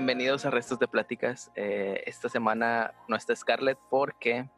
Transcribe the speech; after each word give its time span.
Bienvenidos 0.00 0.46
a 0.46 0.50
Restos 0.50 0.78
de 0.78 0.88
Pláticas. 0.88 1.52
Eh, 1.56 2.04
esta 2.06 2.30
semana 2.30 2.94
no 3.06 3.16
está 3.16 3.36
Scarlett 3.36 3.78
porque 3.90 4.48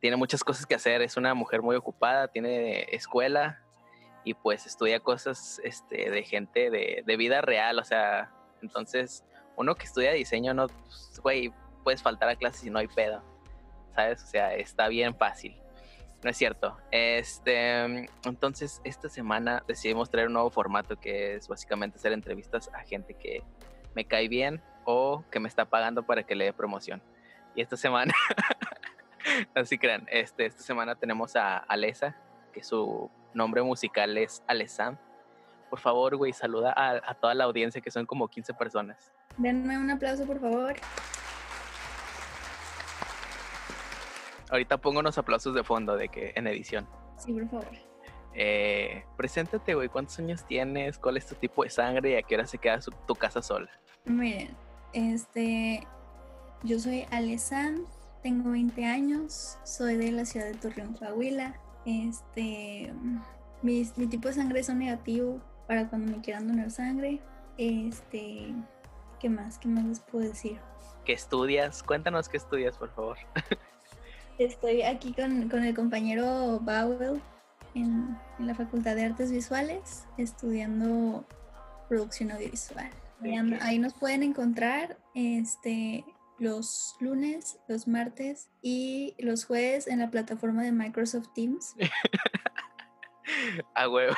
tiene 0.00 0.16
muchas 0.16 0.42
cosas 0.42 0.66
que 0.66 0.74
hacer. 0.74 1.02
Es 1.02 1.16
una 1.16 1.34
mujer 1.34 1.62
muy 1.62 1.76
ocupada, 1.76 2.26
tiene 2.26 2.80
escuela 2.90 3.62
y 4.24 4.34
pues 4.34 4.66
estudia 4.66 4.98
cosas 4.98 5.60
este, 5.62 6.10
de 6.10 6.24
gente 6.24 6.68
de, 6.68 7.16
vida 7.16 7.42
real. 7.42 7.78
O 7.78 7.84
sea, 7.84 8.32
entonces 8.60 9.24
uno 9.56 9.76
que 9.76 9.84
estudia 9.84 10.10
diseño, 10.10 10.52
no, 10.52 10.66
pues, 10.66 11.20
güey, 11.22 11.52
puedes 11.84 12.02
faltar 12.02 12.28
a 12.28 12.34
clases 12.34 12.64
y 12.64 12.70
no 12.70 12.80
hay 12.80 12.88
pedo. 12.88 13.22
¿Sabes? 13.94 14.24
O 14.24 14.26
sea, 14.26 14.52
está 14.56 14.88
bien 14.88 15.14
fácil. 15.14 15.56
No 16.24 16.30
es 16.30 16.36
cierto. 16.36 16.76
Este, 16.90 18.08
entonces, 18.24 18.80
esta 18.82 19.08
semana 19.08 19.62
decidimos 19.68 20.10
traer 20.10 20.26
un 20.26 20.32
nuevo 20.32 20.50
formato 20.50 20.98
que 20.98 21.36
es 21.36 21.46
básicamente 21.46 21.98
hacer 21.98 22.10
entrevistas 22.10 22.68
a 22.74 22.80
gente 22.80 23.14
que 23.14 23.44
me 23.94 24.04
cae 24.04 24.28
bien 24.28 24.62
o 24.84 25.24
que 25.30 25.40
me 25.40 25.48
está 25.48 25.64
pagando 25.64 26.04
para 26.04 26.22
que 26.24 26.34
le 26.34 26.46
dé 26.46 26.52
promoción. 26.52 27.02
Y 27.54 27.62
esta 27.62 27.76
semana, 27.76 28.12
así 29.54 29.78
crean, 29.78 30.06
este, 30.10 30.46
esta 30.46 30.62
semana 30.62 30.94
tenemos 30.96 31.36
a 31.36 31.58
Alesa, 31.58 32.16
que 32.52 32.62
su 32.62 33.10
nombre 33.32 33.62
musical 33.62 34.16
es 34.18 34.42
Alessam. 34.46 34.98
Por 35.70 35.80
favor, 35.80 36.16
güey, 36.16 36.32
saluda 36.32 36.72
a, 36.76 37.00
a 37.10 37.14
toda 37.14 37.34
la 37.34 37.44
audiencia, 37.44 37.80
que 37.80 37.90
son 37.90 38.06
como 38.06 38.28
15 38.28 38.54
personas. 38.54 39.12
Denme 39.38 39.78
un 39.78 39.90
aplauso, 39.90 40.26
por 40.26 40.40
favor. 40.40 40.74
Ahorita 44.50 44.76
pongo 44.78 45.00
unos 45.00 45.18
aplausos 45.18 45.54
de 45.54 45.64
fondo 45.64 45.96
de 45.96 46.08
que 46.08 46.32
en 46.36 46.46
edición. 46.46 46.86
Sí, 47.16 47.32
por 47.32 47.48
favor. 47.48 47.93
Eh, 48.34 49.04
preséntate, 49.16 49.74
güey, 49.74 49.88
¿cuántos 49.88 50.18
años 50.18 50.44
tienes? 50.46 50.98
¿Cuál 50.98 51.16
es 51.16 51.26
tu 51.26 51.34
tipo 51.36 51.62
de 51.64 51.70
sangre 51.70 52.10
y 52.10 52.14
a 52.16 52.22
qué 52.22 52.34
hora 52.34 52.46
se 52.46 52.58
queda 52.58 52.80
su- 52.80 52.90
tu 53.06 53.14
casa 53.14 53.40
sola? 53.42 53.70
Miren, 54.04 54.56
este, 54.92 55.86
yo 56.62 56.78
soy 56.80 57.06
Alessandra, 57.10 57.84
tengo 58.22 58.50
20 58.50 58.84
años, 58.84 59.58
soy 59.64 59.96
de 59.96 60.10
la 60.12 60.24
ciudad 60.24 60.46
de 60.46 60.54
Torreón, 60.54 60.94
Coahuila. 60.94 61.54
Este, 61.86 62.92
mi, 63.62 63.88
mi 63.96 64.06
tipo 64.08 64.28
de 64.28 64.34
sangre 64.34 64.60
es 64.60 64.68
negativo 64.74 65.40
para 65.68 65.88
cuando 65.88 66.10
me 66.16 66.20
quieran 66.22 66.48
donar 66.48 66.70
sangre. 66.70 67.20
Este, 67.56 68.52
¿qué 69.20 69.28
más? 69.28 69.58
¿Qué 69.58 69.68
más 69.68 69.84
les 69.84 70.00
puedo 70.00 70.26
decir? 70.26 70.58
¿Qué 71.04 71.12
estudias? 71.12 71.82
Cuéntanos 71.82 72.28
qué 72.28 72.38
estudias, 72.38 72.76
por 72.78 72.90
favor. 72.94 73.18
Estoy 74.38 74.82
aquí 74.82 75.12
con, 75.12 75.48
con 75.48 75.62
el 75.62 75.74
compañero 75.74 76.58
Bowell 76.60 77.20
en, 77.74 78.16
en 78.38 78.46
la 78.46 78.54
Facultad 78.54 78.94
de 78.96 79.04
Artes 79.04 79.30
Visuales, 79.30 80.06
estudiando 80.18 81.24
producción 81.88 82.32
audiovisual. 82.32 82.90
Ahí, 83.60 83.78
nos 83.78 83.94
pueden 83.94 84.22
encontrar 84.22 84.98
este, 85.14 86.04
los 86.38 86.96
lunes, 87.00 87.58
los 87.68 87.88
martes 87.88 88.50
y 88.60 89.14
los 89.18 89.44
jueves 89.44 89.86
en 89.86 90.00
la 90.00 90.10
plataforma 90.10 90.62
de 90.62 90.72
Microsoft 90.72 91.28
Teams. 91.34 91.74
Ah, 93.74 93.86
güey. 93.86 94.08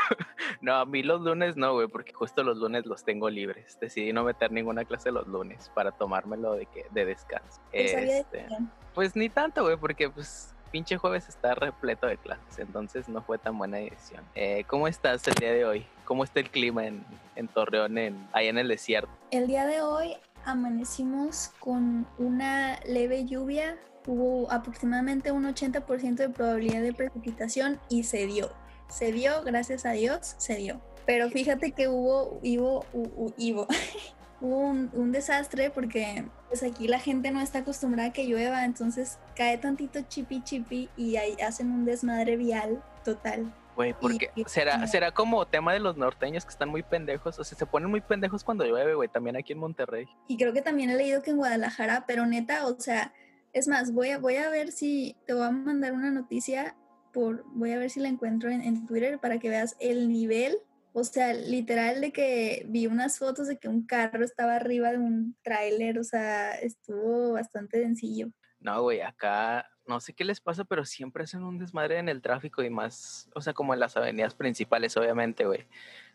No, 0.61 0.75
a 0.75 0.85
mí 0.85 1.03
los 1.03 1.21
lunes 1.21 1.57
no, 1.57 1.75
güey, 1.75 1.87
porque 1.87 2.13
justo 2.13 2.43
los 2.43 2.59
lunes 2.59 2.87
los 2.87 3.05
tengo 3.05 3.31
libres. 3.31 3.79
Decidí 3.81 4.13
no 4.13 4.25
meter 4.25 4.51
ninguna 4.51 4.85
clase 4.85 5.13
los 5.13 5.29
lunes 5.29 5.71
para 5.75 5.93
tomármelo 5.93 6.55
de, 6.55 6.67
que, 6.67 6.87
de 6.91 7.05
descanso. 7.05 7.61
Pues 7.71 7.93
Este, 7.95 8.47
pues 8.95 9.15
ni 9.15 9.29
tanto, 9.29 9.63
güey, 9.63 9.77
porque 9.77 10.11
pues 10.11 10.56
pinche 10.77 10.99
jueves 10.99 11.27
está 11.27 11.55
repleto 11.55 12.07
de 12.07 12.19
clases, 12.19 12.59
entonces 12.59 13.09
no 13.09 13.23
fue 13.23 13.39
tan 13.39 13.57
buena 13.57 13.79
decisión. 13.79 14.23
Eh, 14.35 14.65
¿Cómo 14.67 14.87
estás 14.89 15.27
el 15.27 15.33
día 15.37 15.51
de 15.51 15.65
hoy? 15.65 15.87
¿Cómo 16.05 16.23
está 16.23 16.41
el 16.41 16.51
clima 16.51 16.87
en, 16.87 17.49
Torreón, 17.49 17.97
en, 17.97 18.29
ahí 18.35 18.49
en 18.49 18.59
el 18.59 18.69
desierto? 18.69 19.09
El 19.31 19.47
día 19.47 19.65
de 19.65 19.81
hoy 19.81 20.19
amanecimos 20.45 21.53
con 21.61 22.07
una 22.19 22.79
leve 22.87 23.25
lluvia. 23.25 23.79
Hubo 24.07 24.53
aproximadamente 24.53 25.33
un 25.33 25.47
80% 25.47 26.17
de 26.17 26.29
probabilidad 26.29 26.83
de 26.83 26.93
precipitación 26.93 27.81
y 27.89 28.03
se 28.03 28.27
dio. 28.27 28.51
Se 28.91 29.13
dio, 29.13 29.43
gracias 29.45 29.87
a 29.87 29.93
Dios, 29.93 30.35
se 30.37 30.57
dio. 30.57 30.79
Pero 31.07 31.31
fíjate 31.31 31.73
que 31.73 31.89
hubo, 31.89 32.39
hubo, 32.43 32.85
hu- 32.93 33.11
hu- 33.15 33.35
hubo, 33.39 33.63
hubo 33.63 33.67
un, 34.41 34.91
un 34.93 35.13
desastre 35.13 35.71
porque 35.71 36.25
pues 36.49 36.63
aquí 36.63 36.89
la 36.89 36.99
gente 36.99 37.31
no 37.31 37.41
está 37.41 37.61
acostumbrada 37.61 38.11
a 38.11 38.13
que 38.13 38.25
llueva, 38.27 38.65
entonces 38.65 39.19
cae 39.35 39.59
tantito 39.59 40.01
chipi 40.03 40.43
chipi 40.43 40.89
y 40.97 41.17
ahí 41.17 41.37
hacen 41.41 41.71
un 41.71 41.85
desmadre 41.85 42.37
vial 42.37 42.83
total. 43.05 43.53
Güey, 43.75 43.95
porque 44.01 44.31
y- 44.35 44.45
será, 44.47 44.87
será 44.87 45.11
como 45.13 45.45
tema 45.47 45.73
de 45.75 45.81
los 45.81 45.97
norteños 45.99 46.45
que 46.45 46.51
están 46.51 46.71
muy 46.71 46.83
pendejos, 46.83 47.39
o 47.39 47.45
sea, 47.45 47.59
se 47.59 47.67
ponen 47.67 47.91
muy 47.91 48.01
pendejos 48.01 48.43
cuando 48.43 48.65
llueve, 48.65 48.95
güey, 48.95 49.09
también 49.09 49.37
aquí 49.37 49.53
en 49.53 49.59
Monterrey. 49.59 50.07
Y 50.29 50.37
creo 50.39 50.53
que 50.55 50.63
también 50.63 50.89
he 50.91 50.97
leído 50.97 51.23
que 51.23 51.31
en 51.31 51.37
Guadalajara, 51.37 52.05
pero 52.07 52.25
neta, 52.25 52.67
o 52.67 52.81
sea, 52.81 53.13
es 53.53 53.69
más, 53.69 53.93
voy 53.93 54.11
a, 54.11 54.19
voy 54.19 54.37
a 54.37 54.49
ver 54.49 54.73
si 54.73 55.17
te 55.27 55.35
voy 55.35 55.45
a 55.45 55.51
mandar 55.51 55.93
una 55.93 56.11
noticia 56.11 56.75
por, 57.13 57.45
voy 57.55 57.73
a 57.73 57.79
ver 57.79 57.91
si 57.91 58.01
la 58.01 58.09
encuentro 58.09 58.51
en, 58.51 58.63
en 58.63 58.87
Twitter 58.87 59.19
para 59.19 59.39
que 59.39 59.49
veas 59.51 59.77
el 59.79 60.11
nivel. 60.11 60.57
O 60.99 61.05
sea, 61.05 61.35
literal 61.35 62.01
de 62.01 62.11
que 62.11 62.65
vi 62.71 62.87
unas 62.87 63.19
fotos 63.19 63.49
de 63.49 63.59
que 63.59 63.69
un 63.69 63.87
carro 63.87 64.25
estaba 64.25 64.57
arriba 64.57 64.93
de 64.93 64.97
un 64.97 65.37
tráiler, 65.43 65.99
o 65.99 66.05
sea, 66.05 66.53
estuvo 66.53 67.35
bastante 67.35 67.83
sencillo. 67.83 68.29
No, 68.61 68.81
güey, 68.81 69.03
acá 69.03 69.69
no 69.87 70.01
sé 70.01 70.15
qué 70.15 70.25
les 70.25 70.41
pasa, 70.41 70.65
pero 70.65 70.87
siempre 70.87 71.25
hacen 71.25 71.43
un 71.43 71.59
desmadre 71.59 71.99
en 71.99 72.09
el 72.09 72.23
tráfico 72.23 72.63
y 72.63 72.71
más, 72.71 73.29
o 73.35 73.43
sea, 73.43 73.53
como 73.53 73.75
en 73.75 73.81
las 73.81 73.99
avenidas 73.99 74.35
principales, 74.35 74.97
obviamente, 74.97 75.45
güey. 75.45 75.67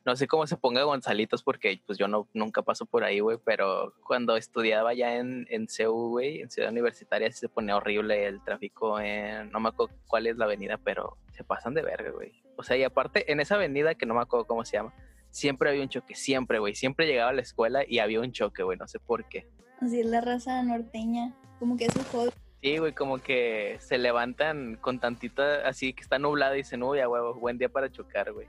No 0.03 0.15
sé 0.15 0.27
cómo 0.27 0.47
se 0.47 0.57
ponga 0.57 0.83
Gonzalitos 0.83 1.43
porque 1.43 1.79
pues 1.85 1.99
yo 1.99 2.07
no 2.07 2.27
nunca 2.33 2.63
paso 2.63 2.87
por 2.87 3.03
ahí, 3.03 3.19
güey, 3.19 3.37
pero 3.43 3.93
cuando 4.03 4.35
estudiaba 4.35 4.95
ya 4.95 5.15
en, 5.17 5.45
en 5.51 5.67
CEU, 5.67 6.09
güey, 6.09 6.41
en 6.41 6.49
Ciudad 6.49 6.71
Universitaria, 6.71 7.31
sí 7.31 7.37
se 7.37 7.49
pone 7.49 7.71
horrible 7.71 8.25
el 8.25 8.43
tráfico 8.43 8.99
en, 8.99 9.51
no 9.51 9.59
me 9.59 9.69
acuerdo 9.69 9.93
cuál 10.07 10.25
es 10.25 10.37
la 10.37 10.45
avenida, 10.45 10.79
pero 10.83 11.17
se 11.33 11.43
pasan 11.43 11.75
de 11.75 11.83
verga, 11.83 12.09
güey. 12.09 12.41
O 12.57 12.63
sea, 12.63 12.77
y 12.77 12.83
aparte, 12.83 13.31
en 13.31 13.39
esa 13.39 13.55
avenida 13.55 13.93
que 13.93 14.07
no 14.07 14.15
me 14.15 14.21
acuerdo 14.21 14.47
cómo 14.47 14.65
se 14.65 14.77
llama, 14.77 14.93
siempre 15.29 15.69
había 15.69 15.83
un 15.83 15.89
choque, 15.89 16.15
siempre, 16.15 16.57
güey. 16.57 16.73
Siempre 16.73 17.05
llegaba 17.05 17.29
a 17.29 17.33
la 17.33 17.41
escuela 17.41 17.83
y 17.87 17.99
había 17.99 18.21
un 18.21 18.31
choque, 18.31 18.63
güey, 18.63 18.77
no 18.77 18.87
sé 18.87 18.99
por 18.99 19.27
qué. 19.29 19.47
Así 19.79 19.99
es 19.99 20.05
la 20.05 20.21
raza 20.21 20.61
norteña, 20.63 21.35
como 21.59 21.77
que 21.77 21.85
es 21.85 21.95
un 21.95 22.03
hobby. 22.05 22.31
Sí, 22.61 22.77
güey, 22.77 22.93
como 22.93 23.17
que 23.17 23.77
se 23.79 23.97
levantan 23.97 24.77
con 24.81 24.99
tantita, 24.99 25.67
así 25.67 25.93
que 25.93 26.03
está 26.03 26.19
nublado 26.19 26.53
y 26.53 26.59
dicen, 26.59 26.83
uy, 26.83 26.99
a 26.99 27.09
huevo, 27.09 27.33
buen 27.33 27.57
día 27.57 27.69
para 27.69 27.91
chocar, 27.91 28.31
güey. 28.33 28.47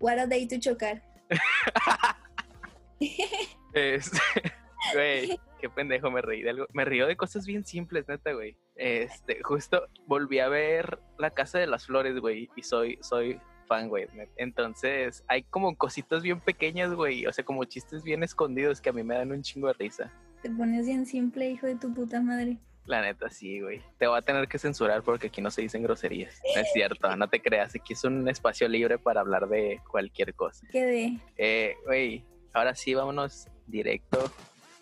What 0.00 0.18
a 0.18 0.26
day 0.26 0.46
to 0.46 0.58
chocar. 0.58 1.02
Este, 3.72 4.18
güey, 4.94 5.38
qué 5.60 5.70
pendejo, 5.70 6.10
me 6.10 6.22
reí 6.22 6.42
de 6.42 6.50
algo. 6.50 6.66
Me 6.72 6.84
río 6.84 7.06
de 7.06 7.16
cosas 7.16 7.46
bien 7.46 7.64
simples, 7.64 8.06
neta, 8.08 8.32
güey. 8.32 8.56
Este, 8.74 9.42
justo 9.42 9.86
volví 10.06 10.38
a 10.38 10.48
ver 10.48 10.98
La 11.18 11.30
Casa 11.30 11.58
de 11.58 11.66
las 11.66 11.86
Flores, 11.86 12.18
güey, 12.18 12.48
y 12.56 12.62
soy, 12.62 12.98
soy 13.00 13.40
fan, 13.66 13.88
güey. 13.88 14.06
Entonces, 14.36 15.24
hay 15.28 15.42
como 15.44 15.76
cositas 15.76 16.22
bien 16.22 16.40
pequeñas, 16.40 16.92
güey, 16.94 17.26
o 17.26 17.32
sea, 17.32 17.44
como 17.44 17.64
chistes 17.64 18.02
bien 18.02 18.22
escondidos 18.22 18.80
que 18.80 18.90
a 18.90 18.92
mí 18.92 19.02
me 19.02 19.14
dan 19.14 19.32
un 19.32 19.42
chingo 19.42 19.68
de 19.68 19.74
risa. 19.74 20.12
Te 20.42 20.50
pones 20.50 20.86
bien 20.86 21.06
simple, 21.06 21.50
hijo 21.50 21.66
de 21.66 21.76
tu 21.76 21.92
puta 21.92 22.20
madre. 22.20 22.58
La 22.90 23.02
neta, 23.02 23.30
sí, 23.30 23.60
güey. 23.60 23.80
Te 23.98 24.08
voy 24.08 24.18
a 24.18 24.22
tener 24.22 24.48
que 24.48 24.58
censurar 24.58 25.04
porque 25.04 25.28
aquí 25.28 25.40
no 25.40 25.52
se 25.52 25.62
dicen 25.62 25.84
groserías. 25.84 26.42
No 26.56 26.60
es 26.60 26.72
cierto, 26.72 27.16
no 27.16 27.28
te 27.28 27.40
creas. 27.40 27.72
Aquí 27.76 27.92
es 27.92 28.02
un 28.02 28.28
espacio 28.28 28.66
libre 28.66 28.98
para 28.98 29.20
hablar 29.20 29.48
de 29.48 29.80
cualquier 29.88 30.34
cosa. 30.34 30.66
Quedé. 30.72 31.20
Eh, 31.36 31.76
güey, 31.86 32.24
ahora 32.52 32.74
sí, 32.74 32.92
vámonos 32.92 33.46
directo 33.68 34.18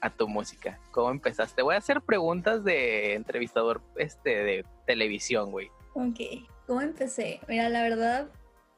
a 0.00 0.08
tu 0.08 0.26
música. 0.26 0.80
¿Cómo 0.90 1.10
empezaste? 1.10 1.60
Voy 1.60 1.74
a 1.74 1.78
hacer 1.78 2.00
preguntas 2.00 2.64
de 2.64 3.12
entrevistador 3.12 3.82
este, 3.96 4.42
de 4.42 4.64
televisión, 4.86 5.50
güey. 5.50 5.68
Ok, 5.92 6.48
¿cómo 6.66 6.80
empecé? 6.80 7.40
Mira, 7.46 7.68
la 7.68 7.82
verdad, 7.82 8.30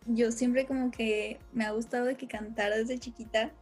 yo 0.07 0.33
siempre 0.33 0.67
como 0.67 0.91
que 0.91 1.39
me 1.53 1.65
ha 1.65 1.71
gustado 1.71 2.07
de 2.07 2.17
que 2.17 2.27
cantara 2.27 2.79
desde 2.79 2.99
chiquita 2.99 3.53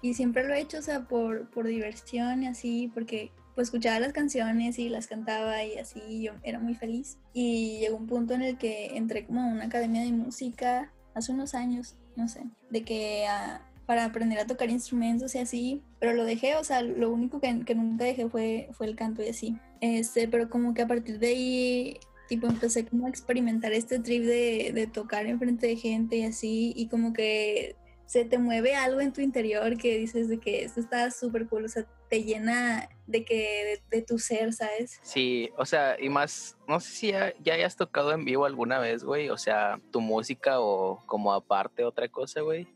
y 0.00 0.14
siempre 0.14 0.48
lo 0.48 0.54
he 0.54 0.60
hecho, 0.60 0.78
o 0.78 0.82
sea, 0.82 1.00
por, 1.00 1.50
por 1.50 1.66
diversión 1.66 2.42
y 2.42 2.46
así, 2.46 2.90
porque 2.94 3.32
pues 3.54 3.68
escuchaba 3.68 4.00
las 4.00 4.12
canciones 4.12 4.78
y 4.78 4.88
las 4.88 5.06
cantaba 5.06 5.64
y 5.64 5.78
así, 5.78 6.22
yo 6.22 6.32
era 6.42 6.58
muy 6.58 6.74
feliz. 6.74 7.18
Y 7.32 7.78
llegó 7.80 7.96
un 7.96 8.06
punto 8.06 8.34
en 8.34 8.42
el 8.42 8.58
que 8.58 8.96
entré 8.96 9.26
como 9.26 9.42
a 9.42 9.46
una 9.46 9.64
academia 9.64 10.02
de 10.02 10.12
música 10.12 10.92
hace 11.14 11.32
unos 11.32 11.54
años, 11.54 11.96
no 12.16 12.28
sé, 12.28 12.44
de 12.70 12.82
que 12.82 13.26
ah, 13.28 13.62
para 13.86 14.04
aprender 14.04 14.38
a 14.38 14.46
tocar 14.46 14.70
instrumentos 14.70 15.34
y 15.34 15.38
así, 15.38 15.82
pero 16.00 16.14
lo 16.14 16.24
dejé, 16.24 16.56
o 16.56 16.64
sea, 16.64 16.82
lo 16.82 17.12
único 17.12 17.40
que, 17.40 17.64
que 17.64 17.74
nunca 17.74 18.04
dejé 18.04 18.28
fue, 18.28 18.68
fue 18.72 18.86
el 18.86 18.96
canto 18.96 19.22
y 19.22 19.28
así. 19.28 19.56
Este, 19.80 20.28
pero 20.28 20.48
como 20.48 20.74
que 20.74 20.82
a 20.82 20.86
partir 20.86 21.18
de 21.18 21.26
ahí 21.28 22.00
tipo 22.28 22.46
empecé 22.46 22.86
como 22.86 23.06
a 23.06 23.10
experimentar 23.10 23.72
este 23.72 23.98
trip 23.98 24.24
de, 24.24 24.72
de 24.74 24.86
tocar 24.86 25.26
enfrente 25.26 25.66
de 25.66 25.76
gente 25.76 26.16
y 26.16 26.24
así, 26.24 26.72
y 26.74 26.88
como 26.88 27.12
que 27.12 27.76
se 28.06 28.24
te 28.24 28.38
mueve 28.38 28.74
algo 28.74 29.00
en 29.00 29.12
tu 29.12 29.20
interior 29.20 29.76
que 29.76 29.98
dices 29.98 30.28
de 30.28 30.38
que 30.38 30.64
esto 30.64 30.80
está 30.80 31.10
súper 31.10 31.46
cool, 31.48 31.64
o 31.64 31.68
sea, 31.68 31.86
te 32.08 32.22
llena 32.22 32.88
de 33.06 33.24
que 33.24 33.80
de, 33.90 33.98
de 33.98 34.02
tu 34.02 34.18
ser, 34.18 34.52
¿sabes? 34.52 34.98
Sí, 35.02 35.50
o 35.56 35.66
sea, 35.66 35.96
y 36.00 36.08
más, 36.08 36.56
no 36.66 36.80
sé 36.80 36.90
si 36.90 37.12
ya, 37.12 37.34
ya 37.42 37.54
hayas 37.54 37.76
tocado 37.76 38.12
en 38.12 38.24
vivo 38.24 38.46
alguna 38.46 38.78
vez, 38.78 39.04
güey, 39.04 39.28
o 39.28 39.36
sea, 39.36 39.80
tu 39.90 40.00
música 40.00 40.60
o 40.60 41.02
como 41.06 41.32
aparte 41.32 41.84
otra 41.84 42.08
cosa, 42.08 42.40
güey. 42.40 42.66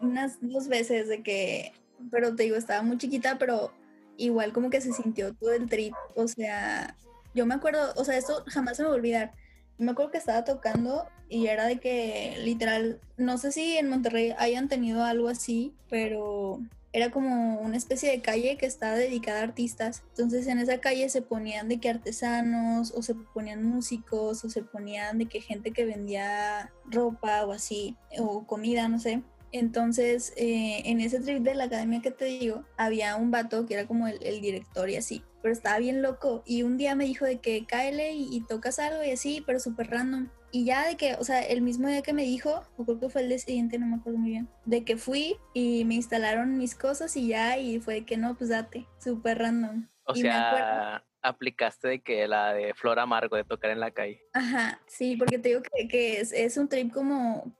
Unas 0.00 0.38
dos 0.40 0.68
veces 0.68 1.08
de 1.08 1.22
que 1.22 1.72
pero 2.10 2.34
te 2.34 2.44
digo, 2.44 2.56
estaba 2.56 2.82
muy 2.82 2.98
chiquita, 2.98 3.38
pero 3.38 3.72
igual 4.16 4.52
como 4.52 4.70
que 4.70 4.80
se 4.80 4.92
sintió 4.92 5.34
todo 5.34 5.52
el 5.52 5.68
trip. 5.68 5.94
O 6.14 6.28
sea, 6.28 6.96
yo 7.34 7.46
me 7.46 7.54
acuerdo, 7.54 7.92
o 7.96 8.04
sea, 8.04 8.16
esto 8.16 8.44
jamás 8.46 8.76
se 8.76 8.82
me 8.82 8.88
va 8.88 8.94
a 8.94 8.98
olvidar. 8.98 9.32
Me 9.78 9.92
acuerdo 9.92 10.12
que 10.12 10.18
estaba 10.18 10.44
tocando 10.44 11.06
y 11.28 11.46
era 11.46 11.66
de 11.66 11.78
que 11.78 12.36
literal, 12.38 13.00
no 13.16 13.38
sé 13.38 13.50
si 13.52 13.76
en 13.76 13.88
Monterrey 13.88 14.34
hayan 14.38 14.68
tenido 14.68 15.04
algo 15.04 15.28
así, 15.28 15.74
pero 15.88 16.60
era 16.94 17.10
como 17.10 17.58
una 17.58 17.76
especie 17.76 18.08
de 18.08 18.22
calle 18.22 18.56
que 18.56 18.66
estaba 18.66 18.94
dedicada 18.94 19.40
a 19.40 19.42
artistas. 19.42 20.04
Entonces 20.10 20.46
en 20.46 20.60
esa 20.60 20.78
calle 20.78 21.08
se 21.08 21.22
ponían 21.22 21.68
de 21.68 21.80
que 21.80 21.90
artesanos 21.90 22.92
o 22.92 23.02
se 23.02 23.16
ponían 23.16 23.64
músicos 23.64 24.44
o 24.44 24.48
se 24.48 24.62
ponían 24.62 25.18
de 25.18 25.26
que 25.26 25.40
gente 25.40 25.72
que 25.72 25.84
vendía 25.84 26.72
ropa 26.86 27.44
o 27.46 27.50
así 27.50 27.96
o 28.16 28.46
comida, 28.46 28.88
no 28.88 29.00
sé. 29.00 29.24
Entonces, 29.54 30.32
eh, 30.36 30.82
en 30.84 31.00
ese 31.00 31.20
trip 31.20 31.44
de 31.44 31.54
la 31.54 31.64
academia 31.64 32.02
que 32.02 32.10
te 32.10 32.24
digo, 32.24 32.64
había 32.76 33.14
un 33.14 33.30
vato 33.30 33.66
que 33.66 33.74
era 33.74 33.86
como 33.86 34.08
el, 34.08 34.40
director 34.40 34.90
y 34.90 34.96
así, 34.96 35.22
pero 35.42 35.54
estaba 35.54 35.78
bien 35.78 36.02
loco. 36.02 36.42
Y 36.44 36.64
un 36.64 36.76
día 36.76 36.96
me 36.96 37.04
dijo 37.04 37.24
de 37.24 37.38
que 37.38 37.64
cáele 37.64 38.14
y, 38.14 38.34
y 38.34 38.40
tocas 38.40 38.80
algo 38.80 39.04
y 39.04 39.12
así, 39.12 39.44
pero 39.46 39.60
súper 39.60 39.90
random. 39.90 40.28
Y 40.50 40.64
ya 40.64 40.88
de 40.88 40.96
que, 40.96 41.14
o 41.14 41.22
sea, 41.22 41.40
el 41.40 41.62
mismo 41.62 41.86
día 41.86 42.02
que 42.02 42.12
me 42.12 42.24
dijo, 42.24 42.64
o 42.76 42.84
creo 42.84 42.98
que 42.98 43.08
fue 43.08 43.22
el 43.22 43.28
día 43.28 43.38
siguiente, 43.38 43.78
no 43.78 43.86
me 43.86 43.94
acuerdo 43.94 44.18
muy 44.18 44.30
bien, 44.30 44.48
de 44.64 44.84
que 44.84 44.96
fui 44.96 45.36
y 45.52 45.84
me 45.84 45.94
instalaron 45.94 46.58
mis 46.58 46.74
cosas 46.74 47.16
y 47.16 47.28
ya, 47.28 47.56
y 47.56 47.78
fue 47.78 48.04
que 48.04 48.16
no, 48.16 48.34
pues 48.34 48.50
date, 48.50 48.88
súper 48.98 49.38
random. 49.38 49.86
O 50.04 50.16
sea, 50.16 51.04
aplicaste 51.22 51.86
de 51.86 52.02
que 52.02 52.26
la 52.26 52.54
de 52.54 52.74
Flor 52.74 52.98
Amargo 52.98 53.36
de 53.36 53.44
tocar 53.44 53.70
en 53.70 53.78
la 53.78 53.92
calle. 53.92 54.20
Ajá, 54.32 54.80
sí, 54.88 55.16
porque 55.16 55.38
te 55.38 55.50
digo 55.50 55.62
que, 55.62 55.86
que 55.86 56.20
es, 56.20 56.32
es, 56.32 56.56
un 56.56 56.68
trip 56.68 56.92
como, 56.92 57.54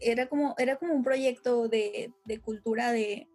era 0.00 0.26
como, 0.26 0.54
era 0.58 0.76
como 0.76 0.94
un 0.94 1.04
proyecto 1.04 1.68
de, 1.68 2.12
de 2.24 2.40
cultura 2.40 2.92
de, 2.92 3.28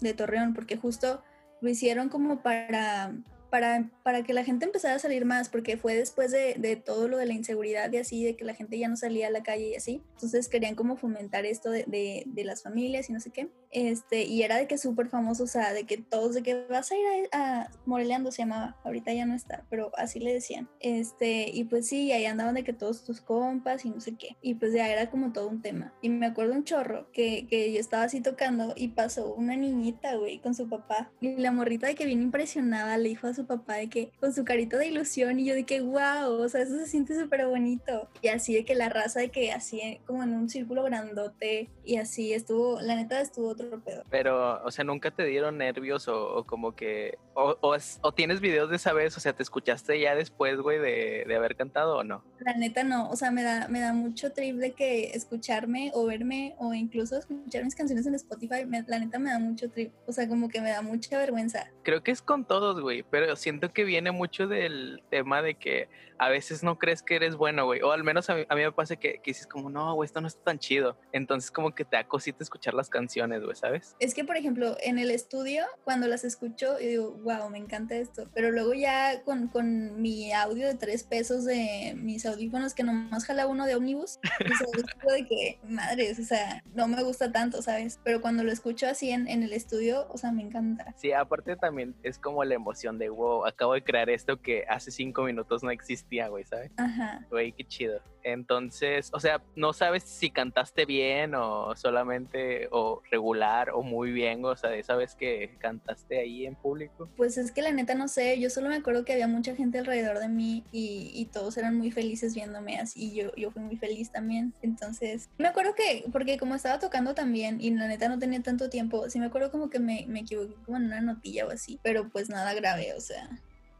de 0.00 0.14
Torreón, 0.14 0.54
porque 0.54 0.76
justo 0.76 1.22
lo 1.60 1.68
hicieron 1.68 2.08
como 2.08 2.42
para 2.42 3.14
para, 3.50 3.90
para, 4.02 4.22
que 4.22 4.32
la 4.32 4.44
gente 4.44 4.64
empezara 4.64 4.96
a 4.96 4.98
salir 4.98 5.24
más, 5.24 5.48
porque 5.48 5.76
fue 5.76 5.94
después 5.94 6.30
de, 6.30 6.54
de, 6.58 6.76
todo 6.76 7.08
lo 7.08 7.16
de 7.16 7.26
la 7.26 7.34
inseguridad 7.34 7.90
y 7.92 7.98
así, 7.98 8.24
de 8.24 8.36
que 8.36 8.44
la 8.44 8.54
gente 8.54 8.78
ya 8.78 8.88
no 8.88 8.96
salía 8.96 9.28
a 9.28 9.30
la 9.30 9.42
calle 9.42 9.68
y 9.68 9.74
así. 9.74 10.02
Entonces 10.14 10.48
querían 10.48 10.74
como 10.74 10.96
fomentar 10.96 11.46
esto 11.46 11.70
de, 11.70 12.24
las 12.34 12.62
familias 12.62 13.08
y 13.08 13.12
no 13.12 13.20
sé 13.20 13.30
qué. 13.30 13.48
Este, 13.76 14.24
y 14.24 14.42
era 14.42 14.56
de 14.56 14.66
que 14.66 14.78
súper 14.78 15.08
famoso, 15.08 15.44
o 15.44 15.46
sea, 15.46 15.74
de 15.74 15.84
que 15.84 15.98
todos, 15.98 16.34
de 16.34 16.42
que 16.42 16.64
vas 16.66 16.90
a 16.90 16.96
ir 16.96 17.04
a, 17.30 17.60
a, 17.60 17.70
Moreleando 17.84 18.32
se 18.32 18.38
llamaba, 18.38 18.74
ahorita 18.84 19.12
ya 19.12 19.26
no 19.26 19.34
está, 19.34 19.66
pero 19.68 19.92
así 19.98 20.18
le 20.18 20.32
decían. 20.32 20.66
Este, 20.80 21.50
y 21.52 21.64
pues 21.64 21.86
sí, 21.86 22.10
ahí 22.10 22.24
andaban 22.24 22.54
de 22.54 22.64
que 22.64 22.72
todos 22.72 23.04
tus 23.04 23.20
compas 23.20 23.84
y 23.84 23.90
no 23.90 24.00
sé 24.00 24.14
qué. 24.16 24.38
Y 24.40 24.54
pues 24.54 24.72
ya 24.72 24.88
era 24.88 25.10
como 25.10 25.30
todo 25.30 25.48
un 25.48 25.60
tema. 25.60 25.92
Y 26.00 26.08
me 26.08 26.24
acuerdo 26.24 26.54
un 26.54 26.64
chorro 26.64 27.12
que, 27.12 27.46
que 27.50 27.70
yo 27.70 27.78
estaba 27.78 28.04
así 28.04 28.22
tocando 28.22 28.72
y 28.76 28.88
pasó 28.88 29.34
una 29.34 29.56
niñita, 29.56 30.14
güey, 30.16 30.38
con 30.38 30.54
su 30.54 30.70
papá. 30.70 31.10
Y 31.20 31.36
la 31.36 31.52
morrita 31.52 31.86
de 31.86 31.96
que 31.96 32.06
bien 32.06 32.22
impresionada 32.22 32.96
le 32.96 33.10
dijo 33.10 33.26
a 33.26 33.34
su 33.34 33.44
papá 33.44 33.74
de 33.74 33.90
que 33.90 34.10
con 34.20 34.32
su 34.32 34.46
carita 34.46 34.78
de 34.78 34.86
ilusión 34.86 35.38
y 35.38 35.44
yo 35.44 35.54
de 35.54 35.64
que 35.64 35.82
wow, 35.82 36.30
o 36.30 36.48
sea, 36.48 36.62
eso 36.62 36.78
se 36.78 36.86
siente 36.86 37.14
súper 37.20 37.46
bonito. 37.46 38.08
Y 38.22 38.28
así 38.28 38.54
de 38.54 38.64
que 38.64 38.74
la 38.74 38.88
raza 38.88 39.20
de 39.20 39.28
que 39.28 39.52
así 39.52 40.00
como 40.06 40.22
en 40.22 40.32
un 40.32 40.48
círculo 40.48 40.82
grandote 40.82 41.68
y 41.84 41.96
así 41.96 42.32
estuvo, 42.32 42.80
la 42.80 42.96
neta 42.96 43.20
estuvo 43.20 43.48
otro 43.48 43.65
pedo. 43.82 44.02
Pero, 44.10 44.62
o 44.64 44.70
sea, 44.70 44.84
nunca 44.84 45.10
te 45.10 45.24
dieron 45.24 45.58
nervios 45.58 46.08
o, 46.08 46.44
como 46.44 46.74
que, 46.74 47.18
o, 47.34 47.56
o, 47.60 48.12
tienes 48.12 48.40
videos 48.40 48.70
de 48.70 48.76
esa 48.76 48.92
vez, 48.92 49.16
o 49.16 49.20
sea, 49.20 49.32
te 49.32 49.42
escuchaste 49.42 49.98
ya 50.00 50.14
después, 50.14 50.60
güey, 50.60 50.78
de, 50.78 51.24
de, 51.26 51.36
haber 51.36 51.56
cantado 51.56 51.98
o 51.98 52.04
no? 52.04 52.24
La 52.40 52.54
neta 52.54 52.84
no, 52.84 53.10
o 53.10 53.16
sea, 53.16 53.30
me 53.30 53.42
da, 53.42 53.68
me 53.68 53.80
da 53.80 53.92
mucho 53.92 54.32
trip 54.32 54.56
de 54.56 54.72
que 54.72 55.10
escucharme 55.10 55.90
o 55.94 56.06
verme 56.06 56.54
o 56.58 56.74
incluso 56.74 57.18
escuchar 57.18 57.64
mis 57.64 57.74
canciones 57.74 58.06
en 58.06 58.14
Spotify, 58.14 58.66
la 58.86 58.98
neta 58.98 59.18
me 59.18 59.30
da 59.30 59.38
mucho 59.38 59.70
trip, 59.70 59.92
o 60.06 60.12
sea, 60.12 60.28
como 60.28 60.48
que 60.48 60.60
me 60.60 60.70
da 60.70 60.82
mucha 60.82 61.18
vergüenza. 61.18 61.70
Creo 61.82 62.02
que 62.02 62.10
es 62.10 62.22
con 62.22 62.44
todos, 62.44 62.80
güey, 62.80 63.02
pero 63.02 63.36
siento 63.36 63.72
que 63.72 63.84
viene 63.84 64.10
mucho 64.10 64.46
del 64.46 65.02
tema 65.10 65.42
de 65.42 65.54
que 65.54 65.88
a 66.18 66.28
veces 66.28 66.62
no 66.62 66.78
crees 66.78 67.02
que 67.02 67.16
eres 67.16 67.36
bueno, 67.36 67.64
güey. 67.64 67.80
O 67.82 67.92
al 67.92 68.04
menos 68.04 68.28
a 68.30 68.34
mí, 68.34 68.44
a 68.48 68.54
mí 68.54 68.62
me 68.62 68.72
pasa 68.72 68.96
que, 68.96 69.14
que, 69.14 69.30
dices 69.30 69.46
como, 69.46 69.70
no, 69.70 69.94
güey, 69.94 70.06
esto 70.06 70.20
no 70.20 70.26
está 70.26 70.42
tan 70.42 70.58
chido. 70.58 70.98
Entonces 71.12 71.50
como 71.50 71.74
que 71.74 71.84
te 71.84 71.96
da 71.96 72.04
cosita 72.04 72.42
escuchar 72.42 72.74
las 72.74 72.88
canciones, 72.88 73.42
güey, 73.46 73.56
¿sabes? 73.56 73.96
Es 73.98 74.14
que, 74.14 74.24
por 74.24 74.36
ejemplo, 74.36 74.76
en 74.82 74.98
el 74.98 75.10
estudio, 75.10 75.64
cuando 75.84 76.06
las 76.06 76.24
escucho, 76.24 76.78
yo 76.78 76.86
digo, 76.86 77.12
wow, 77.22 77.48
me 77.50 77.58
encanta 77.58 77.96
esto. 77.96 78.28
Pero 78.34 78.50
luego 78.50 78.74
ya 78.74 79.22
con, 79.24 79.48
con 79.48 80.00
mi 80.00 80.32
audio 80.32 80.66
de 80.66 80.74
tres 80.74 81.04
pesos 81.04 81.44
de 81.44 81.94
mis 81.96 82.26
audífonos, 82.26 82.74
que 82.74 82.82
nomás 82.82 83.24
jala 83.24 83.46
uno 83.46 83.66
de 83.66 83.74
Omnibus, 83.74 84.18
digo 84.40 84.72
de 85.14 85.26
que, 85.26 85.58
madres, 85.64 86.18
o 86.18 86.24
sea, 86.24 86.62
no 86.74 86.88
me 86.88 87.02
gusta 87.02 87.32
tanto, 87.32 87.62
¿sabes? 87.62 88.00
Pero 88.04 88.20
cuando 88.20 88.44
lo 88.44 88.52
escucho 88.52 88.86
así 88.86 89.10
en, 89.10 89.28
en 89.28 89.42
el 89.42 89.52
estudio, 89.52 90.06
o 90.10 90.18
sea, 90.18 90.32
me 90.32 90.42
encanta. 90.42 90.94
Sí, 90.96 91.12
aparte 91.12 91.56
también 91.56 91.94
es 92.02 92.18
como 92.18 92.44
la 92.44 92.54
emoción 92.54 92.98
de, 92.98 93.08
wow, 93.08 93.46
acabo 93.46 93.74
de 93.74 93.82
crear 93.82 94.10
esto 94.10 94.40
que 94.40 94.64
hace 94.68 94.90
cinco 94.90 95.22
minutos 95.22 95.62
no 95.62 95.70
existía, 95.70 96.28
güey, 96.28 96.44
¿sabes? 96.44 96.72
Ajá. 96.76 97.24
Güey, 97.30 97.52
qué 97.52 97.64
chido. 97.64 98.00
Entonces, 98.26 99.10
o 99.12 99.20
sea, 99.20 99.40
no 99.54 99.72
sabes 99.72 100.02
si 100.02 100.30
cantaste 100.30 100.84
bien 100.84 101.36
o 101.36 101.76
solamente 101.76 102.66
o 102.72 103.00
regular 103.08 103.35
o 103.72 103.82
muy 103.82 104.12
bien, 104.12 104.44
o 104.44 104.56
sea, 104.56 104.70
sabes 104.82 105.14
que 105.14 105.56
cantaste 105.58 106.18
ahí 106.18 106.46
en 106.46 106.54
público. 106.54 107.08
Pues 107.16 107.38
es 107.38 107.52
que 107.52 107.62
la 107.62 107.72
neta 107.72 107.94
no 107.94 108.08
sé, 108.08 108.38
yo 108.40 108.50
solo 108.50 108.68
me 108.68 108.76
acuerdo 108.76 109.04
que 109.04 109.12
había 109.12 109.28
mucha 109.28 109.54
gente 109.54 109.78
alrededor 109.78 110.18
de 110.18 110.28
mí 110.28 110.64
y, 110.72 111.10
y 111.14 111.26
todos 111.26 111.56
eran 111.56 111.76
muy 111.76 111.90
felices 111.90 112.34
viéndome 112.34 112.78
así, 112.78 113.14
yo, 113.14 113.34
yo 113.36 113.50
fui 113.50 113.62
muy 113.62 113.76
feliz 113.76 114.10
también. 114.10 114.54
Entonces, 114.62 115.28
me 115.38 115.48
acuerdo 115.48 115.74
que, 115.74 116.04
porque 116.12 116.38
como 116.38 116.54
estaba 116.54 116.78
tocando 116.78 117.14
también 117.14 117.60
y 117.60 117.70
la 117.70 117.88
neta 117.88 118.08
no 118.08 118.18
tenía 118.18 118.42
tanto 118.42 118.70
tiempo, 118.70 119.08
sí 119.10 119.18
me 119.18 119.26
acuerdo 119.26 119.50
como 119.50 119.70
que 119.70 119.78
me, 119.78 120.04
me 120.08 120.20
equivoqué 120.20 120.54
como 120.64 120.76
en 120.78 120.84
una 120.84 121.00
notilla 121.00 121.46
o 121.46 121.50
así, 121.50 121.78
pero 121.82 122.08
pues 122.08 122.28
nada 122.28 122.54
grave, 122.54 122.94
o 122.94 123.00
sea, 123.00 123.28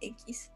X. 0.01 0.51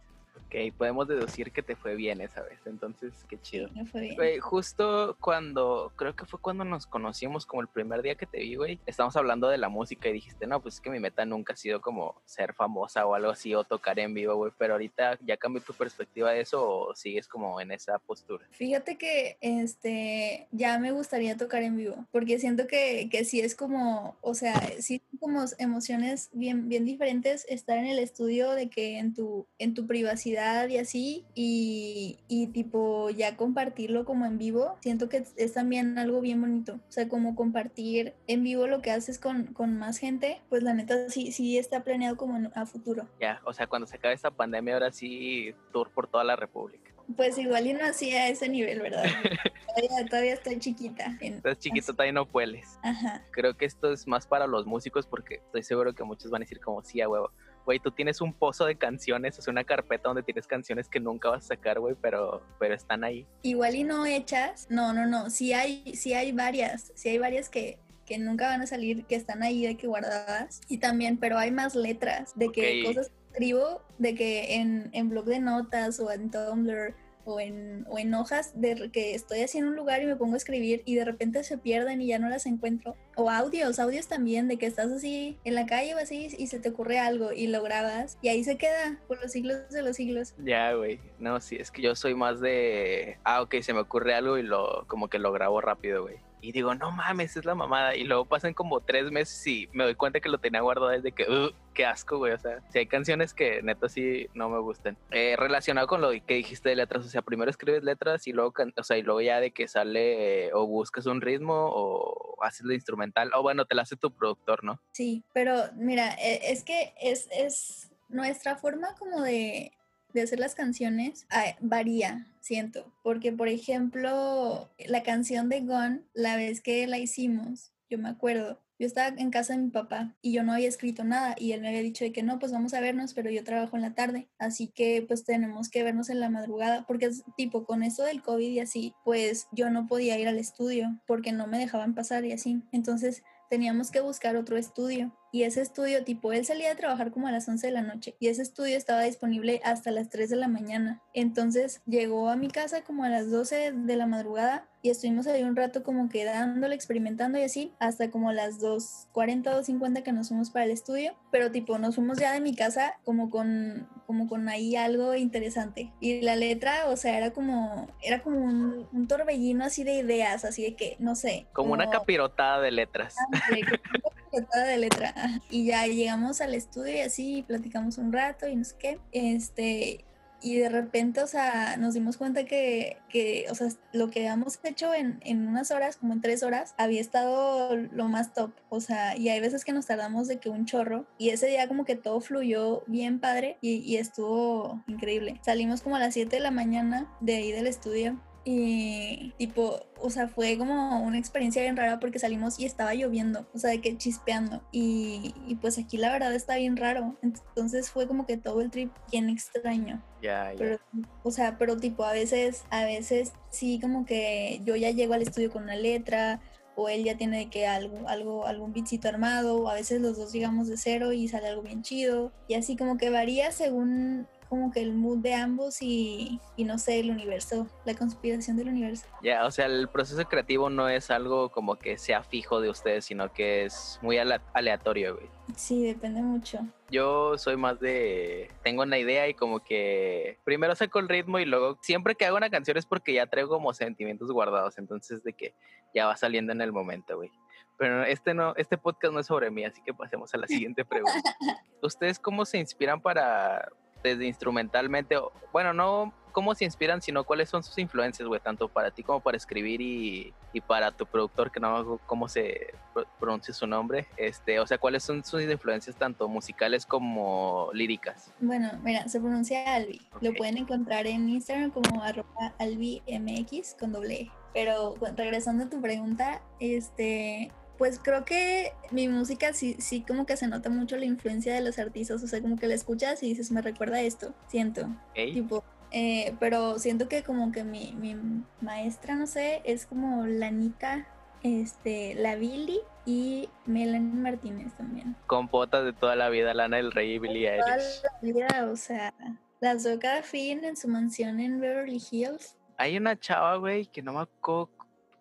Ok, 0.50 0.74
podemos 0.76 1.06
deducir 1.06 1.52
que 1.52 1.62
te 1.62 1.76
fue 1.76 1.94
bien 1.94 2.20
esa 2.20 2.42
vez, 2.42 2.58
entonces 2.66 3.12
qué 3.28 3.40
chido. 3.40 3.68
me 3.72 3.86
fue 3.86 4.00
bien. 4.00 4.16
Güey, 4.16 4.40
justo 4.40 5.16
cuando, 5.20 5.92
creo 5.94 6.16
que 6.16 6.26
fue 6.26 6.40
cuando 6.40 6.64
nos 6.64 6.88
conocimos, 6.88 7.46
como 7.46 7.62
el 7.62 7.68
primer 7.68 8.02
día 8.02 8.16
que 8.16 8.26
te 8.26 8.38
vi, 8.38 8.56
güey, 8.56 8.80
estábamos 8.84 9.14
hablando 9.14 9.48
de 9.48 9.58
la 9.58 9.68
música 9.68 10.08
y 10.08 10.14
dijiste, 10.14 10.48
no, 10.48 10.60
pues 10.60 10.74
es 10.74 10.80
que 10.80 10.90
mi 10.90 10.98
meta 10.98 11.24
nunca 11.24 11.52
ha 11.52 11.56
sido 11.56 11.80
como 11.80 12.20
ser 12.24 12.52
famosa 12.52 13.06
o 13.06 13.14
algo 13.14 13.30
así 13.30 13.54
o 13.54 13.62
tocar 13.62 14.00
en 14.00 14.12
vivo, 14.12 14.34
güey, 14.34 14.50
pero 14.58 14.72
ahorita 14.72 15.20
ya 15.24 15.36
cambió 15.36 15.62
tu 15.62 15.72
perspectiva 15.72 16.32
de 16.32 16.40
eso 16.40 16.68
o 16.68 16.96
sigues 16.96 17.28
como 17.28 17.60
en 17.60 17.70
esa 17.70 18.00
postura. 18.00 18.44
Fíjate 18.50 18.98
que, 18.98 19.36
este, 19.40 20.48
ya 20.50 20.80
me 20.80 20.90
gustaría 20.90 21.36
tocar 21.36 21.62
en 21.62 21.76
vivo, 21.76 22.06
porque 22.10 22.40
siento 22.40 22.66
que, 22.66 23.08
que 23.08 23.24
sí 23.24 23.40
es 23.40 23.54
como, 23.54 24.16
o 24.20 24.34
sea, 24.34 24.60
sí 24.80 25.00
como 25.20 25.44
emociones 25.58 26.28
bien, 26.32 26.68
bien 26.68 26.84
diferentes 26.84 27.46
estar 27.48 27.78
en 27.78 27.86
el 27.86 28.00
estudio 28.00 28.50
de 28.50 28.68
que 28.68 28.98
en 28.98 29.14
tu, 29.14 29.46
en 29.58 29.74
tu 29.74 29.86
privacidad 29.86 30.39
y 30.68 30.78
así, 30.78 31.24
y, 31.34 32.18
y, 32.28 32.48
tipo 32.48 33.10
ya 33.10 33.36
compartirlo 33.36 34.04
como 34.04 34.26
en 34.26 34.38
vivo, 34.38 34.76
siento 34.80 35.08
que 35.08 35.24
es 35.36 35.52
también 35.52 35.98
algo 35.98 36.20
bien 36.20 36.40
bonito. 36.40 36.74
O 36.74 36.92
sea, 36.92 37.08
como 37.08 37.34
compartir 37.34 38.14
en 38.26 38.42
vivo 38.42 38.66
lo 38.66 38.82
que 38.82 38.90
haces 38.90 39.18
con, 39.18 39.46
con 39.46 39.78
más 39.78 39.98
gente, 39.98 40.40
pues 40.48 40.62
la 40.62 40.74
neta 40.74 41.08
sí, 41.08 41.32
sí 41.32 41.58
está 41.58 41.84
planeado 41.84 42.16
como 42.16 42.50
a 42.54 42.66
futuro. 42.66 43.06
Ya, 43.20 43.40
o 43.44 43.52
sea, 43.52 43.66
cuando 43.66 43.86
se 43.86 43.96
acabe 43.96 44.14
esta 44.14 44.30
pandemia, 44.30 44.74
ahora 44.74 44.92
sí, 44.92 45.54
tour 45.72 45.90
por 45.90 46.06
toda 46.06 46.24
la 46.24 46.36
República. 46.36 46.90
Pues 47.16 47.38
igual 47.38 47.66
y 47.66 47.72
no 47.72 47.84
hacía 47.84 48.28
ese 48.28 48.48
nivel, 48.48 48.80
¿verdad? 48.80 49.02
todavía, 49.74 50.06
todavía 50.08 50.34
estoy 50.34 50.58
chiquita. 50.58 51.16
Estás 51.20 51.58
chiquito, 51.58 51.92
todavía 51.92 52.12
no 52.12 52.26
puedes. 52.26 52.78
Ajá. 52.82 53.24
Creo 53.32 53.56
que 53.56 53.64
esto 53.64 53.92
es 53.92 54.06
más 54.06 54.26
para 54.26 54.46
los 54.46 54.66
músicos 54.66 55.06
porque 55.06 55.36
estoy 55.36 55.62
seguro 55.62 55.92
que 55.92 56.04
muchos 56.04 56.30
van 56.30 56.42
a 56.42 56.44
decir 56.44 56.60
como 56.60 56.82
sí, 56.82 57.00
a 57.00 57.08
huevo 57.08 57.32
güey, 57.64 57.78
tú 57.78 57.90
tienes 57.90 58.20
un 58.20 58.32
pozo 58.32 58.66
de 58.66 58.76
canciones, 58.76 59.38
o 59.38 59.42
sea, 59.42 59.52
una 59.52 59.64
carpeta 59.64 60.08
donde 60.08 60.22
tienes 60.22 60.46
canciones 60.46 60.88
que 60.88 61.00
nunca 61.00 61.30
vas 61.30 61.44
a 61.44 61.48
sacar, 61.48 61.80
güey, 61.80 61.94
pero, 62.00 62.42
pero 62.58 62.74
están 62.74 63.04
ahí. 63.04 63.26
Igual 63.42 63.74
y 63.74 63.84
no 63.84 64.06
hechas, 64.06 64.66
no, 64.70 64.92
no, 64.92 65.06
no, 65.06 65.30
sí 65.30 65.52
hay, 65.52 65.94
sí 65.94 66.14
hay 66.14 66.32
varias, 66.32 66.92
sí 66.94 67.08
hay 67.08 67.18
varias 67.18 67.48
que, 67.48 67.78
que 68.06 68.18
nunca 68.18 68.48
van 68.48 68.62
a 68.62 68.66
salir, 68.66 69.04
que 69.04 69.14
están 69.14 69.42
ahí 69.42 69.66
de 69.66 69.76
que 69.76 69.86
guardadas. 69.86 70.60
Y 70.68 70.78
también, 70.78 71.16
pero 71.16 71.38
hay 71.38 71.50
más 71.50 71.74
letras, 71.74 72.32
de 72.34 72.50
que 72.50 72.82
cosas 72.84 73.08
que 73.08 73.32
escribo, 73.32 73.82
de 73.98 74.14
que 74.14 74.56
en, 74.56 74.90
en 74.92 75.08
blog 75.08 75.26
de 75.26 75.40
notas 75.40 76.00
o 76.00 76.10
en 76.10 76.30
Tumblr 76.30 76.94
o 77.24 77.40
en, 77.40 77.86
o 77.88 77.98
en 77.98 78.12
hojas 78.14 78.52
de 78.60 78.90
que 78.90 79.14
estoy 79.14 79.40
así 79.40 79.58
en 79.58 79.66
un 79.66 79.76
lugar 79.76 80.02
y 80.02 80.06
me 80.06 80.16
pongo 80.16 80.34
a 80.34 80.36
escribir 80.36 80.82
y 80.84 80.94
de 80.94 81.04
repente 81.04 81.42
se 81.44 81.58
pierden 81.58 82.00
y 82.00 82.08
ya 82.08 82.18
no 82.18 82.28
las 82.28 82.46
encuentro. 82.46 82.96
O 83.16 83.30
audios, 83.30 83.78
audios 83.78 84.08
también, 84.08 84.48
de 84.48 84.56
que 84.56 84.66
estás 84.66 84.90
así 84.90 85.38
en 85.44 85.54
la 85.54 85.66
calle 85.66 85.94
o 85.94 85.98
así 85.98 86.28
y 86.36 86.46
se 86.46 86.58
te 86.58 86.70
ocurre 86.70 86.98
algo 86.98 87.32
y 87.32 87.46
lo 87.46 87.62
grabas 87.62 88.18
y 88.22 88.28
ahí 88.28 88.44
se 88.44 88.56
queda 88.56 88.98
por 89.08 89.20
los 89.20 89.32
siglos 89.32 89.68
de 89.70 89.82
los 89.82 89.96
siglos. 89.96 90.34
Ya, 90.38 90.72
güey. 90.74 91.00
No, 91.18 91.40
sí, 91.40 91.56
es 91.56 91.70
que 91.70 91.82
yo 91.82 91.94
soy 91.94 92.14
más 92.14 92.40
de, 92.40 93.18
ah, 93.24 93.42
ok, 93.42 93.56
se 93.60 93.72
me 93.72 93.80
ocurre 93.80 94.14
algo 94.14 94.38
y 94.38 94.42
lo, 94.42 94.84
como 94.86 95.08
que 95.08 95.18
lo 95.18 95.32
grabo 95.32 95.60
rápido, 95.60 96.02
güey. 96.02 96.16
Y 96.40 96.52
digo, 96.52 96.74
no 96.74 96.90
mames, 96.90 97.36
es 97.36 97.44
la 97.44 97.54
mamada. 97.54 97.94
Y 97.94 98.04
luego 98.04 98.24
pasan 98.24 98.54
como 98.54 98.80
tres 98.80 99.10
meses 99.10 99.46
y 99.46 99.68
me 99.72 99.84
doy 99.84 99.94
cuenta 99.94 100.20
que 100.20 100.28
lo 100.28 100.38
tenía 100.38 100.60
guardado 100.60 100.90
desde 100.90 101.12
que, 101.12 101.24
uh, 101.30 101.52
qué 101.74 101.84
asco, 101.84 102.18
güey. 102.18 102.32
O 102.32 102.38
sea, 102.38 102.60
si 102.70 102.78
hay 102.78 102.86
canciones 102.86 103.34
que 103.34 103.62
neta 103.62 103.88
sí 103.88 104.28
no 104.34 104.48
me 104.48 104.58
gustan. 104.58 104.96
Eh, 105.10 105.36
relacionado 105.36 105.86
con 105.86 106.00
lo 106.00 106.10
que 106.10 106.34
dijiste 106.34 106.68
de 106.68 106.76
letras, 106.76 107.04
o 107.04 107.08
sea, 107.08 107.22
primero 107.22 107.50
escribes 107.50 107.82
letras 107.82 108.26
y 108.26 108.32
luego, 108.32 108.54
o 108.76 108.82
sea, 108.82 108.98
y 108.98 109.02
luego 109.02 109.20
ya 109.20 109.40
de 109.40 109.50
que 109.50 109.68
sale 109.68 110.52
o 110.54 110.66
buscas 110.66 111.06
un 111.06 111.20
ritmo 111.20 111.54
o 111.54 112.42
haces 112.42 112.64
lo 112.64 112.72
instrumental, 112.72 113.30
o 113.34 113.42
bueno, 113.42 113.64
te 113.66 113.74
lo 113.74 113.82
hace 113.82 113.96
tu 113.96 114.10
productor, 114.10 114.64
¿no? 114.64 114.80
Sí, 114.92 115.24
pero 115.32 115.54
mira, 115.76 116.14
e, 116.14 116.52
es 116.52 116.64
que 116.64 116.94
es, 117.00 117.28
es 117.30 117.90
nuestra 118.08 118.56
forma 118.56 118.94
como 118.98 119.22
de 119.22 119.72
de 120.12 120.22
hacer 120.22 120.38
las 120.38 120.54
canciones 120.54 121.26
ah, 121.30 121.56
varía, 121.60 122.26
siento, 122.40 122.92
porque 123.02 123.32
por 123.32 123.48
ejemplo, 123.48 124.70
la 124.86 125.02
canción 125.02 125.48
de 125.48 125.60
Gone, 125.60 126.02
la 126.14 126.36
vez 126.36 126.60
que 126.60 126.86
la 126.86 126.98
hicimos, 126.98 127.72
yo 127.88 127.98
me 127.98 128.08
acuerdo, 128.08 128.60
yo 128.80 128.86
estaba 128.86 129.14
en 129.20 129.30
casa 129.30 129.52
de 129.52 129.58
mi 129.58 129.68
papá 129.68 130.16
y 130.22 130.32
yo 130.32 130.42
no 130.42 130.54
había 130.54 130.68
escrito 130.68 131.04
nada 131.04 131.34
y 131.38 131.52
él 131.52 131.60
me 131.60 131.68
había 131.68 131.82
dicho 131.82 132.02
de 132.02 132.12
que 132.12 132.22
no, 132.22 132.38
pues 132.38 132.50
vamos 132.50 132.72
a 132.72 132.80
vernos, 132.80 133.12
pero 133.12 133.30
yo 133.30 133.44
trabajo 133.44 133.76
en 133.76 133.82
la 133.82 133.94
tarde, 133.94 134.28
así 134.38 134.68
que 134.68 135.04
pues 135.06 135.24
tenemos 135.24 135.68
que 135.68 135.82
vernos 135.82 136.08
en 136.08 136.18
la 136.18 136.30
madrugada, 136.30 136.86
porque 136.86 137.06
es 137.06 137.22
tipo 137.36 137.64
con 137.64 137.82
eso 137.82 138.04
del 138.04 138.22
COVID 138.22 138.48
y 138.48 138.60
así, 138.60 138.94
pues 139.04 139.48
yo 139.52 139.68
no 139.68 139.86
podía 139.86 140.18
ir 140.18 140.28
al 140.28 140.38
estudio 140.38 140.98
porque 141.06 141.32
no 141.32 141.46
me 141.46 141.58
dejaban 141.58 141.94
pasar 141.94 142.24
y 142.24 142.32
así. 142.32 142.62
Entonces 142.72 143.22
teníamos 143.50 143.90
que 143.90 144.00
buscar 144.00 144.36
otro 144.36 144.56
estudio 144.56 145.12
y 145.32 145.44
ese 145.44 145.60
estudio, 145.60 146.04
tipo, 146.04 146.32
él 146.32 146.44
salía 146.44 146.72
a 146.72 146.76
trabajar 146.76 147.10
como 147.10 147.28
a 147.28 147.32
las 147.32 147.48
11 147.48 147.68
de 147.68 147.72
la 147.72 147.82
noche 147.82 148.16
y 148.18 148.28
ese 148.28 148.42
estudio 148.42 148.76
estaba 148.76 149.02
disponible 149.02 149.60
hasta 149.64 149.90
las 149.90 150.10
3 150.10 150.30
de 150.30 150.36
la 150.36 150.48
mañana. 150.48 151.00
Entonces 151.14 151.82
llegó 151.86 152.28
a 152.30 152.36
mi 152.36 152.48
casa 152.48 152.82
como 152.82 153.04
a 153.04 153.08
las 153.08 153.30
12 153.30 153.72
de 153.72 153.96
la 153.96 154.06
madrugada 154.06 154.66
y 154.82 154.90
estuvimos 154.90 155.26
ahí 155.26 155.42
un 155.42 155.56
rato 155.56 155.82
como 155.82 156.08
quedándole, 156.08 156.74
experimentando 156.74 157.38
y 157.38 157.42
así, 157.42 157.74
hasta 157.78 158.10
como 158.10 158.32
las 158.32 158.60
2.40, 158.60 159.42
2.50 159.44 160.02
que 160.02 160.12
nos 160.12 160.28
fuimos 160.28 160.50
para 160.50 160.64
el 160.64 160.70
estudio, 160.70 161.14
pero 161.30 161.50
tipo 161.50 161.78
nos 161.78 161.96
fuimos 161.96 162.18
ya 162.18 162.32
de 162.32 162.40
mi 162.40 162.54
casa 162.54 162.94
como 163.04 163.28
con, 163.28 163.88
como 164.06 164.26
con 164.26 164.48
ahí 164.48 164.76
algo 164.76 165.14
interesante. 165.14 165.92
Y 166.00 166.22
la 166.22 166.34
letra, 166.34 166.88
o 166.88 166.96
sea, 166.96 167.18
era 167.18 167.32
como, 167.32 167.88
era 168.02 168.22
como 168.22 168.38
un, 168.38 168.88
un 168.92 169.06
torbellino 169.06 169.64
así 169.64 169.84
de 169.84 169.94
ideas, 169.94 170.44
así 170.44 170.62
de 170.62 170.74
que, 170.74 170.96
no 170.98 171.14
sé. 171.14 171.46
Como, 171.52 171.74
una 171.74 171.90
capirotada 171.90 172.60
de 172.60 172.70
letras. 172.70 173.14
de 174.32 174.78
letra. 174.78 175.14
Y 175.50 175.66
ya 175.66 175.86
llegamos 175.86 176.40
al 176.40 176.54
estudio 176.54 176.94
y 176.94 177.00
así 177.00 177.44
platicamos 177.46 177.98
un 177.98 178.12
rato 178.12 178.48
y 178.48 178.56
no 178.56 178.64
sé 178.64 178.76
qué. 178.78 179.00
Este, 179.12 180.04
y 180.42 180.56
de 180.56 180.68
repente, 180.68 181.22
o 181.22 181.26
sea, 181.26 181.76
nos 181.76 181.94
dimos 181.94 182.16
cuenta 182.16 182.44
que, 182.44 182.96
que 183.08 183.46
o 183.50 183.54
sea, 183.54 183.68
lo 183.92 184.10
que 184.10 184.20
habíamos 184.20 184.58
hecho 184.62 184.94
en, 184.94 185.20
en, 185.24 185.46
unas 185.46 185.70
horas, 185.70 185.96
como 185.96 186.14
en 186.14 186.20
tres 186.20 186.42
horas, 186.42 186.74
había 186.78 187.00
estado 187.00 187.76
lo 187.76 188.08
más 188.08 188.32
top, 188.32 188.52
o 188.70 188.80
sea, 188.80 189.16
y 189.16 189.28
hay 189.28 189.40
veces 189.40 189.64
que 189.64 189.72
nos 189.72 189.86
tardamos 189.86 190.28
de 190.28 190.38
que 190.38 190.48
un 190.48 190.64
chorro, 190.64 191.06
y 191.18 191.30
ese 191.30 191.46
día 191.46 191.68
como 191.68 191.84
que 191.84 191.96
todo 191.96 192.20
fluyó 192.20 192.84
bien 192.86 193.20
padre 193.20 193.58
y, 193.60 193.76
y 193.78 193.98
estuvo 193.98 194.82
increíble. 194.86 195.40
Salimos 195.44 195.82
como 195.82 195.96
a 195.96 196.00
las 196.00 196.14
7 196.14 196.36
de 196.36 196.42
la 196.42 196.50
mañana 196.50 197.12
de 197.20 197.36
ahí 197.36 197.52
del 197.52 197.66
estudio 197.66 198.18
y 198.44 199.34
tipo, 199.36 199.80
o 200.00 200.08
sea, 200.08 200.28
fue 200.28 200.56
como 200.56 201.02
una 201.02 201.18
experiencia 201.18 201.62
bien 201.62 201.76
rara 201.76 202.00
porque 202.00 202.18
salimos 202.18 202.58
y 202.58 202.64
estaba 202.64 202.94
lloviendo, 202.94 203.46
o 203.54 203.58
sea, 203.58 203.70
de 203.70 203.80
que 203.80 203.96
chispeando. 203.98 204.62
Y, 204.72 205.34
y 205.46 205.56
pues 205.56 205.78
aquí 205.78 205.98
la 205.98 206.10
verdad 206.10 206.34
está 206.34 206.56
bien 206.56 206.76
raro. 206.76 207.16
Entonces 207.22 207.90
fue 207.90 208.06
como 208.06 208.26
que 208.26 208.38
todo 208.38 208.62
el 208.62 208.70
trip 208.70 208.90
bien 209.10 209.28
extraño. 209.28 210.02
Ya, 210.22 210.52
Pero, 210.56 210.78
o 211.22 211.30
sea, 211.30 211.58
pero 211.58 211.76
tipo, 211.76 212.04
a 212.04 212.12
veces, 212.12 212.64
a 212.70 212.84
veces 212.84 213.32
sí 213.50 213.78
como 213.80 214.06
que 214.06 214.60
yo 214.64 214.76
ya 214.76 214.90
llego 214.90 215.14
al 215.14 215.22
estudio 215.22 215.50
con 215.50 215.64
una 215.64 215.76
letra 215.76 216.40
o 216.76 216.88
él 216.88 217.04
ya 217.04 217.16
tiene 217.16 217.50
que 217.50 217.66
algo, 217.66 218.08
algo, 218.08 218.46
algún 218.46 218.72
bitcito 218.72 219.08
armado, 219.08 219.62
o 219.62 219.68
a 219.68 219.74
veces 219.74 220.00
los 220.00 220.16
dos 220.16 220.32
llegamos 220.32 220.66
de 220.68 220.78
cero 220.78 221.12
y 221.12 221.28
sale 221.28 221.48
algo 221.48 221.62
bien 221.62 221.82
chido. 221.82 222.32
Y 222.48 222.54
así 222.54 222.76
como 222.76 222.96
que 222.96 223.10
varía 223.10 223.52
según 223.52 224.26
como 224.50 224.72
que 224.72 224.82
el 224.82 224.92
mood 224.92 225.18
de 225.18 225.32
ambos 225.32 225.80
y, 225.80 226.40
y 226.56 226.64
no 226.64 226.76
sé, 226.76 226.98
el 226.98 227.10
universo, 227.10 227.68
la 227.84 227.94
conspiración 227.94 228.56
del 228.56 228.68
universo. 228.68 229.06
Ya, 229.22 229.46
o 229.46 229.50
sea, 229.52 229.66
el 229.66 229.88
proceso 229.88 230.22
creativo 230.24 230.68
no 230.68 230.88
es 230.88 231.10
algo 231.12 231.50
como 231.50 231.76
que 231.76 231.96
sea 231.96 232.24
fijo 232.24 232.60
de 232.60 232.68
ustedes, 232.68 233.04
sino 233.04 233.32
que 233.32 233.64
es 233.64 234.00
muy 234.02 234.18
aleatorio, 234.18 235.14
güey. 235.14 235.28
Sí, 235.56 235.84
depende 235.84 236.20
mucho. 236.20 236.58
Yo 236.90 237.38
soy 237.38 237.56
más 237.56 237.78
de, 237.78 238.50
tengo 238.64 238.82
una 238.82 238.98
idea 238.98 239.28
y 239.28 239.34
como 239.34 239.60
que 239.60 240.40
primero 240.42 240.74
saco 240.74 240.98
el 240.98 241.08
ritmo 241.08 241.38
y 241.38 241.44
luego 241.44 241.78
siempre 241.80 242.16
que 242.16 242.26
hago 242.26 242.36
una 242.36 242.50
canción 242.50 242.76
es 242.76 242.86
porque 242.86 243.14
ya 243.14 243.26
traigo 243.26 243.50
como 243.50 243.72
sentimientos 243.72 244.32
guardados, 244.32 244.78
entonces 244.78 245.22
de 245.22 245.32
que 245.32 245.54
ya 245.94 246.06
va 246.06 246.16
saliendo 246.16 246.52
en 246.52 246.60
el 246.60 246.72
momento, 246.72 247.16
güey. 247.16 247.30
Pero 247.78 248.04
este 248.04 248.34
no, 248.34 248.54
este 248.56 248.76
podcast 248.76 249.14
no 249.14 249.20
es 249.20 249.26
sobre 249.26 249.50
mí, 249.50 249.64
así 249.64 249.80
que 249.82 249.94
pasemos 249.94 250.34
a 250.34 250.38
la 250.38 250.46
siguiente 250.46 250.84
pregunta. 250.84 251.36
¿Ustedes 251.82 252.18
cómo 252.18 252.44
se 252.44 252.58
inspiran 252.58 253.00
para 253.00 253.70
desde 254.02 254.26
instrumentalmente, 254.26 255.16
bueno, 255.52 255.72
no 255.72 256.12
cómo 256.30 256.54
se 256.54 256.64
inspiran, 256.64 257.02
sino 257.02 257.24
cuáles 257.24 257.48
son 257.48 257.62
sus 257.62 257.76
influencias, 257.78 258.26
güey, 258.26 258.40
tanto 258.40 258.68
para 258.68 258.90
ti 258.90 259.02
como 259.02 259.20
para 259.20 259.36
escribir 259.36 259.80
y, 259.80 260.32
y 260.52 260.60
para 260.60 260.92
tu 260.92 261.06
productor, 261.06 261.50
que 261.50 261.60
no 261.60 261.76
hago 261.76 262.00
cómo 262.06 262.28
se 262.28 262.72
pronuncia 263.18 263.52
su 263.52 263.66
nombre, 263.66 264.06
este, 264.16 264.60
o 264.60 264.66
sea, 264.66 264.78
cuáles 264.78 265.02
son 265.02 265.24
sus 265.24 265.42
influencias 265.42 265.96
tanto 265.96 266.28
musicales 266.28 266.86
como 266.86 267.70
líricas. 267.72 268.32
Bueno, 268.40 268.70
mira, 268.82 269.08
se 269.08 269.20
pronuncia 269.20 269.74
Albi, 269.74 270.00
lo 270.20 270.32
pueden 270.34 270.58
encontrar 270.58 271.06
en 271.06 271.28
Instagram 271.28 271.70
como 271.70 272.02
arroba 272.02 272.54
albimx 272.58 273.74
con 273.78 273.92
doble 273.92 274.14
E. 274.14 274.30
Pero 274.52 274.96
regresando 275.16 275.64
a 275.64 275.70
tu 275.70 275.80
pregunta, 275.80 276.42
este, 276.58 277.52
pues 277.80 277.98
creo 277.98 278.26
que 278.26 278.74
mi 278.90 279.08
música 279.08 279.54
sí, 279.54 279.74
sí 279.78 280.04
como 280.06 280.26
que 280.26 280.36
se 280.36 280.46
nota 280.46 280.68
mucho 280.68 280.98
la 280.98 281.06
influencia 281.06 281.54
de 281.54 281.62
los 281.62 281.78
artistas, 281.78 282.22
o 282.22 282.26
sea, 282.26 282.42
como 282.42 282.58
que 282.58 282.66
la 282.66 282.74
escuchas 282.74 283.22
y 283.22 283.28
dices, 283.28 283.50
me 283.50 283.62
recuerda 283.62 284.02
esto, 284.02 284.34
siento. 284.48 284.86
Tipo, 285.14 285.64
eh, 285.90 286.36
pero 286.38 286.78
siento 286.78 287.08
que 287.08 287.22
como 287.22 287.52
que 287.52 287.64
mi, 287.64 287.92
mi, 287.92 288.16
maestra, 288.60 289.14
no 289.14 289.26
sé, 289.26 289.62
es 289.64 289.86
como 289.86 290.26
Lanita, 290.26 291.06
este, 291.42 292.14
la 292.16 292.36
Billy 292.36 292.80
y 293.06 293.48
Melanie 293.64 294.12
Martínez 294.12 294.74
también. 294.74 295.16
Compotas 295.26 295.82
de 295.86 295.94
toda 295.94 296.16
la 296.16 296.28
vida, 296.28 296.52
Lana 296.52 296.76
del 296.76 296.92
Rey 296.92 297.14
y 297.14 297.18
Billy 297.18 297.46
Eilish. 297.46 297.64
Toda 297.64 297.76
la 297.78 298.18
vida, 298.20 298.70
o 298.70 298.76
sea, 298.76 299.14
las 299.60 299.84
veo 299.84 299.98
cada 299.98 300.22
fin 300.22 300.66
en 300.66 300.76
su 300.76 300.86
mansión 300.86 301.40
en 301.40 301.58
Beverly 301.58 302.02
Hills. 302.10 302.58
Hay 302.76 302.98
una 302.98 303.18
chava, 303.18 303.56
güey, 303.56 303.86
que 303.86 304.02
no 304.02 304.12
me 304.12 304.20
acuerdo, 304.20 304.68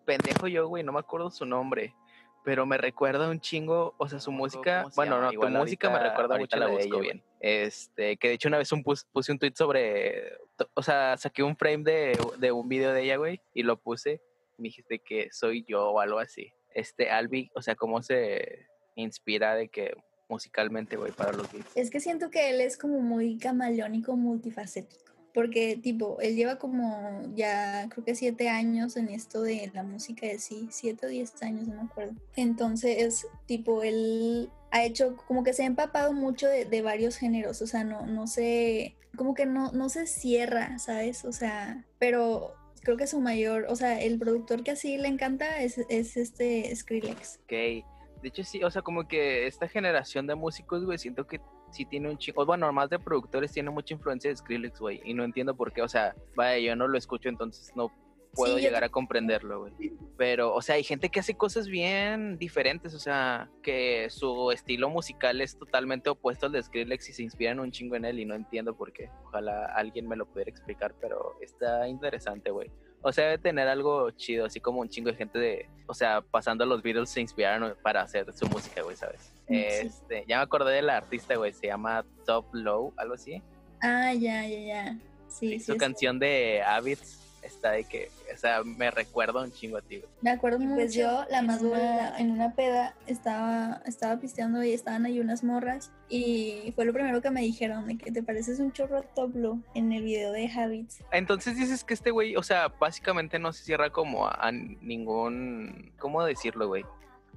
pendejo 0.03 0.49
yo, 0.49 0.67
güey, 0.67 0.83
no 0.83 0.91
me 0.91 0.99
acuerdo 0.99 1.31
su 1.31 1.45
nombre 1.45 1.95
pero 2.43 2.65
me 2.65 2.77
recuerda 2.77 3.29
un 3.29 3.39
chingo, 3.39 3.95
o 3.97 4.07
sea, 4.07 4.19
su 4.19 4.31
música, 4.31 4.85
bueno, 4.95 5.21
no, 5.21 5.31
tu 5.31 5.47
música 5.49 5.89
me 5.89 5.99
recuerda 5.99 6.37
mucho 6.37 6.57
la 6.57 6.67
de 6.67 6.83
ella, 6.83 6.99
bien. 6.99 7.23
Este, 7.39 8.17
que 8.17 8.29
de 8.29 8.33
hecho 8.35 8.47
una 8.47 8.57
vez 8.57 8.71
un 8.71 8.83
puse 8.83 9.31
un 9.31 9.39
tweet 9.39 9.53
sobre, 9.55 10.37
o 10.73 10.83
sea, 10.83 11.15
saqué 11.17 11.43
un 11.43 11.55
frame 11.55 11.83
de, 11.83 12.19
de 12.37 12.51
un 12.51 12.67
video 12.67 12.93
de 12.93 13.03
ella, 13.03 13.17
güey, 13.17 13.41
y 13.53 13.63
lo 13.63 13.77
puse, 13.77 14.21
y 14.57 14.61
me 14.61 14.67
dijiste 14.69 14.99
que 14.99 15.29
soy 15.31 15.65
yo 15.67 15.89
o 15.89 15.99
algo 15.99 16.19
así. 16.19 16.51
Este, 16.73 17.09
Albi, 17.09 17.51
o 17.55 17.61
sea, 17.61 17.75
cómo 17.75 18.01
se 18.01 18.67
inspira 18.95 19.55
de 19.55 19.69
que 19.69 19.95
musicalmente, 20.27 20.95
güey, 20.95 21.11
para 21.11 21.31
los 21.31 21.51
beats. 21.51 21.75
Es 21.75 21.89
que 21.89 21.99
siento 21.99 22.29
que 22.29 22.51
él 22.51 22.61
es 22.61 22.77
como 22.77 22.99
muy 22.99 23.37
camaleónico, 23.37 24.15
multifacético 24.15 25.08
porque 25.33 25.79
tipo, 25.81 26.19
él 26.21 26.35
lleva 26.35 26.57
como 26.57 27.21
ya 27.35 27.87
creo 27.89 28.03
que 28.03 28.15
siete 28.15 28.49
años 28.49 28.97
en 28.97 29.09
esto 29.09 29.41
de 29.41 29.71
la 29.73 29.83
música 29.83 30.27
de 30.27 30.39
sí, 30.39 30.67
siete 30.71 31.05
o 31.05 31.09
diez 31.09 31.41
años, 31.41 31.67
no 31.67 31.75
me 31.75 31.89
acuerdo. 31.89 32.13
Entonces, 32.35 33.27
tipo, 33.45 33.83
él 33.83 34.49
ha 34.71 34.83
hecho 34.83 35.15
como 35.27 35.43
que 35.43 35.53
se 35.53 35.63
ha 35.63 35.67
empapado 35.67 36.13
mucho 36.13 36.47
de, 36.47 36.81
varios 36.81 37.17
géneros, 37.17 37.61
o 37.61 37.67
sea, 37.67 37.83
no, 37.83 38.05
no 38.05 38.27
se, 38.27 38.95
como 39.15 39.33
que 39.33 39.45
no, 39.45 39.71
no 39.71 39.89
se 39.89 40.07
cierra, 40.07 40.77
¿sabes? 40.79 41.25
O 41.25 41.31
sea, 41.31 41.85
pero 41.97 42.53
creo 42.81 42.97
que 42.97 43.07
su 43.07 43.19
mayor, 43.19 43.65
o 43.69 43.75
sea, 43.75 43.99
el 44.01 44.17
productor 44.17 44.63
que 44.63 44.71
así 44.71 44.97
le 44.97 45.07
encanta 45.07 45.61
es, 45.61 45.79
es 45.89 46.17
este 46.17 46.75
Skrillex. 46.75 47.39
Ok. 47.43 47.85
De 48.21 48.27
hecho, 48.27 48.43
sí, 48.43 48.63
o 48.63 48.69
sea, 48.69 48.81
como 48.81 49.07
que 49.07 49.47
esta 49.47 49.67
generación 49.67 50.27
de 50.27 50.35
músicos, 50.35 50.83
güey, 50.83 50.97
siento 50.97 51.25
que 51.25 51.39
sí 51.71 51.85
tiene 51.85 52.09
un 52.09 52.17
chingo, 52.17 52.45
bueno, 52.45 52.71
más 52.71 52.89
de 52.89 52.99
productores 52.99 53.51
tiene 53.51 53.69
mucha 53.69 53.93
influencia 53.93 54.29
de 54.29 54.37
Skrillex, 54.37 54.79
güey, 54.79 55.01
y 55.03 55.13
no 55.13 55.23
entiendo 55.23 55.55
por 55.55 55.71
qué, 55.71 55.81
o 55.81 55.89
sea, 55.89 56.15
vaya, 56.35 56.59
yo 56.59 56.75
no 56.75 56.87
lo 56.87 56.97
escucho, 56.97 57.29
entonces 57.29 57.71
no 57.75 57.91
puedo 58.33 58.57
llegar 58.57 58.83
a 58.83 58.89
comprenderlo, 58.89 59.61
güey. 59.61 59.93
Pero, 60.17 60.53
o 60.53 60.61
sea, 60.61 60.75
hay 60.75 60.83
gente 60.83 61.09
que 61.09 61.19
hace 61.19 61.35
cosas 61.35 61.67
bien 61.67 62.37
diferentes, 62.37 62.93
o 62.93 62.99
sea, 62.99 63.49
que 63.63 64.09
su 64.09 64.51
estilo 64.51 64.89
musical 64.89 65.41
es 65.41 65.57
totalmente 65.57 66.09
opuesto 66.09 66.45
al 66.45 66.51
de 66.51 66.63
Skrillex 66.63 67.09
y 67.09 67.13
se 67.13 67.23
inspiran 67.23 67.59
un 67.59 67.71
chingo 67.71 67.95
en 67.95 68.05
él 68.05 68.19
y 68.19 68.25
no 68.25 68.35
entiendo 68.35 68.75
por 68.75 68.93
qué. 68.93 69.09
Ojalá 69.25 69.65
alguien 69.75 70.07
me 70.07 70.15
lo 70.15 70.25
pudiera 70.25 70.49
explicar, 70.49 70.93
pero 70.99 71.37
está 71.41 71.87
interesante, 71.87 72.51
güey. 72.51 72.69
O 73.01 73.13
sea, 73.13 73.25
debe 73.25 73.37
tener 73.37 73.67
algo 73.67 74.11
chido, 74.11 74.45
así 74.45 74.59
como 74.59 74.81
un 74.81 74.89
chingo 74.89 75.09
de 75.09 75.17
gente 75.17 75.39
de, 75.39 75.69
o 75.87 75.93
sea, 75.93 76.21
pasando 76.21 76.65
a 76.65 76.67
los 76.67 76.81
Beatles 76.81 77.09
se 77.09 77.21
inspiraron 77.21 77.75
para 77.81 78.01
hacer 78.01 78.31
su 78.33 78.45
música, 78.47 78.81
güey, 78.81 78.95
¿sabes? 78.95 79.33
Este, 79.49 80.25
ya 80.27 80.37
me 80.37 80.43
acordé 80.43 80.73
de 80.73 80.81
la 80.81 80.97
artista, 80.97 81.35
güey, 81.35 81.53
se 81.53 81.67
llama 81.67 82.05
Top 82.25 82.45
Low, 82.53 82.93
algo 82.97 83.15
así. 83.15 83.41
Ah, 83.81 84.13
ya, 84.13 84.45
ya, 84.47 84.59
ya. 84.59 84.97
Sí, 85.27 85.59
Su 85.59 85.77
canción 85.77 86.19
de 86.19 86.61
Habits 86.63 87.19
está 87.43 87.71
de 87.71 87.83
que, 87.83 88.09
o 88.33 88.37
sea, 88.37 88.63
me 88.63 88.91
recuerda 88.91 89.41
un 89.41 89.51
chingo 89.51 89.77
a 89.77 89.81
ti. 89.81 90.01
Me 90.21 90.31
acuerdo 90.31 90.59
mucho. 90.59 90.75
Pues 90.75 90.93
yo, 90.93 91.25
la 91.29 91.41
más 91.41 91.63
buena, 91.63 92.17
en 92.17 92.31
una 92.31 92.53
peda, 92.53 92.95
estaba, 93.07 93.81
estaba 93.85 94.19
pisteando 94.19 94.63
y 94.63 94.73
estaban 94.73 95.05
ahí 95.05 95.19
unas 95.19 95.43
morras. 95.43 95.91
Y 96.09 96.71
fue 96.75 96.85
lo 96.85 96.93
primero 96.93 97.21
que 97.21 97.31
me 97.31 97.41
dijeron, 97.41 97.87
de 97.87 97.97
que 97.97 98.11
te 98.11 98.23
pareces 98.23 98.59
un 98.59 98.71
chorro 98.71 99.03
Toblo 99.15 99.59
en 99.73 99.91
el 99.91 100.03
video 100.03 100.31
de 100.31 100.49
Habits. 100.49 101.03
Entonces 101.11 101.57
dices 101.57 101.83
que 101.83 101.93
este 101.93 102.11
güey, 102.11 102.35
o 102.35 102.43
sea, 102.43 102.67
básicamente 102.67 103.39
no 103.39 103.53
se 103.53 103.63
cierra 103.63 103.89
como 103.89 104.27
a, 104.27 104.51
ningún, 104.51 105.91
¿cómo 105.99 106.23
decirlo, 106.23 106.67
güey? 106.67 106.83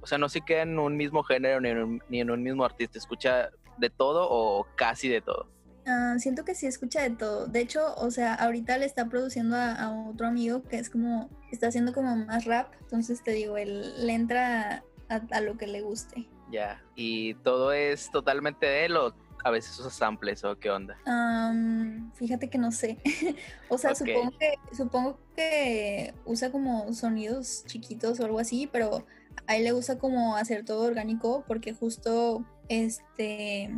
O 0.03 0.05
sea, 0.05 0.17
no 0.17 0.27
se 0.27 0.41
queda 0.41 0.63
en 0.63 0.77
un 0.77 0.97
mismo 0.97 1.23
género 1.23 1.61
ni 1.61 1.69
en 1.69 1.77
un, 1.77 2.03
ni 2.09 2.19
en 2.19 2.29
un 2.29 2.43
mismo 2.43 2.65
artista. 2.65 2.97
Escucha 2.97 3.49
de 3.77 3.89
todo 3.89 4.27
o 4.29 4.67
casi 4.75 5.07
de 5.07 5.21
todo. 5.21 5.47
Ah, 5.85 6.15
siento 6.17 6.43
que 6.43 6.55
sí 6.55 6.67
escucha 6.67 7.01
de 7.01 7.11
todo. 7.11 7.47
De 7.47 7.61
hecho, 7.61 7.95
o 7.95 8.11
sea, 8.11 8.33
ahorita 8.33 8.77
le 8.77 8.85
está 8.85 9.07
produciendo 9.07 9.55
a, 9.55 9.91
otro 10.09 10.27
amigo 10.27 10.63
que 10.63 10.77
es 10.77 10.89
como, 10.89 11.29
está 11.51 11.67
haciendo 11.67 11.93
como 11.93 12.17
más 12.17 12.43
rap. 12.43 12.73
Entonces 12.81 13.23
te 13.23 13.31
digo, 13.31 13.55
él 13.57 14.05
le 14.05 14.13
entra 14.13 14.83
a, 15.07 15.41
lo 15.41 15.57
que 15.57 15.67
le 15.67 15.81
guste. 15.81 16.27
Ya, 16.51 16.83
¿y 16.95 17.33
todo 17.35 17.71
es 17.71 18.11
totalmente 18.11 18.65
de 18.65 18.85
él 18.85 18.97
o 18.97 19.15
a 19.45 19.51
veces 19.51 19.77
usa 19.79 19.89
samples 19.89 20.43
o 20.43 20.57
qué 20.57 20.69
onda? 20.69 20.97
fíjate 22.15 22.49
que 22.49 22.57
no 22.57 22.71
sé. 22.71 22.99
o 23.69 23.77
sea, 23.77 23.95
supongo, 23.95 24.37
que, 24.37 24.55
supongo 24.75 25.19
que 25.35 26.13
usa 26.25 26.51
como 26.51 26.93
sonidos 26.93 27.63
chiquitos 27.65 28.19
o 28.19 28.25
algo 28.25 28.39
así, 28.39 28.69
pero 28.71 29.05
a 29.47 29.57
le 29.57 29.71
gusta 29.71 29.97
como 29.97 30.35
hacer 30.35 30.65
todo 30.65 30.83
orgánico 30.83 31.43
porque 31.47 31.73
justo 31.73 32.45
este 32.69 33.69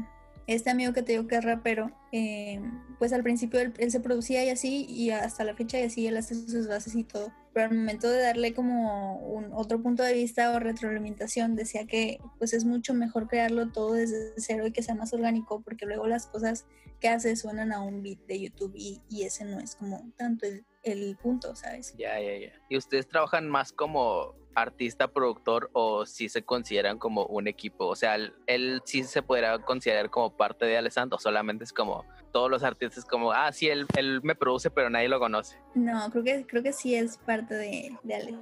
este 0.48 0.70
amigo 0.70 0.94
que 0.94 1.02
te 1.02 1.14
digo 1.14 1.28
que 1.28 1.36
es 1.36 1.44
rapero, 1.44 1.92
eh, 2.12 2.62
pues 3.00 3.14
al 3.14 3.24
principio 3.24 3.60
él, 3.60 3.92
se 3.92 4.00
producía 4.00 4.44
y 4.46 4.50
así, 4.50 4.86
y 4.88 5.10
hasta 5.10 5.44
la 5.44 5.56
fecha 5.56 5.80
y 5.80 5.84
así 5.84 6.08
él 6.08 6.18
hace 6.18 6.36
sus 6.36 6.68
bases 6.68 6.96
y 6.96 7.04
todo. 7.04 7.32
Pero 7.54 7.70
al 7.70 7.76
momento 7.76 8.10
de 8.10 8.22
darle 8.22 8.54
como 8.54 9.18
un 9.20 9.52
otro 9.54 9.82
punto 9.82 10.04
de 10.04 10.14
vista 10.14 10.52
o 10.52 10.60
retroalimentación, 10.60 11.56
decía 11.56 11.88
que 11.88 12.20
pues 12.38 12.54
es 12.54 12.66
mucho 12.66 12.94
mejor 12.94 13.28
crearlo 13.28 13.72
todo 13.72 13.94
desde 13.94 14.34
cero 14.38 14.68
y 14.68 14.72
que 14.72 14.84
sea 14.84 14.94
más 14.94 15.14
orgánico, 15.14 15.62
porque 15.62 15.86
luego 15.86 16.06
las 16.06 16.28
cosas 16.28 16.66
que 17.00 17.10
hace 17.10 17.36
suenan 17.36 17.74
a 17.74 17.82
un 17.82 18.04
beat 18.04 18.20
de 18.28 18.40
YouTube 18.40 18.74
y, 18.76 19.02
ese 19.24 19.46
no 19.46 19.60
es 19.60 19.76
como 19.76 20.12
tanto 20.18 20.46
el, 20.46 20.64
el 20.84 21.18
punto, 21.18 21.56
¿sabes? 21.56 21.96
Ya, 21.98 22.20
ya, 22.20 22.38
ya. 22.38 22.54
¿Y 22.70 22.78
ustedes 22.78 23.08
trabajan 23.08 23.50
más 23.50 23.72
como 23.72 24.36
artista, 24.56 25.08
productor 25.08 25.70
o 25.74 26.06
si 26.06 26.30
se 26.30 26.44
consideran 26.44 26.98
como 26.98 27.26
un 27.26 27.48
equipo? 27.48 27.86
O 27.88 27.96
sea, 27.96 28.16
él, 28.16 28.82
sí 28.86 29.04
se 29.04 29.22
podrá 29.22 29.60
considerar 29.60 30.10
como 30.10 30.36
parte 30.36 30.66
de 30.66 30.78
Alessandro, 30.78 31.20
solamente 31.20 31.64
es 31.64 31.74
como 31.74 32.06
todos 32.32 32.50
los 32.50 32.64
artistas 32.64 33.06
como, 33.06 33.32
ah, 33.32 33.52
sí, 33.52 33.68
él, 33.68 33.86
él 33.96 34.22
me 34.24 34.36
produce, 34.36 34.70
pero 34.70 34.90
nadie 34.90 35.08
lo 35.08 35.20
conoce. 35.20 35.58
No, 35.74 36.10
creo 36.10 36.24
que, 36.24 36.46
creo 36.46 36.64
que 36.64 36.74
sí 36.74 36.96
es 36.96 37.18
parte 37.18 37.56
de, 37.56 37.98
de. 38.04 38.38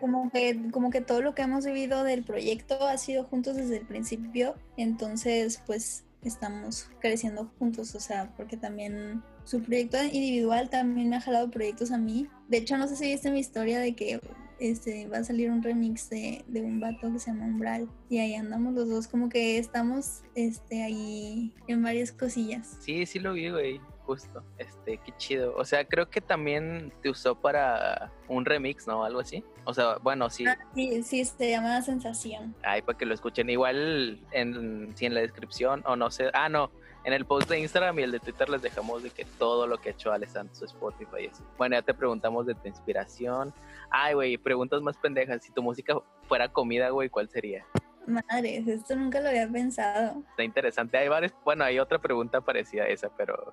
Como 0.00 0.30
que, 0.30 0.70
como 0.72 0.90
que 0.90 1.00
todo 1.00 1.22
lo 1.22 1.34
que 1.34 1.42
hemos 1.42 1.64
vivido 1.64 2.02
del 2.02 2.24
proyecto 2.24 2.86
ha 2.86 2.96
sido 2.98 3.24
juntos 3.24 3.56
desde 3.56 3.78
el 3.78 3.86
principio, 3.86 4.54
entonces 4.76 5.62
pues 5.66 6.04
estamos 6.22 6.90
creciendo 7.00 7.50
juntos, 7.58 7.94
o 7.94 8.00
sea, 8.00 8.32
porque 8.36 8.56
también 8.56 9.22
su 9.44 9.62
proyecto 9.62 10.02
individual 10.02 10.68
también 10.68 11.08
me 11.08 11.16
ha 11.16 11.20
jalado 11.20 11.50
proyectos 11.50 11.90
a 11.90 11.98
mí. 11.98 12.28
De 12.48 12.58
hecho, 12.58 12.76
no 12.76 12.86
sé 12.86 12.96
si 12.96 13.06
viste 13.06 13.30
mi 13.30 13.40
historia 13.40 13.78
de 13.78 13.94
que 13.94 14.20
este, 14.58 15.08
va 15.08 15.18
a 15.18 15.24
salir 15.24 15.50
un 15.50 15.62
remix 15.62 16.10
de, 16.10 16.44
un 16.54 16.80
vato 16.80 17.12
que 17.12 17.18
se 17.18 17.30
llama 17.30 17.46
Umbral. 17.46 17.88
Y 18.08 18.18
ahí 18.18 18.34
andamos 18.34 18.74
los 18.74 18.88
dos, 18.88 19.08
como 19.08 19.28
que 19.28 19.58
estamos 19.58 20.22
este, 20.34 20.82
ahí 20.82 21.52
en 21.66 21.82
varias 21.82 22.12
cosillas. 22.12 22.78
Sí, 22.80 23.06
sí 23.06 23.18
lo 23.18 23.32
vi, 23.32 23.50
güey. 23.50 23.80
Justo, 24.04 24.42
este, 24.56 24.96
qué 25.04 25.12
chido. 25.18 25.54
O 25.56 25.66
sea, 25.66 25.84
creo 25.84 26.08
que 26.08 26.22
también 26.22 26.90
te 27.02 27.10
usó 27.10 27.34
para 27.34 28.10
un 28.26 28.46
remix, 28.46 28.86
¿no? 28.86 29.04
Algo 29.04 29.20
así. 29.20 29.44
O 29.64 29.74
sea, 29.74 29.98
bueno, 29.98 30.30
sí. 30.30 30.46
Ah, 30.46 30.56
sí, 30.74 31.02
sí, 31.02 31.22
se 31.26 31.50
llama 31.50 31.82
Sensación. 31.82 32.54
Ay, 32.62 32.80
para 32.80 32.96
que 32.96 33.04
lo 33.04 33.12
escuchen. 33.12 33.50
Igual 33.50 34.18
en, 34.32 34.96
si 34.96 35.04
en 35.04 35.12
la 35.12 35.20
descripción 35.20 35.82
o 35.84 35.94
no 35.94 36.10
sé. 36.10 36.30
Ah, 36.32 36.48
no 36.48 36.70
en 37.08 37.14
el 37.14 37.24
post 37.24 37.48
de 37.48 37.58
Instagram 37.58 37.98
y 37.98 38.02
el 38.02 38.12
de 38.12 38.20
Twitter 38.20 38.50
les 38.50 38.60
dejamos 38.60 39.02
de 39.02 39.08
que 39.08 39.24
todo 39.24 39.66
lo 39.66 39.78
que 39.78 39.88
ha 39.88 39.92
hecho 39.92 40.12
Alessandro 40.12 40.54
su 40.54 40.66
Spotify 40.66 41.22
y 41.22 41.26
así. 41.28 41.42
Bueno, 41.56 41.74
ya 41.74 41.80
te 41.80 41.94
preguntamos 41.94 42.44
de 42.44 42.54
tu 42.54 42.68
inspiración. 42.68 43.54
Ay, 43.88 44.12
güey, 44.12 44.36
preguntas 44.36 44.82
más 44.82 44.98
pendejas. 44.98 45.42
Si 45.42 45.50
tu 45.50 45.62
música 45.62 45.98
fuera 46.24 46.52
comida, 46.52 46.90
güey, 46.90 47.08
¿cuál 47.08 47.30
sería? 47.30 47.64
Madre, 48.06 48.62
esto 48.66 48.94
nunca 48.94 49.22
lo 49.22 49.30
había 49.30 49.48
pensado. 49.48 50.22
Está 50.28 50.44
interesante. 50.44 50.98
Hay 50.98 51.08
varias, 51.08 51.32
bueno, 51.46 51.64
hay 51.64 51.78
otra 51.78 51.98
pregunta 51.98 52.42
parecida 52.42 52.82
a 52.82 52.88
esa, 52.88 53.08
pero 53.16 53.52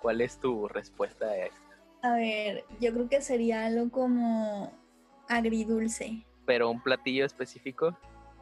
¿cuál 0.00 0.22
es 0.22 0.38
tu 0.40 0.66
respuesta 0.66 1.26
a 1.26 1.36
esta? 1.36 1.60
A 2.00 2.14
ver, 2.14 2.64
yo 2.80 2.94
creo 2.94 3.08
que 3.10 3.20
sería 3.20 3.66
algo 3.66 3.90
como 3.90 4.72
agridulce. 5.28 6.24
¿Pero 6.46 6.70
un 6.70 6.82
platillo 6.82 7.26
específico? 7.26 7.94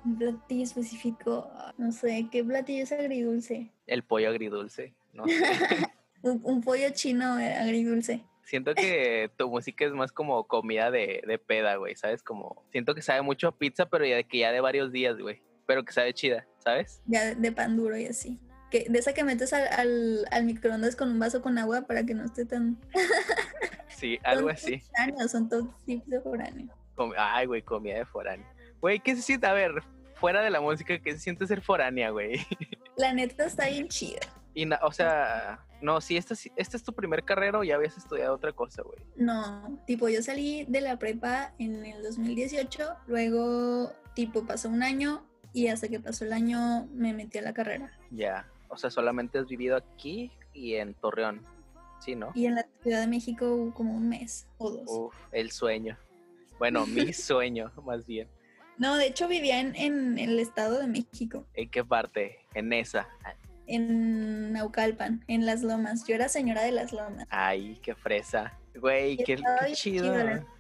Un 0.05 0.19
platillo 0.19 0.63
específico, 0.63 1.51
no 1.79 1.93
sé, 1.93 2.29
¿qué 2.31 2.45
platillo 2.45 2.85
es 2.85 2.93
agridulce? 2.93 3.73
El 3.87 4.05
pollo 4.05 4.29
agridulce, 4.29 4.95
¿no? 5.13 5.25
un, 6.23 6.61
pollo 6.63 6.91
chino 6.93 7.35
agridulce. 7.35 8.25
Siento 8.45 8.75
que 8.75 9.31
tu 9.37 9.49
música 9.49 9.85
es 9.85 9.93
más 9.93 10.13
como 10.13 10.47
comida 10.47 10.91
de, 10.91 11.23
de 11.27 11.39
peda, 11.39 11.77
güey, 11.77 11.97
¿sabes? 11.97 12.23
Como, 12.23 12.65
siento 12.71 12.95
que 12.95 13.03
sabe 13.03 13.23
mucho 13.23 13.49
a 13.49 13.59
pizza, 13.59 13.87
pero 13.87 14.07
ya 14.07 14.17
de 14.17 14.25
que 14.25 14.39
ya 14.39 14.53
de 14.53 14.61
varios 14.61 14.93
días, 14.93 15.19
güey. 15.19 15.43
Pero 15.67 15.85
que 15.85 15.93
sabe 15.93 16.15
chida, 16.15 16.47
¿sabes? 16.59 17.03
Ya 17.07 17.35
de, 17.35 17.53
pan 17.53 17.77
duro 17.77 17.97
y 17.97 18.07
así. 18.07 18.39
Que, 18.71 18.87
de 18.89 18.99
esa 18.99 19.15
que 19.15 19.25
metes 19.25 19.53
al, 19.53 20.27
al, 20.31 20.45
microondas 20.45 20.95
con 20.95 21.11
un 21.11 21.19
vaso 21.19 21.43
con 21.43 21.59
agua 21.59 21.83
para 21.83 22.05
que 22.05 22.15
no 22.15 22.25
esté 22.25 22.45
tan... 22.45 22.79
sí, 23.89 24.19
algo 24.25 24.49
así. 24.49 24.81
son 25.29 25.49
todos 25.49 25.67
tipos 25.85 26.09
de 26.09 26.21
foráneo. 26.21 26.69
Ay, 27.17 27.47
güey, 27.47 27.63
comida 27.63 27.99
de 27.99 28.07
foráneo. 28.07 28.47
Güey, 28.81 29.01
¿qué 29.01 29.17
se 29.17 29.23
siente? 29.23 29.47
A 29.47 29.53
ver, 29.53 29.83
fuera 30.15 30.43
de 30.43 30.51
la 30.51 30.61
música, 30.61 30.99
¿qué 30.99 31.13
se 31.13 31.19
siente 31.19 31.47
ser 31.47 31.61
foránea, 31.61 32.11
güey? 32.11 32.35
La 32.97 33.13
neta 33.13 33.47
está 33.47 33.69
bien 33.69 33.89
chida. 33.89 34.21
Y, 34.55 34.67
o 34.83 34.93
sea, 34.93 35.67
no, 35.83 36.01
si 36.01 36.17
esta, 36.17 36.35
esta 36.57 36.77
es 36.77 36.83
tu 36.83 36.95
primer 36.95 37.25
carrera 37.25 37.59
o 37.59 37.65
ya 37.65 37.75
habías 37.75 37.97
estudiado 37.97 38.35
otra 38.35 38.53
cosa, 38.53 38.83
güey. 38.83 38.99
No, 39.17 39.79
tipo, 39.87 40.09
yo 40.09 40.23
salí 40.23 40.65
de 40.65 40.81
la 40.81 40.99
prepa 40.99 41.53
en 41.59 41.85
el 41.85 42.03
2018, 42.03 42.89
luego, 43.07 43.93
tipo, 44.15 44.47
pasó 44.47 44.71
un 44.71 44.83
año 44.83 45.27
y 45.53 45.69
hasta 45.69 45.89
que 45.89 46.01
pasó 46.01 46.25
el 46.25 46.33
año 46.33 46.87
me 46.93 47.13
metí 47.13 47.39
a 47.39 47.43
la 47.43 47.53
carrera. 47.53 47.93
Ya, 48.11 48.47
o 48.69 48.77
sea, 48.79 48.91
solamente 48.91 49.39
has 49.39 49.47
vivido 49.47 49.77
aquí 49.77 50.33
y 50.55 50.75
en 50.77 50.95
Torreón, 50.95 51.43
¿sí, 52.01 52.15
no? 52.15 52.33
Y 52.35 52.47
en 52.47 52.55
la 52.55 52.67
Ciudad 52.83 53.01
de 53.01 53.09
México 53.09 53.73
como 53.75 53.95
un 53.95 54.09
mes 54.09 54.47
o 54.57 54.71
dos. 54.71 54.85
Uf, 54.87 55.15
el 55.33 55.51
sueño. 55.51 55.99
Bueno, 56.59 56.87
mi 56.87 57.13
sueño, 57.13 57.71
más 57.85 58.07
bien. 58.07 58.29
No, 58.79 58.97
de 58.97 59.07
hecho 59.07 59.29
vivía 59.29 59.61
en, 59.61 60.19
el 60.19 60.39
Estado 60.39 60.81
de 60.81 60.87
México. 60.87 61.47
¿En 61.55 61.71
qué 61.71 61.85
parte? 61.85 62.39
En 62.55 62.73
esa. 62.73 63.09
En 63.67 64.53
Naucalpan, 64.53 65.25
en 65.29 65.47
Las 65.47 65.63
Lomas. 65.63 66.07
Yo 66.07 66.15
era 66.15 66.29
señora 66.29 66.63
de 66.63 66.73
Las 66.73 66.93
Lomas. 66.93 67.27
Ay, 67.31 67.79
qué 67.83 67.95
fresa. 67.95 68.53
Güey, 68.75 69.17
qué, 69.17 69.39
chido. 69.73 70.15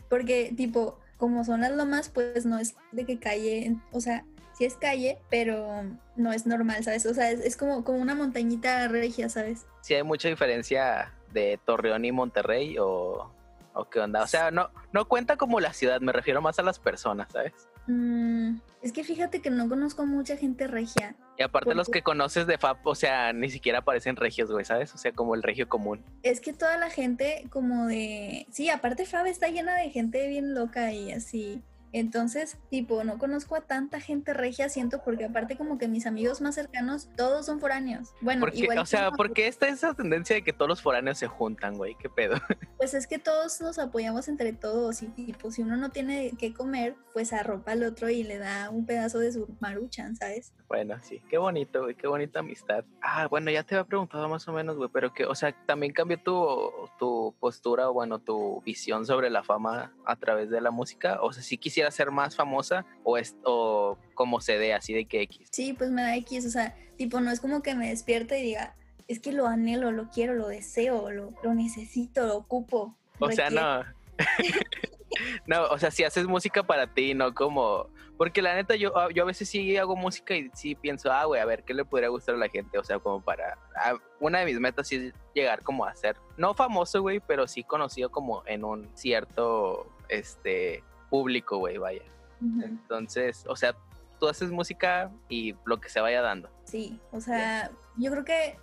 porque, 0.09 0.53
tipo, 0.57 0.99
como 1.17 1.45
son 1.45 1.61
las 1.61 1.73
lomas, 1.73 2.09
pues 2.09 2.47
no 2.47 2.59
es 2.59 2.75
de 2.93 3.05
que 3.05 3.19
calle, 3.19 3.77
o 3.93 4.01
sea, 4.01 4.25
sí 4.57 4.65
es 4.65 4.75
calle, 4.75 5.19
pero 5.31 5.85
no 6.17 6.33
es 6.33 6.47
normal, 6.47 6.83
¿sabes? 6.85 7.05
O 7.07 7.15
sea, 7.15 7.31
es, 7.31 7.57
como, 7.57 7.85
como 7.85 7.99
una 7.99 8.15
montañita 8.15 8.89
regia, 8.89 9.29
¿sabes? 9.29 9.67
Sí, 9.83 9.95
hay 9.95 10.03
mucha 10.03 10.29
diferencia 10.29 11.13
de 11.33 11.59
Torreón 11.65 12.05
y 12.05 12.13
Monterrey 12.13 12.77
o, 12.79 13.31
o 13.75 13.85
qué 13.91 14.01
onda. 14.01 14.23
O 14.23 14.27
sea, 14.27 14.51
no, 14.51 14.71
no 14.93 15.07
cuenta 15.07 15.37
como 15.37 15.61
la 15.61 15.73
ciudad, 15.73 16.01
me 16.01 16.13
refiero 16.13 16.41
más 16.41 16.59
a 16.59 16.63
las 16.63 16.79
personas, 16.79 17.31
¿sabes? 17.33 17.69
Mm, 17.87 18.59
es 18.83 18.93
que 18.93 19.05
fíjate 19.05 19.41
que 19.41 19.51
no 19.51 19.69
conozco 19.69 20.07
mucha 20.07 20.37
gente 20.37 20.67
regia. 20.67 21.17
Y 21.39 21.43
aparte 21.43 21.75
los 21.75 21.89
que 21.89 22.03
conoces 22.03 22.47
de 22.47 22.57
FAP, 22.57 22.87
o 22.87 22.95
sea, 22.95 23.33
ni 23.33 23.51
siquiera 23.51 23.83
parecen 23.83 24.17
regios, 24.17 24.51
güey, 24.51 24.65
¿sabes? 24.65 24.95
O 24.95 24.99
sea, 24.99 25.13
como 25.13 25.35
el 25.35 25.43
regio 25.43 25.69
común. 25.69 26.03
Es 26.23 26.41
que 26.41 26.53
toda 26.53 26.79
la 26.79 26.89
gente 26.89 27.47
como 27.51 27.87
de... 27.87 28.47
Sí, 28.51 28.71
aparte 28.71 29.05
FAP 29.05 29.27
está 29.27 29.49
llena 29.49 29.75
de 29.77 29.91
gente 29.91 30.29
bien 30.29 30.55
loca 30.55 30.93
y 30.93 31.13
así. 31.13 31.63
Entonces, 31.93 32.59
tipo, 32.71 33.05
no 33.05 33.19
conozco 33.19 33.57
a 33.57 33.61
tanta 33.61 34.01
gente 34.01 34.35
regia, 34.35 34.69
siento, 34.69 35.03
porque 35.05 35.25
aparte 35.25 35.57
como 35.57 35.79
que 35.79 35.89
mis 35.89 36.07
amigos 36.07 36.41
más 36.41 36.55
cercanos, 36.55 37.09
todos 37.17 37.47
son 37.47 37.61
foráneos. 37.61 38.13
Bueno, 38.21 38.41
porque, 38.41 38.59
igual... 38.59 38.79
O 38.79 38.87
sea, 38.87 39.11
porque 39.11 39.47
esta 39.47 39.69
esa 39.69 39.95
tendencia 39.95 40.37
de 40.37 40.43
que 40.43 40.53
todos 40.53 40.69
los 40.69 40.83
foráneos 40.83 41.19
se 41.19 41.27
juntan, 41.27 41.77
güey? 41.77 41.97
¿Qué 41.97 42.09
pedo? 42.09 42.37
Pues 42.77 42.93
es 42.93 43.07
que 43.07 43.19
todos 43.19 43.59
nos 43.63 43.79
apoyamos 43.79 44.29
entre 44.29 44.53
todos 44.53 45.03
y 45.03 45.07
tipo, 45.09 45.51
si 45.51 45.63
uno 45.63 45.79
no 45.79 45.91
tiene 45.91 46.33
que 46.39 46.53
comer, 46.53 46.95
pues 47.15 47.33
arropa 47.33 47.73
al 47.73 47.83
otro 47.83 48.11
y 48.11 48.23
le 48.23 48.37
da 48.37 48.69
un 48.69 48.85
pedazo 48.85 49.19
de 49.19 49.33
su 49.33 49.49
maruchan, 49.61 50.15
¿sabes? 50.15 50.53
Bueno, 50.69 50.95
sí, 51.03 51.23
qué 51.31 51.39
bonito, 51.39 51.85
güey, 51.85 51.95
qué 51.95 52.07
bonita 52.07 52.41
amistad. 52.41 52.85
Ah, 53.01 53.29
bueno, 53.29 53.51
ya 53.51 53.63
te 53.63 53.75
había 53.75 53.89
preguntado 53.89 54.29
más 54.29 54.47
o 54.47 54.53
menos, 54.53 54.77
güey, 54.77 54.91
pero 54.93 55.15
que, 55.15 55.25
o 55.25 55.35
sea, 55.35 55.55
también 55.65 55.95
cambió 55.95 56.21
tu, 56.21 56.71
tu 56.99 57.35
postura 57.41 57.89
o, 57.89 57.95
bueno, 57.95 58.19
tu 58.19 58.61
visión 58.61 59.07
sobre 59.07 59.31
la 59.31 59.43
fama 59.43 59.96
a 60.07 60.17
través 60.17 60.51
de 60.51 60.61
la 60.61 60.71
música. 60.71 61.19
O 61.21 61.33
sea, 61.33 61.43
si 61.43 61.59
quisiera 61.59 61.91
ser 61.91 62.11
más 62.11 62.37
famosa 62.37 62.87
o, 63.05 63.19
es, 63.19 63.37
o 63.45 63.99
como 64.15 64.41
se 64.41 64.59
dé, 64.59 64.73
así 64.73 64.95
de 64.95 65.07
que 65.07 65.23
X. 65.23 65.49
Sí, 65.53 65.73
pues 65.73 65.91
me 65.91 66.03
da 66.03 66.17
X, 66.17 66.47
o 66.47 66.51
sea, 66.51 66.75
tipo, 66.97 67.21
no 67.21 67.31
es 67.31 67.41
como 67.41 67.63
que 67.63 67.75
me 67.75 67.89
despierte 67.89 68.39
y 68.39 68.43
diga, 68.43 68.75
es 69.09 69.21
que 69.21 69.33
lo 69.33 69.47
anhelo, 69.47 69.93
lo 69.93 70.09
quiero, 70.11 70.35
lo 70.35 70.49
deseo, 70.49 71.11
lo, 71.11 71.33
lo 71.43 71.55
necesito, 71.55 72.27
lo 72.27 72.37
ocupo. 72.37 72.97
O 73.19 73.31
sea, 73.31 73.51
no. 73.51 73.85
no, 75.47 75.65
o 75.67 75.79
sea, 75.79 75.91
si 75.91 76.05
haces 76.05 76.27
música 76.27 76.63
para 76.63 76.93
ti, 76.93 77.15
no 77.15 77.35
como... 77.35 77.89
Porque 78.17 78.41
la 78.41 78.55
neta, 78.55 78.77
yo, 78.77 78.93
yo 79.11 79.25
a 79.25 79.27
veces 79.27 79.47
sí 79.47 79.77
hago 79.77 79.95
música 79.95 80.35
y 80.35 80.51
sí 80.55 80.75
pienso, 80.75 81.13
ah, 81.13 81.27
güey, 81.27 81.39
a 81.39 81.45
ver, 81.45 81.65
¿qué 81.65 81.75
le 81.75 81.85
podría 81.85 82.09
gustar 82.09 82.35
a 82.35 82.39
la 82.39 82.49
gente? 82.49 82.79
O 82.79 82.85
sea, 82.85 82.99
como 82.99 83.21
para... 83.21 83.59
ah, 83.77 83.95
una 84.21 84.39
de 84.39 84.47
mis 84.47 84.59
metas 84.59 84.89
sí 84.89 84.97
es 84.97 85.15
llegar 85.35 85.63
como 85.63 85.85
a 85.85 85.95
ser, 85.95 86.17
no 86.39 86.55
famoso, 86.55 87.03
güey, 87.03 87.21
pero 87.21 87.47
sí 87.47 87.63
conocido 87.63 88.11
como 88.11 88.43
en 88.47 88.65
un 88.65 88.89
cierto, 88.97 89.87
este, 90.09 90.83
público, 91.11 91.59
güey, 91.59 91.79
vaya. 91.79 92.03
Entonces, 92.41 93.45
o 93.49 93.57
sea, 93.57 93.75
tú 94.21 94.29
haces 94.29 94.51
música 94.51 95.11
y 95.29 95.55
lo 95.65 95.81
que 95.81 95.89
se 95.89 96.01
vaya 96.01 96.21
dando. 96.21 96.51
Sí, 96.65 97.01
o 97.13 97.21
sea, 97.21 97.71
yo 97.97 98.11
creo 98.11 98.25
que 98.25 98.59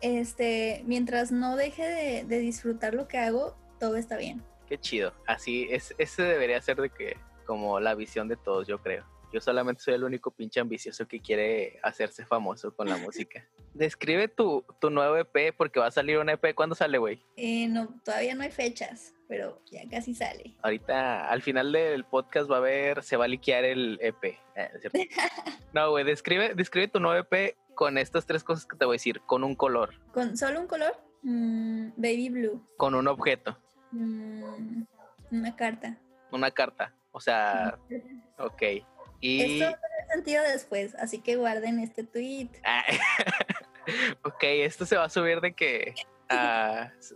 este, 0.00 0.82
mientras 0.86 1.32
no 1.32 1.56
deje 1.56 1.86
de, 1.86 2.24
de 2.24 2.38
disfrutar 2.38 2.94
lo 2.94 3.08
que 3.08 3.18
hago, 3.18 3.56
todo 3.78 3.96
está 3.96 4.16
bien. 4.16 4.42
Qué 4.68 4.78
chido. 4.78 5.12
Así, 5.26 5.68
es, 5.70 5.94
ese 5.98 6.22
debería 6.22 6.60
ser 6.60 6.80
de 6.80 6.90
que, 6.90 7.16
como 7.46 7.80
la 7.80 7.94
visión 7.94 8.28
de 8.28 8.36
todos, 8.36 8.66
yo 8.66 8.78
creo. 8.78 9.04
Yo 9.32 9.40
solamente 9.40 9.82
soy 9.82 9.94
el 9.94 10.04
único 10.04 10.30
pinche 10.30 10.60
ambicioso 10.60 11.08
que 11.08 11.20
quiere 11.20 11.78
hacerse 11.82 12.24
famoso 12.24 12.74
con 12.74 12.88
la 12.88 12.96
música. 12.98 13.46
Describe 13.72 14.28
tu, 14.28 14.64
tu 14.80 14.90
nuevo 14.90 15.16
EP 15.16 15.54
porque 15.56 15.80
va 15.80 15.86
a 15.86 15.90
salir 15.90 16.18
un 16.18 16.28
EP. 16.28 16.54
¿Cuándo 16.54 16.74
sale, 16.74 16.98
güey? 16.98 17.22
Eh, 17.36 17.66
no, 17.68 17.88
todavía 18.04 18.34
no 18.34 18.42
hay 18.42 18.50
fechas, 18.50 19.13
pero 19.28 19.60
ya 19.70 19.80
casi 19.90 20.14
sale. 20.14 20.54
Ahorita, 20.62 21.28
al 21.28 21.42
final 21.42 21.72
del 21.72 22.04
podcast 22.04 22.50
va 22.50 22.56
a 22.56 22.58
haber, 22.58 23.02
se 23.02 23.16
va 23.16 23.24
a 23.24 23.28
liquear 23.28 23.64
el 23.64 23.98
EP. 24.02 24.24
Eh, 24.56 24.70
no, 25.72 25.90
güey, 25.90 26.04
describe, 26.04 26.54
describe 26.54 26.88
tu 26.88 27.00
nuevo 27.00 27.18
EP 27.30 27.56
con 27.74 27.98
estas 27.98 28.26
tres 28.26 28.44
cosas 28.44 28.66
que 28.66 28.76
te 28.76 28.84
voy 28.84 28.94
a 28.94 28.96
decir. 28.96 29.20
Con 29.26 29.44
un 29.44 29.54
color, 29.54 29.94
¿Con 30.12 30.36
solo 30.36 30.60
un 30.60 30.66
color? 30.66 30.94
Mm, 31.22 31.88
baby 31.96 32.28
blue. 32.28 32.68
con 32.76 32.94
un 32.94 33.08
objeto, 33.08 33.58
Mm, 33.92 34.82
una 35.30 35.54
carta. 35.56 35.98
una 36.32 36.50
carta. 36.50 36.92
O 37.12 37.20
sea, 37.20 37.78
ok. 38.38 38.62
Y... 39.20 39.40
Esto 39.60 39.78
tiene 39.78 40.12
sentido 40.12 40.42
después, 40.42 40.94
así 40.96 41.20
que 41.20 41.36
guarden 41.36 41.78
este 41.78 42.04
tweet. 42.04 42.50
Ah, 42.64 42.82
ok, 44.24 44.42
esto 44.42 44.84
se 44.84 44.96
va 44.96 45.04
a 45.04 45.08
subir 45.08 45.40
de 45.40 45.54
que 45.54 45.94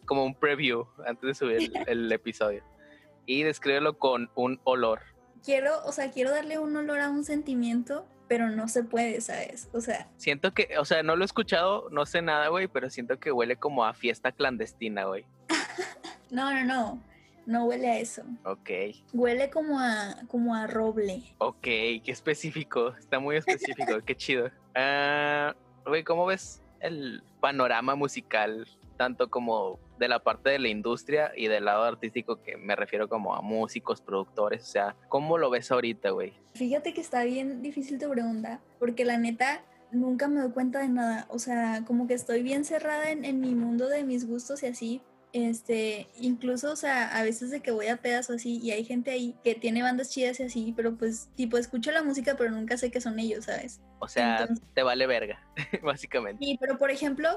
como 0.05 0.25
un 0.25 0.35
preview 0.35 0.87
antes 1.07 1.27
de 1.29 1.35
subir 1.35 1.73
el, 1.87 1.89
el 1.89 2.13
episodio. 2.13 2.63
Y 3.27 3.43
descríbelo 3.43 3.99
con 3.99 4.31
un 4.35 4.61
olor. 4.65 5.01
Quiero, 5.45 5.85
o 5.85 5.93
sea, 5.93 6.11
quiero 6.11 6.31
darle 6.31 6.59
un 6.59 6.77
olor 6.77 7.01
a 7.01 7.11
un 7.11 7.25
sentimiento, 7.25 8.07
pero 8.27 8.51
no 8.51 8.69
se 8.69 8.85
puede, 8.85 9.21
¿sabes? 9.21 9.69
O 9.73 9.81
sea, 9.81 10.09
Siento 10.17 10.53
que, 10.53 10.77
o 10.79 10.85
sea, 10.85 11.03
no 11.03 11.15
lo 11.17 11.23
he 11.23 11.27
escuchado, 11.27 11.89
no 11.91 12.07
sé 12.07 12.23
nada, 12.23 12.49
güey, 12.49 12.69
pero 12.69 12.91
siento 12.91 13.19
que 13.19 13.31
huele 13.33 13.57
como 13.57 13.85
a 13.85 13.95
fiesta 13.95 14.33
clandestina, 14.33 15.05
güey. 15.05 15.25
no, 16.31 16.53
no, 16.55 16.65
no. 16.65 17.03
No 17.47 17.65
huele 17.65 17.89
a 17.91 17.99
eso. 17.99 18.25
Ok, 18.45 18.69
Huele 19.15 19.49
como 19.49 19.81
a, 19.81 20.17
como 20.29 20.55
a 20.55 20.67
roble. 20.67 21.23
ok, 21.39 21.61
qué 21.63 22.03
específico, 22.07 22.95
está 22.99 23.19
muy 23.21 23.37
específico, 23.37 24.01
qué 24.05 24.15
chido. 24.15 24.51
Ah, 24.75 25.55
Güey, 25.87 26.05
¿cómo 26.05 26.27
ves 26.27 26.61
el 26.81 27.23
panorama 27.41 27.95
musical, 27.95 28.69
tanto 28.99 29.31
como 29.31 29.79
de 29.99 30.09
la 30.09 30.19
parte 30.19 30.51
de 30.51 30.59
la 30.59 30.69
industria 30.69 31.33
y 31.35 31.47
del 31.47 31.65
lado 31.65 31.85
artístico, 31.85 32.43
que 32.43 32.59
me 32.59 32.77
refiero 32.77 33.09
como 33.09 33.35
a 33.35 33.41
músicos, 33.41 34.03
productores, 34.03 34.63
o 34.63 34.67
sea, 34.67 34.97
¿cómo 35.09 35.39
lo 35.39 35.49
ves 35.49 35.71
ahorita, 35.73 36.11
güey? 36.11 36.35
Fíjate 36.55 36.93
que 36.93 37.01
está 37.01 37.25
bien 37.25 37.63
difícil 37.63 37.99
tu 37.99 38.11
pregunta, 38.11 38.61
porque 38.79 39.07
la 39.07 39.17
neta 39.17 39.63
nunca 39.91 40.29
me 40.29 40.41
doy 40.43 40.51
cuenta 40.51 40.81
de 40.81 40.89
nada. 40.89 41.27
O 41.31 41.39
sea, 41.39 41.83
como 41.87 42.07
que 42.07 42.13
estoy 42.15 42.43
bien 42.43 42.65
cerrada 42.67 43.11
en, 43.11 43.25
en 43.25 43.41
mi 43.41 43.55
mundo 43.55 43.89
de 43.89 44.05
mis 44.05 44.27
gustos 44.27 44.63
y 44.63 44.67
así. 44.67 45.01
Este, 45.33 46.09
incluso, 46.19 46.73
o 46.73 46.77
sea, 46.77 47.17
a 47.17 47.23
veces 47.23 47.51
de 47.51 47.61
que 47.61 47.71
voy 47.71 47.87
a 47.89 47.99
pedas 47.99 48.31
o 48.31 48.33
así 48.35 48.59
y 48.63 48.71
hay 48.71 48.83
gente 48.85 49.11
ahí 49.11 49.35
que 49.45 49.55
tiene 49.55 49.83
bandas 49.83 50.11
chidas 50.11 50.41
y 50.41 50.45
así, 50.45 50.73
pero 50.75 50.97
pues, 50.97 51.29
tipo, 51.37 51.59
escucho 51.59 51.93
la 51.93 52.03
música, 52.03 52.35
pero 52.37 52.51
nunca 52.51 52.77
sé 52.79 52.91
que 52.91 53.01
son 53.01 53.19
ellos, 53.19 53.45
¿sabes? 53.45 53.81
O 53.99 54.09
sea, 54.09 54.39
Entonces- 54.41 54.65
te 54.75 54.83
vale 54.83 55.07
verga, 55.07 55.39
básicamente. 55.83 56.45
Sí, 56.45 56.57
pero 56.59 56.79
por 56.79 56.91
ejemplo, 56.91 57.29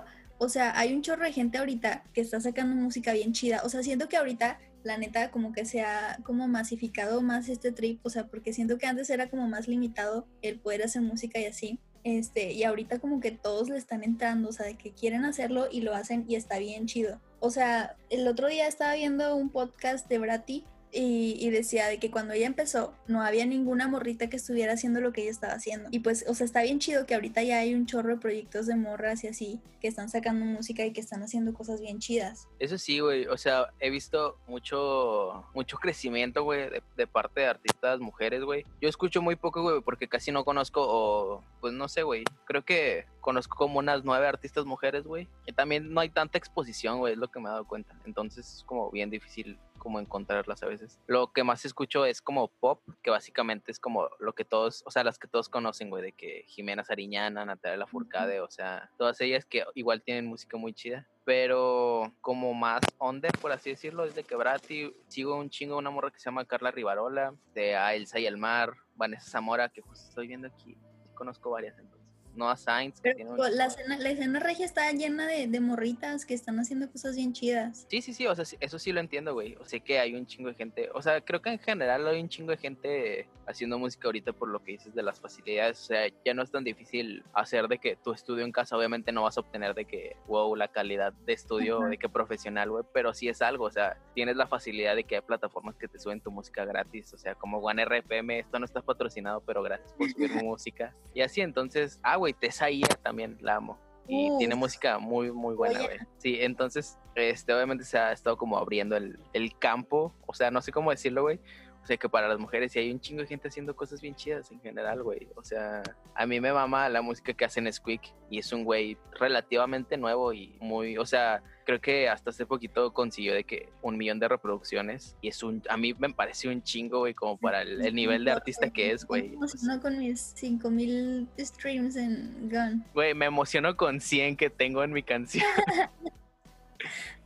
o 0.43 0.49
sea, 0.49 0.75
hay 0.75 0.91
un 0.95 1.03
chorro 1.03 1.23
de 1.23 1.31
gente 1.31 1.59
ahorita 1.59 2.03
que 2.13 2.21
está 2.21 2.41
sacando 2.41 2.75
música 2.75 3.13
bien 3.13 3.31
chida. 3.31 3.61
O 3.63 3.69
sea, 3.69 3.83
siento 3.83 4.09
que 4.09 4.17
ahorita, 4.17 4.57
la 4.81 4.97
neta, 4.97 5.29
como 5.29 5.51
que 5.53 5.65
se 5.65 5.81
ha 5.81 6.17
como 6.23 6.47
masificado 6.47 7.21
más 7.21 7.47
este 7.47 7.71
trip. 7.71 8.03
O 8.03 8.09
sea, 8.09 8.25
porque 8.25 8.51
siento 8.51 8.79
que 8.79 8.87
antes 8.87 9.11
era 9.11 9.29
como 9.29 9.47
más 9.47 9.67
limitado 9.67 10.25
el 10.41 10.59
poder 10.59 10.81
hacer 10.81 11.03
música 11.03 11.39
y 11.39 11.45
así. 11.45 11.79
Este, 12.03 12.53
y 12.53 12.63
ahorita 12.63 12.97
como 12.97 13.19
que 13.19 13.29
todos 13.29 13.69
le 13.69 13.77
están 13.77 14.03
entrando, 14.03 14.49
o 14.49 14.51
sea, 14.51 14.65
de 14.65 14.79
que 14.79 14.93
quieren 14.93 15.25
hacerlo 15.25 15.67
y 15.71 15.81
lo 15.81 15.93
hacen 15.93 16.25
y 16.27 16.33
está 16.33 16.57
bien 16.57 16.87
chido. 16.87 17.21
O 17.39 17.51
sea, 17.51 17.95
el 18.09 18.27
otro 18.27 18.47
día 18.47 18.67
estaba 18.67 18.95
viendo 18.95 19.35
un 19.35 19.51
podcast 19.51 20.09
de 20.09 20.17
Brati 20.17 20.65
y, 20.91 21.37
y 21.39 21.49
decía 21.49 21.87
de 21.87 21.97
que 21.99 22.11
cuando 22.11 22.33
ella 22.33 22.47
empezó 22.47 22.93
no 23.07 23.21
había 23.21 23.45
ninguna 23.45 23.87
morrita 23.87 24.29
que 24.29 24.37
estuviera 24.37 24.73
haciendo 24.73 25.01
lo 25.01 25.13
que 25.13 25.21
ella 25.21 25.31
estaba 25.31 25.53
haciendo. 25.53 25.89
Y 25.91 25.99
pues, 25.99 26.25
o 26.27 26.33
sea, 26.33 26.45
está 26.45 26.61
bien 26.63 26.79
chido 26.79 27.05
que 27.05 27.15
ahorita 27.15 27.43
ya 27.43 27.59
hay 27.59 27.73
un 27.73 27.85
chorro 27.85 28.09
de 28.09 28.17
proyectos 28.17 28.67
de 28.67 28.75
morras 28.75 29.23
y 29.23 29.27
así 29.27 29.59
que 29.79 29.87
están 29.87 30.09
sacando 30.09 30.45
música 30.45 30.85
y 30.85 30.93
que 30.93 31.01
están 31.01 31.23
haciendo 31.23 31.53
cosas 31.53 31.81
bien 31.81 31.99
chidas. 31.99 32.47
Eso 32.59 32.77
sí, 32.77 32.99
güey, 32.99 33.25
o 33.25 33.37
sea, 33.37 33.67
he 33.79 33.89
visto 33.89 34.37
mucho, 34.47 35.43
mucho 35.53 35.77
crecimiento, 35.77 36.43
güey, 36.43 36.69
de, 36.69 36.83
de 36.95 37.07
parte 37.07 37.41
de 37.41 37.47
artistas 37.47 37.99
mujeres, 37.99 38.43
güey. 38.43 38.65
Yo 38.79 38.87
escucho 38.87 39.21
muy 39.21 39.35
poco, 39.35 39.63
güey, 39.63 39.81
porque 39.81 40.07
casi 40.07 40.31
no 40.31 40.45
conozco, 40.45 40.81
o 40.83 41.43
pues 41.59 41.73
no 41.73 41.87
sé, 41.87 42.03
güey. 42.03 42.23
Creo 42.45 42.63
que 42.63 43.05
conozco 43.21 43.55
como 43.57 43.79
unas 43.79 44.03
nueve 44.03 44.27
artistas 44.27 44.65
mujeres, 44.65 45.03
güey. 45.05 45.27
Y 45.45 45.53
también 45.53 45.91
no 45.93 45.99
hay 46.01 46.09
tanta 46.09 46.37
exposición, 46.37 46.99
güey, 46.99 47.13
es 47.13 47.19
lo 47.19 47.29
que 47.29 47.39
me 47.39 47.49
he 47.49 47.51
dado 47.51 47.65
cuenta. 47.65 47.95
Entonces 48.05 48.57
es 48.57 48.63
como 48.63 48.91
bien 48.91 49.09
difícil 49.09 49.57
como 49.81 49.99
encontrarlas 49.99 50.61
a 50.61 50.67
veces. 50.67 50.99
Lo 51.07 51.33
que 51.33 51.43
más 51.43 51.65
escucho 51.65 52.05
es 52.05 52.21
como 52.21 52.49
pop, 52.49 52.83
que 53.01 53.09
básicamente 53.09 53.71
es 53.71 53.79
como 53.79 54.09
lo 54.19 54.33
que 54.33 54.45
todos, 54.45 54.83
o 54.85 54.91
sea, 54.91 55.03
las 55.03 55.17
que 55.17 55.27
todos 55.27 55.49
conocen, 55.49 55.89
güey, 55.89 56.03
de 56.03 56.11
que 56.11 56.45
Jimena 56.47 56.83
Sariñana, 56.83 57.45
Natalia 57.45 57.77
Lafourcade, 57.77 58.41
o 58.41 58.51
sea, 58.51 58.91
todas 58.99 59.19
ellas 59.21 59.43
que 59.43 59.63
igual 59.73 60.03
tienen 60.03 60.27
música 60.27 60.55
muy 60.55 60.75
chida. 60.75 61.07
Pero 61.25 62.13
como 62.21 62.53
más 62.53 62.81
under, 62.99 63.31
por 63.39 63.51
así 63.51 63.71
decirlo, 63.71 64.05
es 64.05 64.13
de 64.13 64.23
Quebrati. 64.23 64.93
Sigo 65.07 65.35
un 65.35 65.49
chingo 65.49 65.77
una 65.77 65.89
morra 65.89 66.11
que 66.11 66.19
se 66.19 66.25
llama 66.25 66.45
Carla 66.45 66.69
Rivarola, 66.69 67.33
de 67.55 67.75
A 67.75 67.95
Elsa 67.95 68.19
y 68.19 68.27
el 68.27 68.37
Mar, 68.37 68.73
Vanessa 68.93 69.31
Zamora, 69.31 69.69
que 69.69 69.81
justo 69.81 70.07
estoy 70.09 70.27
viendo 70.27 70.47
aquí. 70.47 70.77
Conozco 71.15 71.49
varias 71.49 71.79
entonces. 71.79 72.00
Noah 72.35 72.57
Sainz, 72.57 73.01
que 73.01 73.13
tiene 73.13 73.31
un 73.31 73.37
pues, 73.37 73.53
la, 73.53 73.67
chingo. 73.67 73.81
escena, 73.81 73.97
la 73.97 74.09
escena 74.09 74.39
regia 74.39 74.65
está 74.65 74.91
llena 74.91 75.27
de, 75.27 75.47
de 75.47 75.59
morritas 75.59 76.25
que 76.25 76.33
están 76.33 76.59
haciendo 76.59 76.89
cosas 76.91 77.15
bien 77.15 77.33
chidas. 77.33 77.85
Sí, 77.89 78.01
sí, 78.01 78.13
sí, 78.13 78.27
o 78.27 78.35
sea, 78.35 78.45
eso 78.59 78.79
sí 78.79 78.91
lo 78.91 78.99
entiendo, 78.99 79.33
güey. 79.33 79.55
O 79.55 79.65
sea 79.65 79.79
que 79.79 79.99
hay 79.99 80.15
un 80.15 80.25
chingo 80.25 80.49
de 80.49 80.55
gente, 80.55 80.89
o 80.93 81.01
sea, 81.01 81.21
creo 81.21 81.41
que 81.41 81.49
en 81.49 81.59
general 81.59 82.07
hay 82.07 82.21
un 82.21 82.29
chingo 82.29 82.51
de 82.51 82.57
gente 82.57 83.27
haciendo 83.47 83.77
música 83.77 84.07
ahorita 84.07 84.33
por 84.33 84.49
lo 84.49 84.63
que 84.63 84.73
dices 84.73 84.93
de 84.93 85.03
las 85.03 85.19
facilidades. 85.19 85.79
O 85.81 85.85
sea, 85.85 86.07
ya 86.25 86.33
no 86.33 86.41
es 86.41 86.51
tan 86.51 86.63
difícil 86.63 87.23
hacer 87.33 87.67
de 87.67 87.77
que 87.77 87.95
tu 87.95 88.11
estudio 88.11 88.45
en 88.45 88.51
casa, 88.51 88.77
obviamente 88.77 89.11
no 89.11 89.23
vas 89.23 89.37
a 89.37 89.41
obtener 89.41 89.73
de 89.73 89.85
que, 89.85 90.15
wow, 90.27 90.55
la 90.55 90.67
calidad 90.67 91.13
de 91.13 91.33
estudio, 91.33 91.81
de 91.81 91.97
que 91.97 92.09
profesional, 92.09 92.69
güey, 92.69 92.83
pero 92.93 93.13
sí 93.13 93.27
es 93.29 93.41
algo, 93.41 93.65
o 93.65 93.71
sea, 93.71 93.97
tienes 94.13 94.35
la 94.35 94.47
facilidad 94.47 94.95
de 94.95 95.03
que 95.03 95.15
hay 95.15 95.21
plataformas 95.21 95.75
que 95.75 95.87
te 95.87 95.99
suben 95.99 96.21
tu 96.21 96.31
música 96.31 96.65
gratis, 96.65 97.13
o 97.13 97.17
sea, 97.17 97.35
como 97.35 97.59
OneRPM, 97.59 98.31
esto 98.31 98.59
no 98.59 98.65
está 98.65 98.81
patrocinado, 98.81 99.41
pero 99.41 99.61
gracias 99.63 99.93
por 99.93 100.09
subir 100.09 100.31
música. 100.43 100.95
Y 101.13 101.21
así, 101.21 101.41
entonces, 101.41 101.99
ah, 102.03 102.17
güey, 102.21 102.33
Tessaía 102.33 102.87
también 103.03 103.37
la 103.41 103.55
amo. 103.55 103.79
Y 104.07 104.29
tiene 104.37 104.55
Uf. 104.55 104.61
música 104.61 104.99
muy, 104.99 105.31
muy 105.31 105.55
buena, 105.55 105.83
güey. 105.83 105.99
Sí, 106.17 106.37
entonces, 106.41 106.97
este, 107.15 107.53
obviamente 107.53 107.83
se 107.83 107.97
ha 107.97 108.11
estado 108.11 108.37
como 108.37 108.57
abriendo 108.57 108.95
el, 108.95 109.19
el 109.33 109.57
campo, 109.57 110.13
o 110.25 110.33
sea, 110.33 110.51
no 110.51 110.61
sé 110.61 110.71
cómo 110.71 110.91
decirlo, 110.91 111.21
güey. 111.23 111.39
O 111.83 111.85
sea, 111.85 111.97
que 111.97 112.07
para 112.07 112.27
las 112.27 112.37
mujeres 112.37 112.71
sí 112.71 112.79
hay 112.79 112.91
un 112.91 112.99
chingo 112.99 113.21
de 113.21 113.27
gente 113.27 113.47
haciendo 113.47 113.75
cosas 113.75 114.01
bien 114.01 114.13
chidas 114.13 114.51
en 114.51 114.61
general, 114.61 115.01
güey. 115.01 115.27
O 115.35 115.43
sea, 115.43 115.81
a 116.13 116.25
mí 116.25 116.39
me 116.39 116.53
mama 116.53 116.87
la 116.89 117.01
música 117.01 117.33
que 117.33 117.43
hacen 117.43 117.71
Squeak 117.71 118.13
y 118.29 118.37
es 118.37 118.53
un 118.53 118.63
güey 118.63 118.97
relativamente 119.19 119.97
nuevo 119.97 120.31
y 120.31 120.55
muy, 120.59 120.97
o 120.97 121.05
sea, 121.05 121.41
creo 121.65 121.81
que 121.81 122.07
hasta 122.07 122.29
hace 122.29 122.45
poquito 122.45 122.93
consiguió 122.93 123.33
de 123.33 123.43
que 123.43 123.69
un 123.81 123.97
millón 123.97 124.19
de 124.19 124.27
reproducciones 124.27 125.15
y 125.21 125.29
es 125.29 125.41
un, 125.41 125.63
a 125.69 125.77
mí 125.77 125.95
me 125.97 126.13
parece 126.13 126.49
un 126.49 126.61
chingo, 126.61 126.99
güey, 126.99 127.13
como 127.13 127.37
para 127.37 127.63
el, 127.63 127.83
el 127.83 127.95
nivel 127.95 128.25
de 128.25 128.31
artista 128.31 128.69
que 128.69 128.91
es, 128.91 129.05
güey. 129.05 129.35
Sea, 129.47 129.75
No 129.75 129.81
con 129.81 129.97
mis 129.97 130.19
5000 130.35 131.29
streams 131.39 131.95
en 131.95 132.49
Gun. 132.49 132.85
Güey, 132.93 133.15
me 133.15 133.25
emociono 133.25 133.75
con 133.75 133.99
100 133.99 134.37
que 134.37 134.49
tengo 134.49 134.83
en 134.83 134.93
mi 134.93 135.01
canción. 135.01 135.45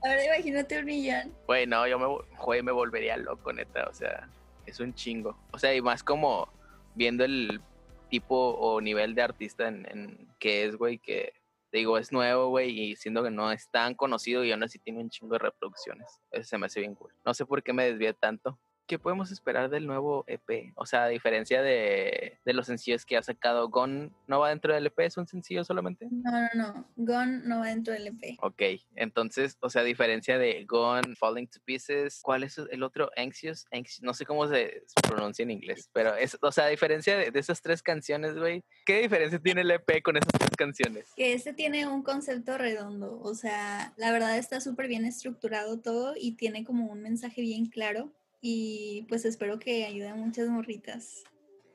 Ahora 0.04 0.24
imagínate 0.24 0.80
un 0.80 0.86
millón. 0.86 1.34
Güey, 1.48 1.66
no, 1.66 1.88
yo 1.88 1.98
me, 1.98 2.06
güey, 2.44 2.62
me 2.62 2.72
volvería 2.72 3.18
loco, 3.18 3.52
neta. 3.52 3.88
O 3.90 3.94
sea, 3.94 4.30
es 4.66 4.80
un 4.80 4.94
chingo. 4.94 5.38
O 5.52 5.60
sea, 5.60 5.74
y 5.74 5.82
más 5.82 6.04
como 6.04 6.48
viendo 6.96 7.24
el 7.24 7.62
tipo 8.10 8.36
o 8.36 8.82
nivel 8.82 9.16
de 9.16 9.22
artista 9.22 9.68
en, 9.68 9.88
en 9.90 10.28
que 10.40 10.66
es, 10.66 10.76
güey, 10.76 11.00
que 11.00 11.34
te 11.72 11.80
digo, 11.80 11.98
es 11.98 12.12
nuevo, 12.12 12.48
güey, 12.48 12.80
y 12.80 12.96
siendo 12.96 13.24
que 13.24 13.32
no 13.32 13.52
es 13.52 13.70
tan 13.70 13.96
conocido 13.96 14.44
y 14.44 14.52
aún 14.52 14.64
así 14.64 14.80
tiene 14.80 15.02
un 15.02 15.10
chingo 15.10 15.34
de 15.34 15.40
reproducciones. 15.40 16.22
Eso 16.32 16.46
se 16.46 16.58
me 16.58 16.68
hace 16.68 16.80
bien 16.80 16.96
cool. 16.96 17.12
No 17.26 17.34
sé 17.34 17.46
por 17.46 17.62
qué 17.64 17.74
me 17.74 17.86
desvié 17.86 18.14
tanto, 18.14 18.58
¿qué 18.88 19.00
podemos 19.00 19.32
esperar 19.32 19.70
del 19.70 19.88
nuevo 19.88 20.24
EP? 20.28 20.72
O 20.76 20.86
sea, 20.86 21.06
a 21.06 21.08
diferencia 21.08 21.62
de, 21.62 22.40
de 22.46 22.54
los 22.54 22.68
sencillos 22.68 23.06
que 23.06 23.18
ha 23.18 23.24
sacado, 23.24 23.70
Gone 23.70 24.12
no 24.28 24.40
va 24.40 24.50
dentro 24.50 24.74
del 24.74 24.88
EP, 24.88 25.00
es 25.00 25.18
un 25.18 25.28
sencillo 25.28 25.64
solamente. 25.64 26.08
No, 26.12 26.32
no, 26.32 26.50
no. 26.56 26.88
Gone 26.96 27.42
no 27.44 27.60
va 27.60 27.68
dentro 27.68 27.94
del 27.94 28.08
EP. 28.08 28.38
Ok, 28.42 28.62
entonces, 28.96 29.58
o 29.62 29.70
sea, 29.70 29.82
a 29.82 29.86
diferencia 29.86 30.38
de 30.38 30.64
Gone, 30.66 31.16
Falling 31.16 31.48
to 31.48 31.60
Pieces, 31.64 32.20
¿cuál 32.22 32.44
es 32.44 32.58
el 32.58 32.84
otro? 32.84 33.12
Anxious, 33.16 33.66
Anxious 33.72 34.02
no 34.04 34.14
sé 34.14 34.26
cómo 34.26 34.48
se 34.48 34.84
pronuncia 35.08 35.44
en 35.44 35.52
inglés, 35.52 35.90
pero 35.94 36.16
es, 36.16 36.38
o 36.42 36.52
sea, 36.52 36.66
a 36.66 36.70
diferencia 36.70 37.18
de, 37.18 37.32
de 37.32 37.40
esas 37.40 37.62
tres 37.62 37.82
canciones, 37.82 38.36
güey, 38.36 38.64
¿qué 38.86 39.02
diferencia 39.02 39.40
tiene 39.40 39.62
el 39.62 39.72
EP 39.72 40.02
con 40.04 40.18
esas 40.18 40.32
tres 40.38 40.52
canciones? 40.58 41.12
Que 41.16 41.34
este 41.34 41.54
tiene 41.54 41.88
un 41.88 42.04
concepto 42.04 42.58
redondo, 42.58 43.20
o 43.22 43.34
sea, 43.34 43.94
la 43.98 44.12
verdad 44.12 44.38
está 44.38 44.62
súper 44.62 44.88
bien 44.88 45.06
estructurado 45.06 45.80
todo 45.80 46.14
y 46.16 46.34
tiene 46.34 46.64
como 46.64 46.86
un 46.86 47.02
mensaje 47.02 47.42
bien 47.42 47.68
claro 47.68 48.12
y 48.42 49.06
pues 49.10 49.26
espero 49.26 49.60
que 49.60 49.86
ayude 49.86 50.10
a 50.10 50.16
muchas 50.16 50.48
morritas, 50.50 51.24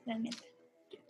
neta, 0.05 0.37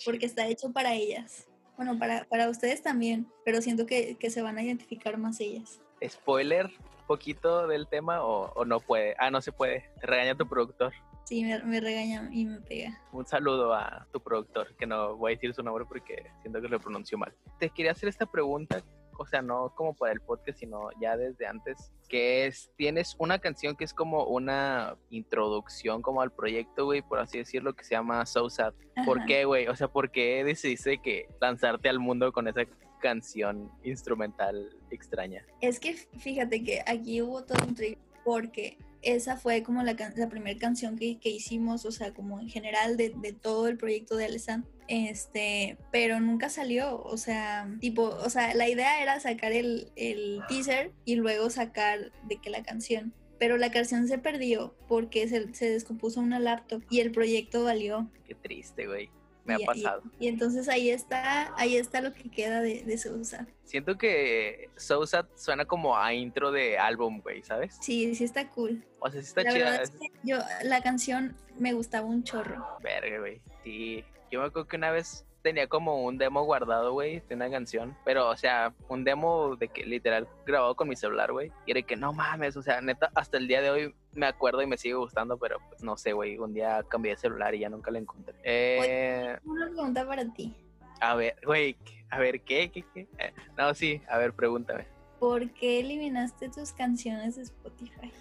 porque 0.05 0.25
está 0.25 0.47
hecho 0.47 0.71
para 0.71 0.93
ellas. 0.93 1.47
Bueno, 1.77 1.97
para, 1.97 2.25
para 2.25 2.49
ustedes 2.49 2.81
también, 2.83 3.27
pero 3.43 3.61
siento 3.61 3.85
que, 3.85 4.15
que 4.15 4.29
se 4.29 4.41
van 4.41 4.57
a 4.57 4.63
identificar 4.63 5.17
más 5.17 5.39
ellas. 5.39 5.81
¿Spoiler 6.07 6.69
poquito 7.07 7.67
del 7.67 7.87
tema 7.87 8.23
o, 8.23 8.51
o 8.53 8.65
no 8.65 8.79
puede? 8.79 9.15
Ah, 9.17 9.31
no 9.31 9.41
se 9.41 9.51
puede. 9.51 9.89
Te 9.99 10.07
regaña 10.07 10.35
tu 10.35 10.47
productor. 10.47 10.93
Sí, 11.25 11.43
me, 11.43 11.61
me 11.63 11.79
regaña 11.79 12.29
y 12.31 12.45
me 12.45 12.61
pega. 12.61 13.01
Un 13.11 13.25
saludo 13.25 13.73
a 13.73 14.07
tu 14.11 14.21
productor, 14.21 14.75
que 14.75 14.85
no 14.85 15.15
voy 15.17 15.31
a 15.31 15.35
decir 15.35 15.53
su 15.53 15.63
nombre 15.63 15.85
porque 15.85 16.31
siento 16.41 16.61
que 16.61 16.67
lo 16.67 16.79
pronunció 16.79 17.17
mal. 17.17 17.33
Te 17.59 17.69
quería 17.69 17.91
hacer 17.91 18.09
esta 18.09 18.25
pregunta, 18.25 18.81
o 19.21 19.25
sea, 19.25 19.41
no 19.41 19.73
como 19.75 19.93
para 19.93 20.13
el 20.13 20.21
podcast, 20.21 20.59
sino 20.59 20.89
ya 20.99 21.15
desde 21.15 21.45
antes, 21.45 21.91
que 22.09 22.45
es, 22.47 22.71
tienes 22.75 23.15
una 23.19 23.39
canción 23.39 23.75
que 23.75 23.83
es 23.83 23.93
como 23.93 24.25
una 24.25 24.97
introducción 25.09 26.01
como 26.01 26.21
al 26.21 26.31
proyecto, 26.31 26.85
güey, 26.85 27.01
por 27.01 27.19
así 27.19 27.37
decirlo, 27.37 27.73
que 27.73 27.83
se 27.83 27.91
llama 27.91 28.25
So 28.25 28.49
Sad. 28.49 28.73
¿Por 29.05 29.19
Ajá. 29.19 29.27
qué, 29.27 29.45
güey? 29.45 29.67
O 29.67 29.75
sea, 29.75 29.87
¿por 29.87 30.11
qué 30.11 30.43
decidiste 30.43 30.97
que 30.97 31.27
lanzarte 31.39 31.89
al 31.89 31.99
mundo 31.99 32.31
con 32.31 32.47
esa 32.47 32.61
canción 32.99 33.71
instrumental 33.83 34.77
extraña? 34.89 35.45
Es 35.61 35.79
que 35.79 35.93
fíjate 35.93 36.63
que 36.63 36.81
aquí 36.85 37.21
hubo 37.21 37.43
todo 37.43 37.65
un 37.65 37.75
trip 37.75 37.97
porque 38.23 38.77
esa 39.01 39.37
fue 39.37 39.63
como 39.63 39.81
la, 39.83 39.95
la 40.15 40.29
primera 40.29 40.59
canción 40.59 40.97
que, 40.97 41.19
que 41.19 41.29
hicimos, 41.29 41.85
o 41.85 41.91
sea, 41.91 42.13
como 42.13 42.39
en 42.39 42.49
general 42.49 42.97
de, 42.97 43.09
de 43.15 43.33
todo 43.33 43.67
el 43.67 43.77
proyecto 43.77 44.15
de 44.15 44.25
Alessand, 44.25 44.65
este, 44.91 45.77
pero 45.89 46.19
nunca 46.19 46.49
salió, 46.49 47.01
o 47.01 47.15
sea, 47.15 47.65
tipo, 47.79 48.03
o 48.03 48.29
sea, 48.29 48.53
la 48.55 48.67
idea 48.67 49.01
era 49.01 49.21
sacar 49.21 49.53
el, 49.53 49.89
el 49.95 50.41
teaser 50.49 50.91
y 51.05 51.15
luego 51.15 51.49
sacar 51.49 52.11
de 52.23 52.41
que 52.41 52.49
la 52.49 52.61
canción, 52.61 53.13
pero 53.39 53.55
la 53.55 53.71
canción 53.71 54.09
se 54.09 54.17
perdió 54.17 54.75
porque 54.89 55.29
se, 55.29 55.53
se 55.53 55.69
descompuso 55.69 56.19
una 56.19 56.41
laptop 56.41 56.83
y 56.89 56.99
el 56.99 57.13
proyecto 57.13 57.63
valió. 57.63 58.11
Qué 58.27 58.35
triste, 58.35 58.85
güey. 58.85 59.09
Me 59.45 59.53
ha 59.53 59.61
y, 59.61 59.65
pasado. 59.65 60.03
Y, 60.19 60.27
entonces 60.27 60.67
ahí 60.67 60.89
está, 60.89 61.53
ahí 61.55 61.77
está 61.77 62.01
lo 62.01 62.13
que 62.13 62.29
queda 62.29 62.59
de, 62.59 62.83
de 62.83 62.97
Sousa. 62.97 63.47
Siento 63.63 63.97
que 63.97 64.69
So 64.75 65.07
Sad 65.07 65.25
suena 65.35 65.63
como 65.63 65.97
a 65.97 66.13
intro 66.13 66.51
de 66.51 66.77
álbum, 66.77 67.21
güey, 67.21 67.43
¿sabes? 67.43 67.77
Sí, 67.79 68.13
sí 68.13 68.25
está 68.25 68.49
cool. 68.49 68.83
O 68.99 69.09
sea, 69.09 69.21
sí 69.21 69.27
está 69.29 69.43
La 69.43 69.53
chida. 69.53 69.63
verdad 69.71 69.83
es 69.83 69.91
que 69.91 70.11
yo, 70.23 70.37
la 70.63 70.83
canción 70.83 71.37
me 71.57 71.71
gustaba 71.71 72.05
un 72.05 72.25
chorro. 72.25 72.77
Verga, 72.83 73.19
güey. 73.19 73.41
Sí. 73.63 74.03
Yo 74.31 74.39
me 74.39 74.47
acuerdo 74.47 74.67
que 74.67 74.77
una 74.77 74.91
vez 74.91 75.25
tenía 75.41 75.67
como 75.67 76.03
un 76.05 76.17
demo 76.17 76.43
guardado, 76.43 76.93
güey, 76.93 77.21
de 77.27 77.35
una 77.35 77.49
canción. 77.49 77.97
Pero, 78.05 78.29
o 78.29 78.37
sea, 78.37 78.73
un 78.89 79.03
demo 79.03 79.55
de 79.55 79.67
que 79.67 79.85
literal 79.85 80.27
grabado 80.45 80.75
con 80.75 80.87
mi 80.87 80.95
celular, 80.95 81.31
güey. 81.31 81.51
Y 81.65 81.71
era 81.71 81.81
que 81.81 81.95
no 81.95 82.13
mames, 82.13 82.55
o 82.57 82.61
sea, 82.61 82.79
neta, 82.81 83.11
hasta 83.15 83.37
el 83.37 83.47
día 83.47 83.61
de 83.61 83.69
hoy 83.71 83.95
me 84.13 84.25
acuerdo 84.25 84.61
y 84.61 84.67
me 84.67 84.77
sigue 84.77 84.93
gustando, 84.95 85.37
pero 85.37 85.57
pues 85.69 85.83
no 85.83 85.97
sé, 85.97 86.13
güey. 86.13 86.37
Un 86.37 86.53
día 86.53 86.83
cambié 86.87 87.11
de 87.13 87.17
celular 87.17 87.53
y 87.55 87.59
ya 87.59 87.69
nunca 87.69 87.91
la 87.91 87.99
encontré. 87.99 88.35
Eh, 88.43 89.37
Una 89.43 89.65
pregunta 89.67 90.05
para 90.07 90.31
ti. 90.33 90.55
a 90.99 91.15
ver, 91.15 91.35
güey, 91.45 91.75
a 92.09 92.19
ver, 92.19 92.41
¿qué? 92.41 92.71
¿Qué? 92.71 92.85
qué? 92.93 93.07
Eh, 93.17 93.33
no, 93.57 93.73
sí, 93.73 94.01
a 94.09 94.17
ver, 94.17 94.33
pregúntame. 94.33 94.85
¿Por 95.19 95.51
qué 95.51 95.79
eliminaste 95.79 96.49
tus 96.49 96.71
canciones 96.71 97.35
de 97.35 97.43
Spotify? 97.43 98.11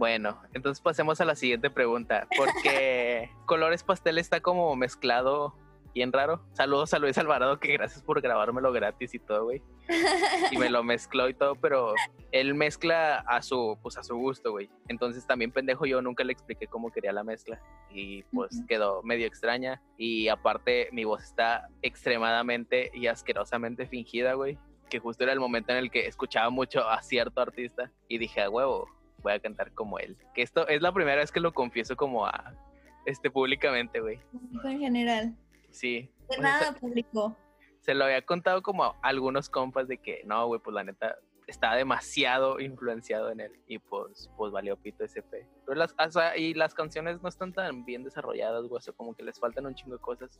Bueno, 0.00 0.40
entonces 0.54 0.80
pasemos 0.80 1.20
a 1.20 1.26
la 1.26 1.34
siguiente 1.34 1.68
pregunta. 1.68 2.26
Porque 2.34 3.28
Colores 3.44 3.84
Pastel 3.84 4.16
está 4.16 4.40
como 4.40 4.74
mezclado 4.74 5.54
bien 5.94 6.10
raro. 6.10 6.40
Saludos 6.54 6.94
a 6.94 6.98
Luis 6.98 7.18
Alvarado, 7.18 7.60
que 7.60 7.74
gracias 7.74 8.02
por 8.02 8.22
grabármelo 8.22 8.72
gratis 8.72 9.12
y 9.12 9.18
todo, 9.18 9.44
güey. 9.44 9.62
Y 10.50 10.56
me 10.56 10.70
lo 10.70 10.82
mezcló 10.82 11.28
y 11.28 11.34
todo, 11.34 11.54
pero 11.54 11.92
él 12.32 12.54
mezcla 12.54 13.16
a 13.16 13.42
su, 13.42 13.78
pues 13.82 13.98
a 13.98 14.02
su 14.02 14.16
gusto, 14.16 14.52
güey. 14.52 14.70
Entonces 14.88 15.26
también 15.26 15.52
pendejo 15.52 15.84
yo 15.84 16.00
nunca 16.00 16.24
le 16.24 16.32
expliqué 16.32 16.66
cómo 16.66 16.90
quería 16.90 17.12
la 17.12 17.22
mezcla. 17.22 17.60
Y 17.90 18.22
pues 18.32 18.62
quedó 18.66 19.02
medio 19.02 19.26
extraña. 19.26 19.82
Y 19.98 20.28
aparte 20.28 20.88
mi 20.92 21.04
voz 21.04 21.24
está 21.24 21.68
extremadamente 21.82 22.90
y 22.94 23.06
asquerosamente 23.06 23.86
fingida, 23.86 24.32
güey. 24.32 24.56
Que 24.88 24.98
justo 24.98 25.24
era 25.24 25.34
el 25.34 25.40
momento 25.40 25.72
en 25.72 25.76
el 25.78 25.90
que 25.90 26.06
escuchaba 26.06 26.48
mucho 26.48 26.88
a 26.88 27.02
cierto 27.02 27.42
artista 27.42 27.92
y 28.08 28.16
dije, 28.16 28.40
a 28.40 28.48
huevo, 28.48 28.88
voy 29.22 29.32
a 29.32 29.40
cantar 29.40 29.72
como 29.72 29.98
él. 29.98 30.16
Que 30.34 30.42
esto 30.42 30.66
es 30.68 30.82
la 30.82 30.92
primera 30.92 31.16
vez 31.20 31.30
que 31.32 31.40
lo 31.40 31.52
confieso 31.52 31.96
como 31.96 32.26
a 32.26 32.54
este 33.06 33.30
públicamente, 33.30 34.00
güey. 34.00 34.18
Público 34.32 34.68
en 34.68 34.80
general. 34.80 35.36
Sí. 35.70 36.10
De 36.28 36.36
O 36.36 36.40
sea, 36.40 36.42
nada 36.42 36.72
público. 36.74 37.36
se 37.80 37.94
lo 37.94 38.04
había 38.04 38.22
contado 38.22 38.62
como 38.62 38.84
a 38.84 38.96
algunos 39.02 39.48
compas 39.48 39.88
de 39.88 39.98
que 39.98 40.22
no, 40.24 40.46
güey, 40.46 40.60
pues 40.60 40.74
la 40.74 40.84
neta 40.84 41.16
estaba 41.46 41.74
demasiado 41.74 42.60
influenciado 42.60 43.30
en 43.32 43.40
él 43.40 43.52
y 43.66 43.78
pues 43.80 44.30
pues 44.36 44.52
valió 44.52 44.76
pito 44.76 45.02
ese 45.04 45.22
pe. 45.22 45.48
Pero 45.66 45.76
las 45.78 45.94
o 45.98 46.10
sea, 46.10 46.36
y 46.36 46.54
las 46.54 46.74
canciones 46.74 47.20
no 47.22 47.28
están 47.28 47.52
tan 47.52 47.84
bien 47.84 48.04
desarrolladas, 48.04 48.66
güey, 48.68 48.78
o 48.78 48.80
sea, 48.80 48.94
como 48.94 49.14
que 49.14 49.24
les 49.24 49.40
faltan 49.40 49.66
un 49.66 49.74
chingo 49.74 49.94
de 49.96 50.00
cosas. 50.00 50.38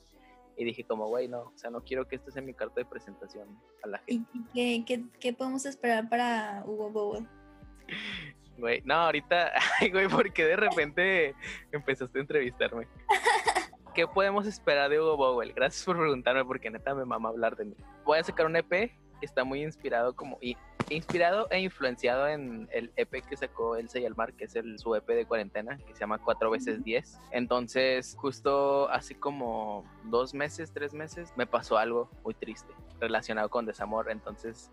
Y 0.57 0.65
dije 0.65 0.85
como, 0.85 1.07
güey, 1.09 1.27
no, 1.27 1.41
o 1.41 1.53
sea, 1.57 1.71
no 1.71 1.81
quiero 1.83 2.07
que 2.07 2.17
esto 2.17 2.31
sea 2.31 2.43
mi 2.43 2.53
carta 2.55 2.75
de 2.81 2.85
presentación 2.85 3.49
a 3.83 3.89
la 3.89 4.03
¿Y 4.07 4.19
gente. 4.19 4.31
y 4.35 4.45
qué, 4.53 4.85
qué, 4.87 5.05
qué 5.19 5.33
podemos 5.33 5.65
esperar 5.65 6.09
para 6.09 6.63
Hugo 6.67 6.91
Bowl? 6.91 7.29
Güey, 8.61 8.83
no, 8.85 8.95
ahorita, 8.95 9.53
ay, 9.81 9.91
güey, 9.91 10.07
porque 10.09 10.45
de 10.45 10.57
repente 10.57 11.35
empezaste 11.73 12.19
a 12.19 12.23
entrevistarme. 12.23 12.87
¿Qué 13.95 14.07
podemos 14.07 14.47
esperar 14.47 14.91
de 14.91 15.01
Hugo 15.01 15.17
Bowell? 15.17 15.53
Gracias 15.53 15.85
por 15.85 15.99
preguntarme 15.99 16.45
porque 16.45 16.71
neta 16.71 16.95
me 16.95 17.05
mama 17.05 17.31
hablar 17.31 17.57
de 17.57 17.65
mí. 17.65 17.75
Voy 18.05 18.19
a 18.19 18.25
sacar 18.25 18.47
un 18.47 18.55
EP 18.55 18.71
que 18.71 19.27
está 19.27 19.45
muy 19.45 19.63
inspirado 19.63 20.15
como 20.15 20.39
y 20.41 20.57
inspirado 20.89 21.49
e 21.51 21.61
influenciado 21.61 22.29
en 22.29 22.69
el 22.73 22.93
EP 22.97 23.23
que 23.27 23.37
sacó 23.37 23.77
Elsa 23.77 23.99
y 23.99 24.07
que 24.37 24.45
es 24.45 24.57
el, 24.57 24.79
su 24.79 24.95
EP 24.95 25.07
de 25.07 25.27
cuarentena, 25.27 25.77
que 25.79 25.93
se 25.93 26.01
llama 26.01 26.19
4 26.19 26.51
veces 26.51 26.83
10. 26.85 27.21
Entonces, 27.33 28.17
justo 28.19 28.89
hace 28.91 29.19
como 29.19 29.85
dos 30.05 30.35
meses, 30.35 30.73
tres 30.73 30.95
meses, 30.95 31.33
me 31.37 31.47
pasó 31.47 31.77
algo 31.79 32.11
muy 32.25 32.35
triste 32.35 32.73
relacionado 32.99 33.49
con 33.51 33.67
desamor. 33.67 34.11
Entonces, 34.11 34.71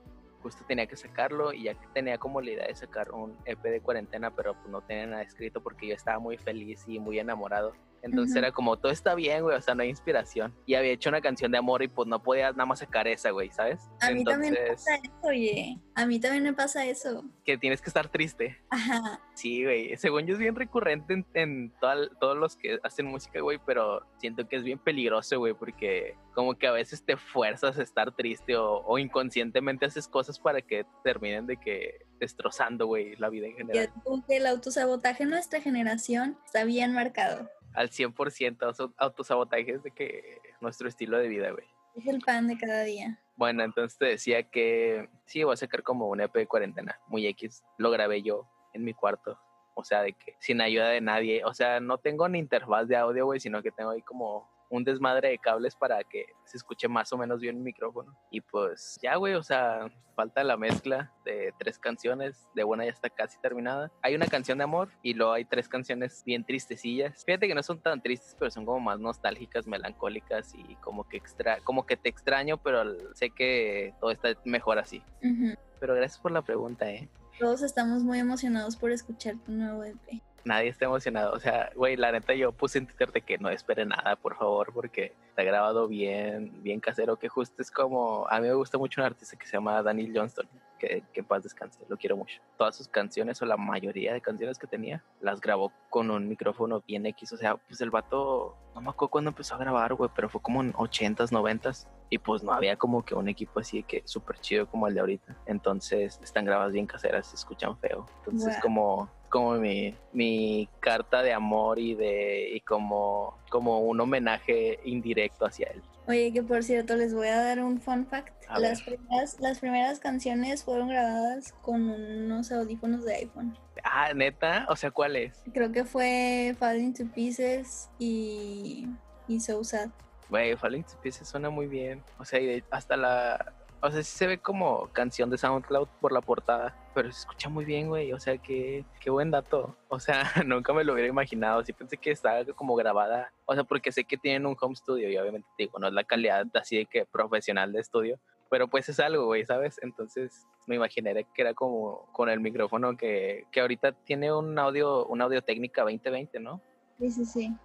justo 0.47 0.63
tenía 0.65 0.87
que 0.87 0.95
sacarlo 0.95 1.51
y 1.51 1.63
ya 1.63 1.75
tenía 1.93 2.17
como 2.17 2.39
la 2.39 2.51
idea 2.51 2.67
de 2.67 2.75
sacar 2.75 3.11
un 3.11 3.37
EP 3.43 3.61
de 3.63 3.81
cuarentena, 3.81 4.33
pero 4.33 4.53
pues 4.53 4.69
no 4.69 4.81
tenía 4.81 5.05
nada 5.05 5.21
escrito 5.23 5.61
porque 5.61 5.87
yo 5.87 5.93
estaba 5.93 6.19
muy 6.19 6.37
feliz 6.37 6.85
y 6.87 6.99
muy 6.99 7.19
enamorado. 7.19 7.73
Entonces 8.01 8.35
era 8.35 8.51
como, 8.51 8.77
todo 8.77 8.91
está 8.91 9.15
bien, 9.15 9.43
güey, 9.43 9.57
o 9.57 9.61
sea, 9.61 9.75
no 9.75 9.83
hay 9.83 9.89
inspiración. 9.89 10.53
Y 10.65 10.75
había 10.75 10.91
hecho 10.91 11.09
una 11.09 11.21
canción 11.21 11.51
de 11.51 11.57
amor 11.57 11.83
y 11.83 11.87
pues 11.87 12.07
no 12.07 12.21
podía 12.23 12.51
nada 12.51 12.65
más 12.65 12.79
sacar 12.79 13.07
esa, 13.07 13.31
güey, 13.31 13.49
¿sabes? 13.51 13.81
A 14.01 14.11
mí 14.11 14.23
también 14.23 14.53
me 14.53 14.67
pasa 14.71 14.95
eso, 14.95 15.11
oye. 15.23 15.77
A 15.95 16.05
mí 16.05 16.19
también 16.19 16.43
me 16.43 16.53
pasa 16.53 16.85
eso. 16.85 17.23
que 17.43 17.57
tienes 17.57 17.81
que 17.81 17.89
estar 17.89 18.07
triste. 18.09 18.57
Ajá. 18.69 19.19
Sí, 19.33 19.63
güey. 19.63 19.95
Según 19.97 20.25
yo 20.27 20.33
es 20.33 20.39
bien 20.39 20.55
recurrente 20.55 21.13
en, 21.13 21.25
en 21.33 21.71
toda- 21.79 22.09
todos 22.19 22.37
los 22.37 22.55
que 22.57 22.77
hacen 22.83 23.05
música, 23.07 23.39
güey, 23.41 23.59
pero 23.65 24.05
siento 24.19 24.47
que 24.47 24.57
es 24.57 24.63
bien 24.63 24.79
peligroso, 24.79 25.39
güey, 25.39 25.53
porque 25.53 26.15
como 26.35 26.55
que 26.55 26.67
a 26.67 26.71
veces 26.71 27.03
te 27.03 27.17
fuerzas 27.17 27.79
a 27.79 27.83
estar 27.83 28.13
triste 28.15 28.55
o, 28.57 28.81
o 28.85 28.97
inconscientemente 28.99 29.85
haces 29.85 30.07
cosas 30.07 30.39
para 30.39 30.61
que 30.61 30.85
terminen 31.03 31.47
de 31.47 31.57
que 31.57 32.05
destrozando, 32.19 32.85
güey, 32.87 33.15
la 33.15 33.29
vida 33.29 33.47
en 33.47 33.55
general. 33.55 33.89
que 34.27 34.37
el 34.37 34.45
autosabotaje 34.47 35.23
en 35.23 35.29
nuestra 35.29 35.61
generación 35.61 36.37
está 36.45 36.63
bien 36.65 36.93
marcado. 36.93 37.49
Al 37.77 37.89
100% 37.91 38.63
auto- 38.65 38.93
autosabotaje 38.97 39.71
es 39.71 39.83
de 39.83 39.91
que 39.91 40.41
nuestro 40.61 40.87
estilo 40.89 41.17
de 41.19 41.27
vida, 41.27 41.51
güey. 41.51 41.65
Es 41.95 42.07
el 42.07 42.19
pan 42.21 42.47
de 42.47 42.57
cada 42.57 42.83
día. 42.83 43.19
Bueno, 43.35 43.63
entonces 43.63 43.97
te 43.99 44.05
decía 44.05 44.41
que 44.49 45.09
sí, 45.25 45.43
voy 45.43 45.53
a 45.53 45.57
sacar 45.57 45.83
como 45.83 46.07
un 46.07 46.19
EP 46.19 46.33
de 46.39 46.47
cuarentena, 46.47 46.99
muy 47.07 47.27
X. 47.27 47.63
Lo 47.77 47.91
grabé 47.91 48.23
yo 48.23 48.47
en 48.73 48.83
mi 48.83 48.93
cuarto. 48.93 49.39
O 49.75 49.83
sea, 49.83 50.01
de 50.01 50.13
que 50.13 50.35
sin 50.39 50.59
ayuda 50.59 50.89
de 50.89 51.01
nadie. 51.01 51.43
O 51.45 51.53
sea, 51.53 51.79
no 51.79 51.99
tengo 51.99 52.27
ni 52.27 52.39
interfaz 52.39 52.87
de 52.87 52.95
audio, 52.97 53.25
güey, 53.25 53.39
sino 53.39 53.61
que 53.61 53.69
tengo 53.71 53.91
ahí 53.91 54.01
como 54.01 54.49
un 54.69 54.83
desmadre 54.83 55.29
de 55.29 55.37
cables 55.37 55.75
para 55.75 56.03
que 56.03 56.25
se 56.45 56.57
escuche 56.57 56.87
más 56.87 57.11
o 57.13 57.17
menos 57.17 57.39
bien 57.39 57.57
el 57.57 57.63
micrófono. 57.63 58.17
Y 58.31 58.41
pues 58.41 58.97
ya, 59.01 59.15
güey, 59.15 59.33
o 59.35 59.43
sea, 59.43 59.89
falta 60.15 60.43
la 60.43 60.57
mezcla 60.57 61.13
de 61.25 61.53
tres 61.57 61.79
canciones. 61.79 62.47
De 62.55 62.63
buena 62.63 62.85
ya 62.85 62.91
está 62.91 63.09
casi 63.09 63.39
terminada. 63.39 63.91
Hay 64.01 64.15
una 64.15 64.27
canción 64.27 64.57
de 64.57 64.65
amor 64.65 64.89
y 65.01 65.13
luego 65.13 65.33
hay 65.33 65.45
tres 65.45 65.69
canciones 65.69 66.23
bien 66.25 66.43
tristecillas. 66.43 67.23
Fíjate 67.25 67.47
que 67.47 67.55
no 67.55 67.63
son 67.63 67.79
tan 67.79 68.01
tristes, 68.01 68.35
pero 68.37 68.51
son 68.51 68.65
como 68.65 68.79
más 68.79 68.99
nostálgicas, 68.99 69.67
melancólicas 69.67 70.53
y 70.55 70.75
como 70.75 71.07
que 71.07 71.17
extra, 71.17 71.59
como 71.61 71.85
que 71.85 71.97
te 71.97 72.09
extraño, 72.09 72.57
pero 72.57 72.83
sé 73.13 73.29
que 73.29 73.93
todo 73.99 74.11
está 74.11 74.29
mejor 74.43 74.79
así. 74.79 75.03
Ujú. 75.23 75.55
Pero 75.79 75.95
gracias 75.95 76.19
por 76.19 76.31
la 76.31 76.41
pregunta, 76.41 76.89
eh. 76.89 77.07
Todos 77.39 77.61
estamos 77.61 78.03
muy 78.03 78.17
emocionados 78.17 78.75
por 78.75 78.91
escuchar 78.91 79.35
tu 79.45 79.51
nuevo 79.51 79.83
EP. 79.83 80.21
Nadie 80.47 80.69
está 80.69 80.85
emocionado. 80.85 81.33
O 81.33 81.39
sea, 81.39 81.69
güey, 81.75 81.95
la 81.95 82.11
neta 82.11 82.33
yo 82.33 82.51
puse 82.51 82.79
en 82.79 82.87
Twitter 82.87 83.11
de 83.11 83.21
que 83.21 83.37
no 83.37 83.49
espere 83.49 83.85
nada, 83.85 84.15
por 84.15 84.35
favor, 84.37 84.73
porque 84.73 85.13
está 85.29 85.43
grabado 85.43 85.87
bien, 85.87 86.63
bien 86.63 86.79
casero, 86.79 87.17
que 87.17 87.29
justo 87.29 87.61
es 87.61 87.69
como, 87.69 88.27
a 88.29 88.39
mí 88.39 88.47
me 88.47 88.53
gusta 88.53 88.77
mucho 88.77 89.01
un 89.01 89.05
artista 89.05 89.37
que 89.37 89.45
se 89.45 89.53
llama 89.53 89.81
Daniel 89.83 90.13
Johnston, 90.15 90.47
que, 90.79 91.03
que 91.13 91.23
paz 91.23 91.43
descanse, 91.43 91.79
lo 91.87 91.97
quiero 91.97 92.17
mucho. 92.17 92.41
Todas 92.57 92.75
sus 92.75 92.87
canciones 92.87 93.41
o 93.41 93.45
la 93.45 93.57
mayoría 93.57 94.13
de 94.13 94.21
canciones 94.21 94.57
que 94.57 94.67
tenía, 94.67 95.03
las 95.21 95.41
grabó 95.41 95.71
con 95.89 96.09
un 96.09 96.27
micrófono 96.27 96.81
bien 96.87 97.05
X, 97.05 97.33
o 97.33 97.37
sea, 97.37 97.57
pues 97.57 97.81
el 97.81 97.91
vato, 97.91 98.57
no 98.73 98.81
me 98.81 98.89
acuerdo 98.89 99.11
cuándo 99.11 99.29
empezó 99.29 99.55
a 99.55 99.59
grabar, 99.59 99.93
güey, 99.93 100.09
pero 100.15 100.29
fue 100.29 100.41
como 100.41 100.61
en 100.61 100.73
80s, 100.73 101.29
90s, 101.31 101.87
y 102.09 102.17
pues 102.19 102.43
no 102.43 102.53
había 102.53 102.77
como 102.77 103.03
que 103.03 103.15
un 103.15 103.27
equipo 103.27 103.59
así 103.59 103.83
que 103.83 104.01
súper 104.05 104.39
chido 104.39 104.67
como 104.67 104.87
el 104.87 104.93
de 104.93 105.01
ahorita. 105.01 105.35
Entonces 105.45 106.19
están 106.23 106.45
grabadas 106.45 106.71
bien 106.71 106.87
caseras, 106.87 107.27
se 107.27 107.35
escuchan 107.35 107.77
feo. 107.77 108.05
Entonces 108.19 108.57
como 108.61 109.09
como 109.37 109.53
mi, 109.53 109.93
mi 110.13 110.67
carta 110.79 111.21
de 111.21 111.31
amor 111.31 111.77
y 111.77 111.93
de 111.93 112.49
y 112.55 112.61
como, 112.61 113.37
como 113.51 113.81
un 113.81 114.01
homenaje 114.01 114.79
indirecto 114.83 115.45
hacia 115.45 115.67
él. 115.67 115.83
Oye, 116.07 116.33
que 116.33 116.41
por 116.41 116.63
cierto, 116.63 116.95
les 116.95 117.13
voy 117.13 117.27
a 117.27 117.43
dar 117.43 117.59
un 117.59 117.79
fun 117.79 118.07
fact. 118.07 118.33
las 118.57 118.81
primeras, 118.81 119.39
las 119.39 119.59
primeras 119.59 119.99
canciones 119.99 120.63
fueron 120.63 120.89
grabadas 120.89 121.53
con 121.61 121.87
unos 121.87 122.51
audífonos 122.51 123.05
de 123.05 123.13
iPhone. 123.17 123.55
Ah, 123.83 124.11
neta, 124.15 124.65
o 124.69 124.75
sea, 124.75 124.89
¿cuáles? 124.89 125.43
Creo 125.53 125.71
que 125.71 125.85
fue 125.85 126.55
Falling 126.57 126.95
to 126.95 127.05
Pieces 127.13 127.91
y, 127.99 128.87
y 129.27 129.39
So 129.39 129.63
Sad. 129.63 129.91
Güey, 130.29 130.55
Falling 130.57 130.83
to 130.83 130.99
Pieces 130.99 131.27
suena 131.27 131.51
muy 131.51 131.67
bien. 131.67 132.01
O 132.17 132.25
sea, 132.25 132.39
hasta 132.71 132.97
la, 132.97 133.53
o 133.81 133.91
sea, 133.91 134.03
sí 134.03 134.17
se 134.17 134.27
ve 134.27 134.37
como 134.39 134.89
canción 134.93 135.29
de 135.29 135.37
SoundCloud 135.37 135.87
por 136.01 136.11
la 136.11 136.21
portada, 136.21 136.75
pero 136.93 137.11
se 137.11 137.19
escucha 137.19 137.49
muy 137.49 137.65
bien, 137.65 137.87
güey. 137.87 138.11
O 138.13 138.19
sea, 138.19 138.37
qué, 138.37 138.85
qué 138.99 139.09
buen 139.09 139.31
dato. 139.31 139.75
O 139.87 139.99
sea, 139.99 140.23
nunca 140.45 140.73
me 140.73 140.83
lo 140.83 140.93
hubiera 140.93 141.09
imaginado. 141.09 141.63
Sí 141.63 141.73
pensé 141.73 141.97
que 141.97 142.11
estaba 142.11 142.43
como 142.55 142.75
grabada. 142.75 143.31
O 143.45 143.53
sea, 143.53 143.63
porque 143.63 143.91
sé 143.91 144.03
que 144.03 144.17
tienen 144.17 144.45
un 144.45 144.55
home 144.59 144.75
studio 144.75 145.09
y 145.09 145.17
obviamente 145.17 145.47
digo, 145.57 145.79
no 145.79 145.87
es 145.87 145.93
la 145.93 146.03
calidad 146.03 146.45
así 146.55 146.77
de 146.77 146.85
que 146.85 147.05
profesional 147.05 147.71
de 147.71 147.81
estudio. 147.81 148.19
Pero 148.49 148.67
pues 148.67 148.87
es 148.89 148.99
algo, 148.99 149.25
güey, 149.25 149.45
¿sabes? 149.45 149.77
Entonces 149.81 150.47
me 150.67 150.75
imaginé 150.75 151.25
que 151.33 151.41
era 151.41 151.53
como 151.53 152.07
con 152.13 152.29
el 152.29 152.39
micrófono 152.39 152.95
que, 152.95 153.45
que 153.51 153.59
ahorita 153.59 153.91
tiene 153.91 154.33
un 154.33 154.57
audio, 154.57 155.05
un 155.05 155.21
audio 155.21 155.41
técnica 155.41 155.81
2020, 155.81 156.39
¿no? 156.39 156.61
Sí, 156.97 157.11
sí, 157.11 157.25
sí 157.25 157.57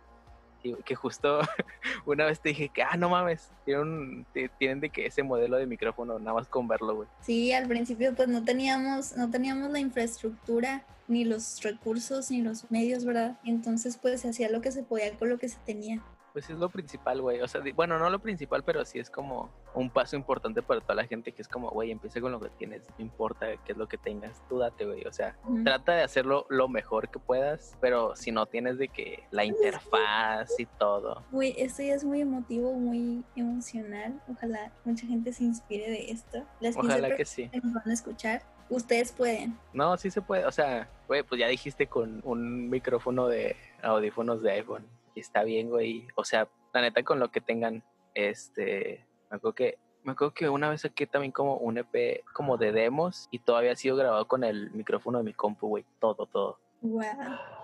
que 0.85 0.95
justo 0.95 1.41
una 2.07 2.25
vez 2.25 2.41
te 2.41 2.51
dije 2.51 2.69
que, 2.69 2.83
ah, 2.83 2.97
no 2.97 3.09
mames, 3.09 3.51
tienen, 3.65 4.27
tienen 4.59 4.81
de 4.81 4.91
que 4.91 5.07
ese 5.07 5.23
modelo 5.23 5.57
de 5.57 5.67
micrófono, 5.67 6.19
nada 6.19 6.35
más 6.35 6.49
con 6.49 6.69
verlo, 6.69 6.95
güey. 6.97 7.09
Sí, 7.21 7.53
al 7.53 7.69
principio 7.69 8.15
pues 8.15 8.29
no 8.29 8.45
teníamos, 8.45 9.17
no 9.17 9.31
teníamos 9.31 9.71
la 9.71 9.81
infraestructura, 9.81 10.85
ni 11.09 11.25
los 11.25 11.61
recursos, 11.63 12.31
ni 12.31 12.43
los 12.43 12.71
medios, 12.71 13.05
¿verdad? 13.05 13.39
Entonces 13.45 13.99
pues 14.01 14.21
se 14.21 14.29
hacía 14.29 14.51
lo 14.51 14.61
que 14.61 14.73
se 14.73 14.83
podía 14.83 15.13
con 15.17 15.29
lo 15.29 15.39
que 15.39 15.49
se 15.49 15.59
tenía. 15.67 16.01
Pues 16.33 16.49
es 16.49 16.59
lo 16.59 16.69
principal, 16.71 17.21
güey. 17.21 17.41
O 17.41 17.49
sea, 17.49 17.61
bueno, 17.75 17.99
no 17.99 18.09
lo 18.09 18.19
principal, 18.19 18.63
pero 18.65 18.85
sí 18.85 18.99
es 18.99 19.11
como 19.11 19.51
un 19.75 19.91
paso 19.91 20.17
importante 20.17 20.63
para 20.63 20.81
toda 20.81 20.95
la 20.95 21.07
gente 21.07 21.33
que 21.33 21.43
es 21.43 21.49
como, 21.49 21.71
güey, 21.71 21.91
empieza 21.91 22.21
con 22.21 22.33
lo 22.33 22.41
que 22.41 22.49
tienes, 22.51 22.83
no 22.99 23.05
importa 23.05 23.47
qué 23.65 23.73
es 23.73 23.79
lo 23.79 23.87
que 23.87 23.99
tengas, 23.99 24.43
tú 24.49 24.59
date, 24.59 24.87
güey. 24.87 25.05
O 25.05 25.13
sea, 25.13 25.37
trata 25.65 25.93
de 25.93 26.03
hacerlo 26.03 26.47
lo 26.49 26.69
mejor 26.69 27.11
que 27.11 27.19
puedas, 27.19 27.77
pero 27.81 28.17
si 28.17 28.33
no 28.33 28.47
tienes 28.47 28.79
de 28.79 28.89
que 28.89 29.25
la 29.31 29.45
interfaz 29.45 30.59
y 30.59 30.67
todo. 30.67 31.23
Güey, 31.31 31.55
esto 31.59 31.83
ya 31.83 31.95
es 31.95 32.05
muy 32.05 32.23
emotivo, 32.23 32.73
muy 32.73 33.25
emocional. 33.37 34.21
Ojalá 34.29 34.73
mucha 34.85 35.07
gente 35.07 35.33
se 35.33 35.45
inspire 35.45 35.91
de 35.91 36.11
esto. 36.11 36.45
Las 36.61 36.77
Ojalá 36.77 37.15
que 37.15 37.25
sí. 37.25 37.51
Nos 37.63 37.75
van 37.75 37.91
a 37.91 37.93
escuchar. 37.93 38.43
Ustedes 38.71 39.13
pueden. 39.13 39.59
No, 39.75 39.99
sí 39.99 40.11
se 40.11 40.23
puede. 40.23 40.47
O 40.47 40.53
sea, 40.53 40.89
güey, 41.07 41.23
pues 41.23 41.39
ya 41.39 41.47
dijiste 41.47 41.89
con 41.89 42.23
un 42.25 42.71
micrófono 42.71 43.29
de 43.29 43.57
audífonos 43.83 44.41
de 44.43 44.53
iPhone 44.53 44.87
y 45.15 45.21
está 45.21 45.45
bien, 45.45 45.71
güey. 45.71 46.07
O 46.15 46.25
sea, 46.25 46.49
la 46.73 46.81
neta 46.81 47.03
con 47.03 47.19
lo 47.19 47.31
que 47.31 47.41
tengan, 47.41 47.85
este, 48.15 49.07
me 49.31 49.37
acuerdo 49.37 49.55
que, 49.55 49.79
me 50.05 50.13
acuerdo 50.13 50.35
que 50.35 50.49
una 50.49 50.69
vez 50.69 50.83
saqué 50.83 51.07
también 51.07 51.33
como 51.33 51.57
un 51.57 51.79
EP 51.79 52.25
como 52.33 52.57
de 52.57 52.73
demos 52.73 53.29
y 53.31 53.39
todavía 53.39 53.73
ha 53.73 53.77
sido 53.77 53.97
grabado 53.97 54.27
con 54.27 54.45
el 54.45 54.71
micrófono 54.73 55.19
de 55.19 55.25
mi 55.25 55.33
compu, 55.33 55.69
güey, 55.69 55.85
todo, 56.01 56.27
todo. 56.27 56.59
Wow. 56.81 57.05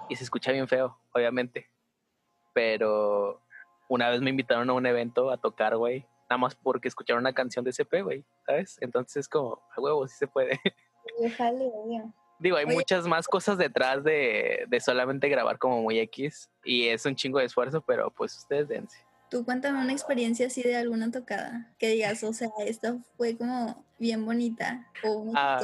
Y 0.08 0.16
se 0.16 0.24
escucha 0.24 0.52
bien 0.52 0.68
feo, 0.68 0.96
obviamente. 1.12 1.68
Pero 2.52 3.40
una 3.88 4.10
vez 4.10 4.20
me 4.20 4.30
invitaron 4.30 4.70
a 4.70 4.72
un 4.72 4.86
evento 4.86 5.30
a 5.30 5.38
tocar, 5.38 5.76
güey, 5.76 6.06
nada 6.30 6.38
más 6.38 6.54
porque 6.54 6.88
escucharon 6.88 7.22
una 7.22 7.32
canción 7.32 7.64
de 7.64 7.70
ese 7.70 7.82
EP, 7.82 8.02
güey, 8.02 8.24
¿sabes? 8.46 8.78
Entonces 8.80 9.28
como, 9.28 9.62
a 9.76 9.80
huevo, 9.80 10.06
sí 10.06 10.16
se 10.16 10.26
puede. 10.26 10.60
Déjale, 11.20 11.70
Digo, 12.38 12.56
hay 12.56 12.66
muchas 12.66 13.06
más 13.06 13.26
cosas 13.26 13.58
detrás 13.58 14.04
de, 14.04 14.64
de, 14.68 14.80
solamente 14.80 15.28
grabar 15.28 15.58
como 15.58 15.82
muy 15.82 15.98
X 15.98 16.48
y 16.64 16.86
es 16.86 17.04
un 17.04 17.16
chingo 17.16 17.38
de 17.38 17.46
esfuerzo, 17.46 17.80
pero 17.80 18.10
pues 18.10 18.36
ustedes 18.36 18.68
dense. 18.68 18.98
Tú 19.28 19.44
cuéntame 19.44 19.80
una 19.80 19.92
experiencia 19.92 20.46
así 20.46 20.62
de 20.62 20.76
alguna 20.76 21.10
tocada, 21.10 21.70
que 21.78 21.88
digas, 21.88 22.22
o 22.22 22.32
sea, 22.32 22.48
esta 22.64 22.96
fue 23.16 23.36
como 23.36 23.84
bien 23.98 24.24
bonita 24.24 24.86
o 25.02 25.32
ah, 25.34 25.60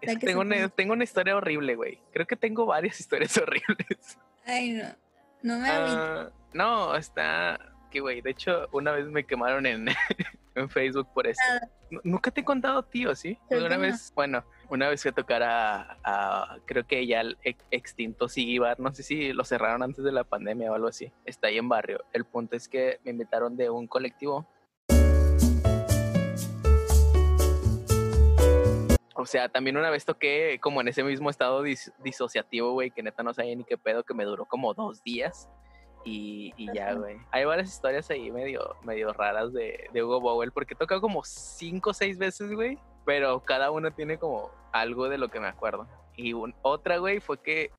tengo, 0.00 0.40
una, 0.40 0.68
tengo 0.68 0.92
una 0.92 1.04
historia 1.04 1.36
horrible, 1.36 1.74
güey. 1.74 1.98
Creo 2.12 2.26
que 2.26 2.36
tengo 2.36 2.66
varias 2.66 3.00
historias 3.00 3.36
horribles. 3.36 4.18
Ay, 4.44 4.72
no. 4.72 4.88
No 5.42 5.58
me 5.58 5.70
uh, 5.70 6.30
No, 6.52 6.96
está... 6.96 7.58
Que, 7.90 8.00
güey, 8.00 8.20
de 8.20 8.30
hecho, 8.30 8.68
una 8.72 8.92
vez 8.92 9.06
me 9.06 9.24
quemaron 9.24 9.64
en, 9.64 9.88
en 10.54 10.68
Facebook 10.68 11.08
por 11.14 11.26
eso. 11.26 11.40
Ah. 11.50 11.66
Nunca 12.04 12.30
te 12.30 12.42
he 12.42 12.44
contado, 12.44 12.82
tío, 12.82 13.14
¿sí? 13.14 13.38
Una 13.48 13.78
vez, 13.78 14.12
bueno, 14.14 14.44
una 14.70 14.88
vez 14.88 15.02
que 15.02 15.12
tocara 15.12 15.98
a, 16.04 16.58
creo 16.66 16.86
que 16.86 17.06
ya 17.06 17.22
el 17.22 17.38
extinto 17.70 18.28
Sigibar, 18.28 18.78
no 18.78 18.92
sé 18.92 19.02
si 19.02 19.32
lo 19.32 19.44
cerraron 19.44 19.82
antes 19.82 20.04
de 20.04 20.12
la 20.12 20.24
pandemia 20.24 20.70
o 20.70 20.74
algo 20.74 20.88
así. 20.88 21.10
Está 21.24 21.48
ahí 21.48 21.58
en 21.58 21.68
barrio. 21.68 22.04
El 22.12 22.24
punto 22.24 22.56
es 22.56 22.68
que 22.68 23.00
me 23.04 23.12
invitaron 23.12 23.56
de 23.56 23.70
un 23.70 23.86
colectivo. 23.86 24.46
O 29.14 29.26
sea, 29.26 29.48
también 29.48 29.76
una 29.76 29.90
vez 29.90 30.04
toqué 30.04 30.58
como 30.60 30.80
en 30.80 30.88
ese 30.88 31.02
mismo 31.02 31.28
estado 31.28 31.62
disociativo, 32.04 32.72
güey, 32.72 32.90
que 32.90 33.02
neta 33.02 33.22
no 33.22 33.34
sabía 33.34 33.56
ni 33.56 33.64
qué 33.64 33.76
pedo, 33.76 34.04
que 34.04 34.14
me 34.14 34.24
duró 34.24 34.44
como 34.44 34.74
dos 34.74 35.02
días. 35.02 35.48
Y, 36.04 36.54
ya, 36.72 36.94
güey. 36.94 37.18
Hay 37.32 37.44
varias 37.44 37.68
historias 37.68 38.08
ahí 38.08 38.30
medio, 38.30 38.76
medio 38.82 39.12
raras 39.12 39.52
de, 39.52 39.90
de 39.92 40.02
Hugo 40.02 40.20
Bowell, 40.20 40.52
porque 40.52 40.74
toca 40.74 41.00
como 41.00 41.22
cinco 41.24 41.90
o 41.90 41.94
seis 41.94 42.16
veces, 42.16 42.52
güey 42.52 42.78
pero 43.08 43.42
cada 43.42 43.70
uno 43.70 43.90
tiene 43.90 44.18
como 44.18 44.50
algo 44.70 45.08
de 45.08 45.16
lo 45.16 45.30
que 45.30 45.40
me 45.40 45.46
acuerdo. 45.46 45.88
Y 46.14 46.34
otra, 46.60 46.98
güey, 46.98 47.20
fue 47.20 47.40
que... 47.40 47.70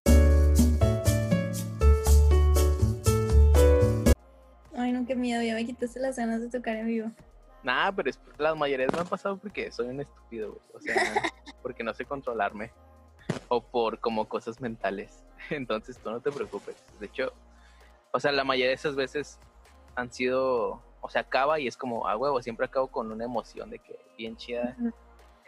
Ay, 4.76 4.92
no, 4.92 5.06
qué 5.06 5.16
miedo, 5.16 5.44
ya 5.44 5.54
me 5.54 5.68
quitaste 5.68 6.00
las 6.00 6.18
ganas 6.18 6.42
de 6.42 6.50
tocar 6.50 6.78
en 6.78 6.88
vivo. 6.88 7.12
Nah, 7.62 7.92
pero 7.92 8.10
las 8.40 8.58
mayorías 8.58 8.92
me 8.92 9.02
han 9.02 9.08
pasado 9.08 9.38
porque 9.38 9.72
soy 9.72 9.90
un 9.90 10.02
estúpido, 10.02 10.54
güey. 10.54 10.62
O 10.74 10.82
sea, 10.82 10.96
porque 11.62 11.84
no 11.84 11.94
sé 11.94 12.06
controlarme. 12.06 12.72
O 13.50 13.62
por 13.62 14.00
como 14.00 14.28
cosas 14.28 14.60
mentales. 14.60 15.24
Entonces 15.52 16.00
tú 16.00 16.10
no 16.10 16.22
te 16.22 16.32
preocupes. 16.32 16.76
De 17.00 17.06
hecho, 17.06 17.34
o 18.10 18.20
sea, 18.20 18.32
la 18.32 18.44
mayoría 18.44 18.70
de 18.70 18.74
esas 18.74 18.96
veces 18.96 19.38
han 19.94 20.12
sido, 20.12 20.82
o 21.02 21.10
sea, 21.10 21.22
acaba 21.22 21.60
y 21.60 21.68
es 21.68 21.78
como, 21.78 22.08
ah, 22.08 22.18
huevo, 22.18 22.42
siempre 22.42 22.66
acabo 22.66 22.88
con 22.88 23.12
una 23.12 23.26
emoción 23.26 23.70
de 23.70 23.78
que 23.78 24.00
bien 24.18 24.36
chida 24.36 24.76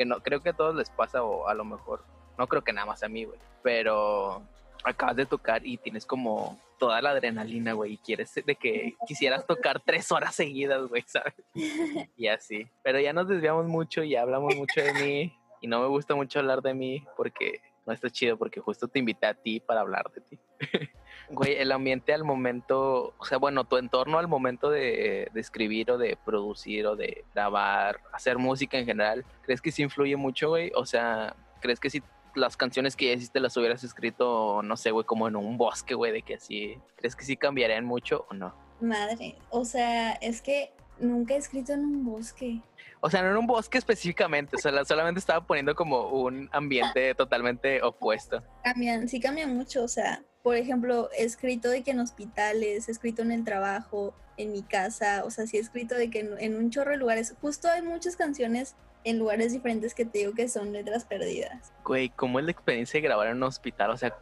que 0.01 0.05
no 0.05 0.19
creo 0.19 0.41
que 0.41 0.49
a 0.49 0.53
todos 0.53 0.73
les 0.73 0.89
pasa 0.89 1.21
o 1.21 1.47
a 1.47 1.53
lo 1.53 1.63
mejor 1.63 2.03
no 2.35 2.47
creo 2.47 2.63
que 2.63 2.73
nada 2.73 2.87
más 2.87 3.03
a 3.03 3.07
mí, 3.07 3.25
güey, 3.25 3.37
pero 3.61 4.41
acabas 4.83 5.15
de 5.15 5.27
tocar 5.27 5.63
y 5.63 5.77
tienes 5.77 6.07
como 6.07 6.59
toda 6.79 7.03
la 7.03 7.11
adrenalina, 7.11 7.73
güey, 7.73 7.93
y 7.93 7.97
quieres 7.99 8.33
de 8.33 8.55
que 8.55 8.95
quisieras 9.05 9.45
tocar 9.45 9.79
tres 9.79 10.11
horas 10.11 10.33
seguidas, 10.33 10.87
güey, 10.87 11.03
¿sabes? 11.05 11.35
Y 12.17 12.29
así. 12.29 12.67
Pero 12.81 12.99
ya 12.99 13.13
nos 13.13 13.27
desviamos 13.27 13.67
mucho 13.67 14.01
y 14.01 14.15
hablamos 14.15 14.55
mucho 14.55 14.81
de 14.81 14.93
mí 14.93 15.37
y 15.61 15.67
no 15.67 15.81
me 15.81 15.87
gusta 15.87 16.15
mucho 16.15 16.39
hablar 16.39 16.63
de 16.63 16.73
mí 16.73 17.05
porque 17.15 17.61
no 17.85 17.93
está 17.93 18.09
chido 18.09 18.37
porque 18.37 18.59
justo 18.59 18.87
te 18.87 18.97
invité 18.97 19.27
a 19.27 19.35
ti 19.35 19.59
para 19.59 19.81
hablar 19.81 20.11
de 20.15 20.21
ti. 20.21 20.39
Güey, 21.29 21.53
el 21.53 21.71
ambiente 21.71 22.13
al 22.13 22.23
momento, 22.23 23.13
o 23.17 23.25
sea, 23.25 23.38
bueno, 23.38 23.63
tu 23.63 23.77
entorno 23.77 24.17
al 24.19 24.27
momento 24.27 24.69
de, 24.69 25.29
de, 25.33 25.39
escribir 25.39 25.91
o 25.91 25.98
de 25.98 26.17
producir 26.25 26.85
o 26.87 26.96
de 26.96 27.23
grabar, 27.33 28.00
hacer 28.12 28.37
música 28.37 28.77
en 28.77 28.85
general, 28.85 29.25
¿crees 29.43 29.62
que 29.62 29.71
sí 29.71 29.83
influye 29.83 30.15
mucho, 30.15 30.50
güey? 30.50 30.71
O 30.75 30.85
sea, 30.85 31.35
¿crees 31.62 31.79
que 31.79 31.89
si 31.89 32.02
las 32.35 32.58
canciones 32.58 32.96
que 32.96 33.08
ya 33.08 33.13
hiciste 33.13 33.39
las 33.39 33.56
hubieras 33.58 33.83
escrito, 33.83 34.62
no 34.63 34.77
sé, 34.77 34.91
güey, 34.91 35.06
como 35.06 35.27
en 35.27 35.35
un 35.35 35.58
bosque, 35.58 35.93
güey, 35.93 36.12
de 36.12 36.21
que 36.21 36.35
así, 36.35 36.77
¿crees 36.96 37.15
que 37.15 37.25
sí 37.25 37.37
cambiarían 37.37 37.85
mucho 37.85 38.25
o 38.29 38.33
no? 38.33 38.54
Madre, 38.79 39.35
o 39.50 39.65
sea, 39.65 40.13
es 40.13 40.41
que 40.41 40.73
nunca 41.00 41.33
he 41.33 41.37
escrito 41.37 41.73
en 41.73 41.81
un 41.81 42.06
bosque. 42.06 42.62
O 43.00 43.10
sea, 43.10 43.21
no 43.21 43.31
en 43.31 43.37
un 43.37 43.48
bosque 43.48 43.77
específicamente, 43.77 44.56
o 44.56 44.60
sea, 44.60 44.85
solamente 44.85 45.19
estaba 45.19 45.46
poniendo 45.46 45.75
como 45.75 46.10
un 46.10 46.50
ambiente 46.52 47.15
totalmente 47.15 47.81
opuesto. 47.81 48.43
Cambian, 48.63 49.08
sí 49.08 49.19
cambian 49.19 49.56
mucho, 49.56 49.83
o 49.83 49.87
sea, 49.87 50.23
por 50.44 50.56
ejemplo, 50.56 51.10
he 51.17 51.23
escrito 51.23 51.69
de 51.69 51.83
que 51.83 51.92
en 51.92 52.00
hospitales, 52.00 52.87
he 52.87 52.92
escrito 52.92 53.21
en 53.21 53.31
el 53.31 53.44
trabajo, 53.44 54.13
en 54.37 54.52
mi 54.52 54.63
casa, 54.63 55.23
o 55.25 55.29
sea, 55.29 55.46
sí 55.48 55.58
he 55.58 55.60
escrito 55.60 55.96
de 55.96 56.10
que 56.10 56.19
en, 56.39 56.56
un 56.56 56.69
chorro 56.69 56.92
de 56.92 56.98
lugares, 56.98 57.35
justo 57.42 57.67
hay 57.67 57.81
muchas 57.81 58.15
canciones 58.15 58.75
en 59.04 59.19
lugares 59.19 59.52
diferentes 59.52 59.94
que 59.94 60.06
te 60.06 60.19
digo 60.19 60.33
que 60.33 60.48
son 60.48 60.73
letras 60.73 61.06
perdidas. 61.06 61.73
Güey, 61.83 62.10
¿cómo 62.10 62.39
es 62.39 62.46
la 62.46 62.52
experiencia 62.52 63.00
de 63.00 63.08
grabar 63.08 63.27
en 63.27 63.37
un 63.37 63.44
hospital? 63.44 63.92
O 63.92 63.98
sea, 63.98 64.15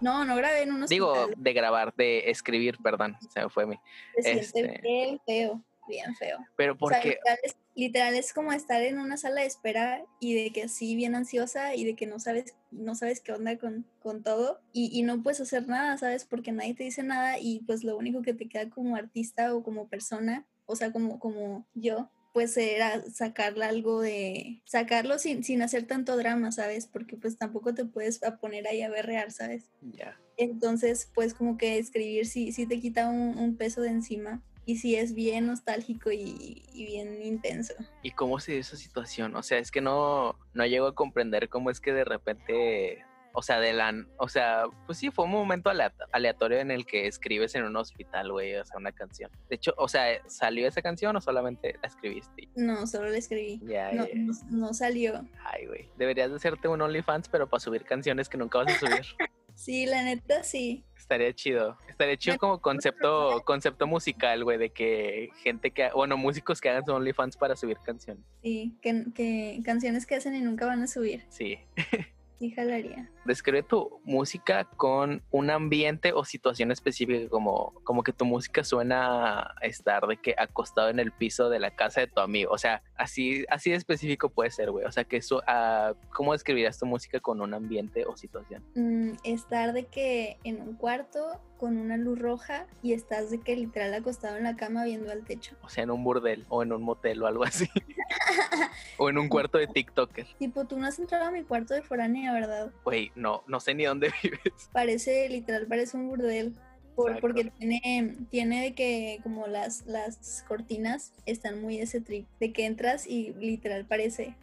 No, 0.00 0.24
no 0.24 0.36
grabé 0.36 0.62
en 0.62 0.72
un 0.72 0.82
hospital. 0.82 0.88
Digo, 0.88 1.28
de 1.36 1.52
grabar, 1.52 1.94
de 1.94 2.30
escribir, 2.30 2.78
perdón, 2.82 3.16
se 3.32 3.40
me 3.40 3.48
fue 3.48 3.66
mi. 3.66 3.78
Se 4.18 4.32
este 4.32 5.20
feo, 5.26 5.62
bien 5.88 6.14
feo. 6.16 6.38
Pero 6.56 6.76
O 6.78 6.88
sea, 6.88 6.98
porque, 6.98 7.10
literal 7.10 7.38
es, 7.42 7.56
literal 7.74 8.14
es 8.14 8.32
como 8.32 8.52
estar 8.52 8.82
en 8.82 8.98
una 8.98 9.16
sala 9.16 9.42
de 9.42 9.46
espera 9.46 10.04
y 10.20 10.34
de 10.34 10.50
que 10.50 10.64
así 10.64 10.96
bien 10.96 11.14
ansiosa 11.14 11.74
y 11.74 11.84
de 11.84 11.94
que 11.94 12.06
no 12.06 12.18
sabes, 12.18 12.54
no 12.70 12.94
sabes 12.94 13.20
qué 13.20 13.32
onda 13.32 13.58
con, 13.58 13.86
con 14.00 14.22
todo 14.22 14.60
y, 14.72 14.90
y 14.98 15.02
no 15.02 15.22
puedes 15.22 15.40
hacer 15.40 15.68
nada, 15.68 15.96
¿sabes? 15.98 16.24
Porque 16.24 16.52
nadie 16.52 16.74
te 16.74 16.84
dice 16.84 17.02
nada 17.02 17.38
y 17.38 17.60
pues 17.60 17.84
lo 17.84 17.96
único 17.96 18.22
que 18.22 18.34
te 18.34 18.48
queda 18.48 18.70
como 18.70 18.96
artista 18.96 19.54
o 19.54 19.62
como 19.62 19.88
persona, 19.88 20.46
o 20.64 20.74
sea, 20.74 20.90
como, 20.90 21.18
como 21.18 21.66
yo, 21.74 22.10
pues 22.32 22.56
era 22.58 23.02
sacarle 23.10 23.64
algo 23.64 24.02
de, 24.02 24.60
sacarlo 24.64 25.18
sin, 25.18 25.42
sin 25.42 25.62
hacer 25.62 25.86
tanto 25.86 26.16
drama, 26.18 26.52
¿sabes? 26.52 26.86
Porque 26.86 27.16
pues 27.16 27.38
tampoco 27.38 27.74
te 27.74 27.86
puedes 27.86 28.22
a 28.22 28.36
poner 28.36 28.66
ahí 28.68 28.82
a 28.82 28.90
berrear, 28.90 29.32
¿sabes? 29.32 29.70
ya. 29.80 30.18
Entonces, 30.36 31.10
pues 31.14 31.32
como 31.32 31.56
que 31.56 31.78
escribir 31.78 32.26
sí, 32.26 32.52
sí 32.52 32.66
te 32.66 32.78
quita 32.78 33.08
un, 33.08 33.38
un 33.38 33.56
peso 33.56 33.80
de 33.80 33.88
encima 33.88 34.42
y 34.66 34.76
sí 34.76 34.96
es 34.96 35.14
bien 35.14 35.46
nostálgico 35.46 36.10
y, 36.12 36.62
y 36.74 36.84
bien 36.86 37.22
intenso. 37.22 37.72
¿Y 38.02 38.10
cómo 38.10 38.38
se 38.40 38.52
dio 38.52 38.60
esa 38.60 38.76
situación? 38.76 39.34
O 39.36 39.42
sea, 39.42 39.58
es 39.58 39.70
que 39.70 39.80
no, 39.80 40.36
no 40.54 40.66
llego 40.66 40.86
a 40.88 40.94
comprender 40.94 41.48
cómo 41.48 41.70
es 41.70 41.80
que 41.80 41.92
de 41.92 42.04
repente, 42.04 43.04
o 43.32 43.42
sea, 43.42 43.60
de 43.60 43.72
la, 43.72 43.94
o 44.18 44.28
sea, 44.28 44.64
pues 44.86 44.98
sí, 44.98 45.10
fue 45.10 45.24
un 45.26 45.30
momento 45.30 45.70
alea- 45.70 45.94
aleatorio 46.12 46.58
en 46.58 46.70
el 46.70 46.84
que 46.84 47.06
escribes 47.06 47.54
en 47.54 47.64
un 47.64 47.76
hospital, 47.76 48.32
güey, 48.32 48.56
o 48.56 48.64
sea, 48.64 48.76
una 48.78 48.92
canción. 48.92 49.30
De 49.48 49.56
hecho, 49.56 49.72
o 49.76 49.86
sea, 49.88 50.06
¿salió 50.26 50.66
esa 50.66 50.82
canción 50.82 51.14
o 51.16 51.20
solamente 51.20 51.76
la 51.80 51.88
escribiste? 51.88 52.48
No, 52.56 52.86
solo 52.86 53.08
le 53.08 53.18
escribí. 53.18 53.60
Ya, 53.64 53.92
No, 53.92 54.06
no, 54.14 54.32
no 54.50 54.74
salió. 54.74 55.24
Ay, 55.44 55.66
güey. 55.66 55.88
Deberías 55.96 56.30
de 56.30 56.36
hacerte 56.36 56.66
un 56.68 56.80
OnlyFans, 56.82 57.28
pero 57.28 57.48
para 57.48 57.60
subir 57.60 57.84
canciones 57.84 58.28
que 58.28 58.36
nunca 58.38 58.58
vas 58.64 58.74
a 58.74 58.78
subir. 58.78 59.06
Sí, 59.58 59.86
la 59.86 60.02
neta 60.02 60.42
sí. 60.42 60.84
Estaría 61.06 61.32
chido. 61.32 61.78
Estaría 61.88 62.16
chido 62.16 62.36
como 62.36 62.60
concepto, 62.60 63.40
concepto 63.44 63.86
musical, 63.86 64.42
güey, 64.42 64.58
de 64.58 64.70
que 64.70 65.30
gente 65.40 65.70
que, 65.70 65.88
bueno, 65.94 66.16
músicos 66.16 66.60
que 66.60 66.68
hagan 66.68 66.84
su 66.84 66.92
OnlyFans 66.92 67.36
para 67.36 67.54
subir 67.54 67.78
canciones. 67.78 68.24
Sí, 68.42 68.76
que, 68.82 69.04
que 69.14 69.60
canciones 69.64 70.04
que 70.04 70.16
hacen 70.16 70.34
y 70.34 70.40
nunca 70.40 70.66
van 70.66 70.82
a 70.82 70.88
subir. 70.88 71.22
Sí. 71.28 71.60
Sí, 72.38 72.50
jalaría. 72.50 73.10
Describe 73.24 73.62
tu 73.62 74.00
música 74.04 74.64
con 74.76 75.22
un 75.30 75.50
ambiente 75.50 76.12
o 76.12 76.24
situación 76.24 76.70
específica, 76.70 77.28
como, 77.30 77.72
como 77.82 78.02
que 78.02 78.12
tu 78.12 78.26
música 78.26 78.62
suena 78.62 79.40
a 79.40 79.54
estar 79.62 80.06
de 80.06 80.18
que 80.18 80.34
acostado 80.36 80.90
en 80.90 81.00
el 81.00 81.12
piso 81.12 81.48
de 81.48 81.58
la 81.58 81.70
casa 81.70 82.02
de 82.02 82.08
tu 82.08 82.20
amigo. 82.20 82.52
O 82.52 82.58
sea, 82.58 82.82
así, 82.96 83.46
así 83.48 83.70
de 83.70 83.76
específico 83.76 84.28
puede 84.28 84.50
ser, 84.50 84.70
güey. 84.70 84.84
O 84.84 84.92
sea, 84.92 85.04
que 85.04 85.16
eso, 85.16 85.42
ah, 85.46 85.94
¿cómo 86.12 86.32
describirías 86.32 86.78
tu 86.78 86.84
música 86.84 87.20
con 87.20 87.40
un 87.40 87.54
ambiente 87.54 88.04
o 88.04 88.16
situación? 88.16 88.62
Mm, 88.74 89.12
estar 89.24 89.72
de 89.72 89.86
que 89.86 90.38
en 90.44 90.60
un 90.60 90.74
cuarto 90.74 91.40
con 91.56 91.78
una 91.78 91.96
luz 91.96 92.18
roja 92.18 92.66
y 92.82 92.92
estás 92.92 93.30
de 93.30 93.40
que 93.40 93.56
literal 93.56 93.94
acostado 93.94 94.36
en 94.36 94.44
la 94.44 94.56
cama 94.56 94.84
viendo 94.84 95.10
al 95.10 95.24
techo. 95.24 95.56
O 95.62 95.70
sea, 95.70 95.84
en 95.84 95.90
un 95.90 96.04
burdel 96.04 96.44
o 96.50 96.62
en 96.62 96.72
un 96.72 96.82
motel 96.82 97.22
o 97.22 97.26
algo 97.26 97.44
así. 97.44 97.66
o 98.98 99.10
en 99.10 99.18
un 99.18 99.28
cuarto 99.28 99.58
de 99.58 99.66
TikToker. 99.66 100.26
Tipo, 100.38 100.64
tú 100.64 100.78
no 100.78 100.86
has 100.86 100.98
entrado 100.98 101.26
a 101.26 101.30
mi 101.30 101.42
cuarto 101.44 101.74
de 101.74 101.82
foránea, 101.82 102.32
¿verdad? 102.32 102.72
Güey, 102.84 103.12
no, 103.14 103.42
no 103.46 103.60
sé 103.60 103.74
ni 103.74 103.84
dónde 103.84 104.12
vives. 104.22 104.70
Parece, 104.72 105.28
literal, 105.28 105.66
parece 105.66 105.96
un 105.96 106.08
burdel. 106.08 106.54
Por- 106.94 107.20
porque 107.20 107.52
tiene, 107.58 108.16
tiene 108.30 108.62
de 108.62 108.74
que 108.74 109.20
como 109.22 109.46
las, 109.46 109.84
las 109.86 110.42
cortinas 110.48 111.12
están 111.26 111.60
muy 111.60 111.78
ese 111.78 112.00
trip, 112.00 112.26
de 112.40 112.52
que 112.54 112.64
entras 112.64 113.06
y 113.06 113.34
literal 113.34 113.84
parece. 113.84 114.34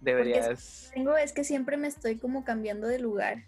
Deberías. 0.00 0.90
Tengo 0.94 1.16
es 1.16 1.32
que 1.32 1.42
siempre 1.42 1.76
me 1.76 1.88
estoy 1.88 2.16
como 2.16 2.44
cambiando 2.44 2.86
de 2.86 3.00
lugar. 3.00 3.44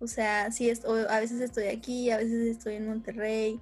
O 0.00 0.06
sea, 0.06 0.52
sí, 0.52 0.70
es, 0.70 0.84
o 0.84 0.94
a 1.08 1.18
veces 1.18 1.40
estoy 1.40 1.64
aquí, 1.66 2.10
a 2.10 2.18
veces 2.18 2.46
estoy 2.46 2.74
en 2.74 2.86
Monterrey 2.86 3.60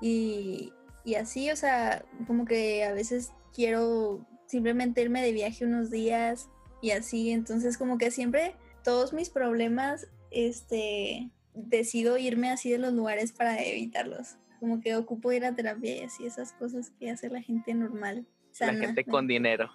y, 0.00 0.72
y 1.04 1.16
así, 1.16 1.50
o 1.50 1.56
sea, 1.56 2.04
como 2.26 2.46
que 2.46 2.84
a 2.84 2.92
veces 2.94 3.32
quiero 3.54 4.26
simplemente 4.46 5.02
irme 5.02 5.22
de 5.22 5.32
viaje 5.32 5.64
unos 5.64 5.90
días 5.90 6.48
y 6.80 6.92
así, 6.92 7.30
entonces 7.30 7.76
como 7.76 7.98
que 7.98 8.10
siempre 8.10 8.54
todos 8.84 9.12
mis 9.12 9.30
problemas, 9.30 10.08
este, 10.30 11.30
decido 11.54 12.18
irme 12.18 12.50
así 12.50 12.70
de 12.70 12.78
los 12.78 12.92
lugares 12.92 13.32
para 13.32 13.62
evitarlos. 13.62 14.36
Como 14.60 14.80
que 14.80 14.96
ocupo 14.96 15.32
ir 15.32 15.44
a 15.44 15.54
terapia 15.54 15.96
y 15.96 16.00
así, 16.04 16.26
esas 16.26 16.52
cosas 16.52 16.90
que 16.98 17.10
hace 17.10 17.28
la 17.28 17.42
gente 17.42 17.74
normal. 17.74 18.26
La 18.60 18.74
gente 18.74 19.04
con 19.04 19.26
dinero. 19.26 19.70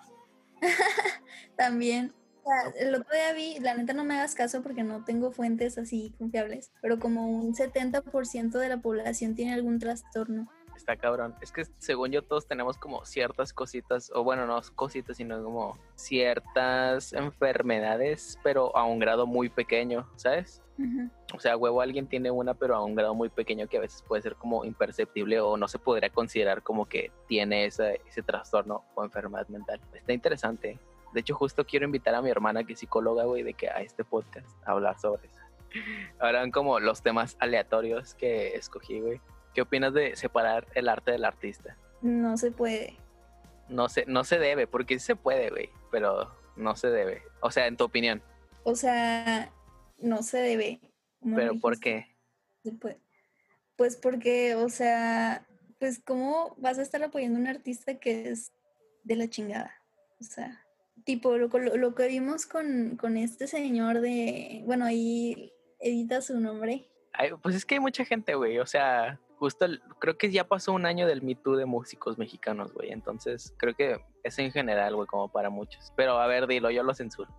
También. 1.56 2.14
O 2.44 2.50
sea, 2.50 2.88
el 2.88 2.96
otro 2.96 3.14
día 3.14 3.34
vi, 3.34 3.60
la 3.60 3.76
neta 3.76 3.94
no 3.94 4.04
me 4.04 4.16
hagas 4.16 4.36
caso 4.36 4.62
porque 4.62 4.84
no 4.84 5.06
tengo 5.06 5.32
fuentes 5.32 5.78
así 5.78 6.14
confiables, 6.18 6.72
pero 6.82 7.00
como 7.00 7.28
un 7.28 7.54
70% 7.54 8.52
de 8.52 8.68
la 8.68 8.82
población 8.82 9.36
tiene 9.36 9.54
algún 9.54 9.80
trastorno. 9.80 10.50
Está 10.76 10.96
cabrón. 10.98 11.36
Es 11.42 11.52
que 11.52 11.66
según 11.78 12.12
yo 12.12 12.24
todos 12.24 12.48
tenemos 12.48 12.78
como 12.78 13.06
ciertas 13.06 13.54
cositas, 13.54 14.12
o 14.14 14.24
bueno, 14.24 14.46
no 14.46 14.60
cositas, 14.76 15.18
sino 15.18 15.42
como 15.44 15.78
ciertas 15.96 17.14
enfermedades, 17.14 18.40
pero 18.44 18.76
a 18.76 18.84
un 18.86 19.00
grado 19.00 19.28
muy 19.28 19.50
pequeño, 19.50 20.10
¿sabes? 20.16 20.62
O 21.34 21.40
sea, 21.40 21.56
huevo 21.56 21.82
alguien 21.82 22.08
tiene 22.08 22.32
una, 22.32 22.56
pero 22.56 22.76
a 22.76 22.84
un 22.84 22.96
grado 22.96 23.14
muy 23.14 23.30
pequeño 23.30 23.68
que 23.68 23.78
a 23.78 23.82
veces 23.82 24.02
puede 24.02 24.24
ser 24.24 24.36
como 24.36 24.66
imperceptible 24.66 25.40
o 25.40 25.56
no 25.56 25.68
se 25.68 25.78
podría 25.78 26.10
considerar 26.10 26.64
como 26.64 26.88
que 26.88 27.12
tiene 27.28 27.66
ese, 27.66 28.02
ese 28.08 28.24
trastorno 28.24 28.84
o 28.96 29.04
enfermedad 29.04 29.48
mental. 29.50 29.80
Está 29.94 30.14
interesante. 30.14 30.80
De 31.14 31.20
hecho, 31.20 31.36
justo 31.36 31.64
quiero 31.64 31.86
invitar 31.86 32.16
a 32.16 32.22
mi 32.22 32.32
hermana 32.32 32.64
que 32.64 32.74
es 32.74 32.80
psicóloga, 32.80 33.26
güey, 33.26 33.44
de 33.44 33.54
que 33.54 33.70
a 33.70 33.82
este 33.82 34.04
podcast 34.04 34.50
a 34.66 34.72
hablar 34.72 35.00
sobre 35.00 35.28
eso. 35.28 35.40
Ahora 36.20 36.50
como 36.52 36.80
los 36.80 37.02
temas 37.04 37.38
aleatorios 37.40 38.16
que 38.16 38.56
escogí, 38.56 39.00
güey. 39.00 39.22
¿Qué 39.54 39.62
opinas 39.62 39.94
de 39.94 40.16
separar 40.16 40.68
el 40.76 40.90
arte 40.90 41.12
del 41.12 41.26
artista? 41.26 41.78
No 42.02 42.38
se 42.38 42.52
puede. 42.52 42.98
No 43.70 43.88
se, 43.90 44.06
no 44.06 44.24
se 44.24 44.40
debe, 44.40 44.68
porque 44.68 45.00
sí 45.00 45.06
se 45.06 45.16
puede, 45.16 45.50
güey, 45.50 45.70
pero 45.92 46.36
no 46.56 46.76
se 46.76 46.90
debe. 46.90 47.22
O 47.42 47.50
sea, 47.52 47.68
en 47.68 47.78
tu 47.78 47.86
opinión. 47.86 48.22
O 48.64 48.76
sea, 48.76 49.52
no 50.00 50.22
se 50.24 50.38
debe. 50.40 50.80
Pero 51.36 51.60
¿por 51.60 51.80
qué? 51.80 52.08
puede. 52.82 53.00
Pues 53.76 53.96
porque, 53.96 54.56
o 54.56 54.70
sea, 54.70 55.46
pues 55.80 56.00
cómo 56.04 56.56
vas 56.58 56.78
a 56.80 56.82
estar 56.82 57.04
apoyando 57.04 57.38
a 57.38 57.42
un 57.42 57.48
artista 57.48 57.96
que 58.00 58.30
es 58.30 58.52
de 59.04 59.16
la 59.16 59.28
chingada. 59.28 59.74
O 60.20 60.24
sea, 60.24 60.62
tipo 61.06 61.38
lo, 61.38 61.48
lo- 61.48 61.78
lo 61.78 61.96
que 61.96 62.08
vimos 62.08 62.46
con, 62.46 62.98
con 62.98 63.18
este 63.18 63.48
señor 63.48 64.02
de, 64.02 64.62
bueno, 64.66 64.86
ahí 64.86 65.52
edita 65.80 66.22
su 66.22 66.40
nombre. 66.40 66.88
Ay, 67.14 67.32
pues 67.42 67.56
es 67.56 67.66
que 67.66 67.76
hay 67.76 67.82
mucha 67.82 68.06
gente, 68.06 68.36
güey. 68.36 68.60
O 68.60 68.66
sea, 68.66 69.20
justo 69.44 69.66
el- 69.66 69.82
creo 70.00 70.18
que 70.18 70.32
ya 70.32 70.48
pasó 70.48 70.72
un 70.72 70.86
año 70.86 71.06
del 71.06 71.22
Me 71.22 71.36
Too 71.36 71.58
de 71.58 71.66
músicos 71.66 72.18
mexicanos, 72.18 72.72
güey. 72.74 72.94
Entonces, 72.94 73.54
creo 73.58 73.76
que 73.76 74.00
es 74.24 74.40
en 74.40 74.54
general, 74.54 74.96
güey, 74.96 75.06
como 75.06 75.28
para 75.30 75.50
muchos. 75.50 75.92
Pero 75.98 76.18
a 76.18 76.28
ver, 76.28 76.48
dilo, 76.48 76.72
yo 76.72 76.82
lo 76.82 76.94
censuro. 76.94 77.30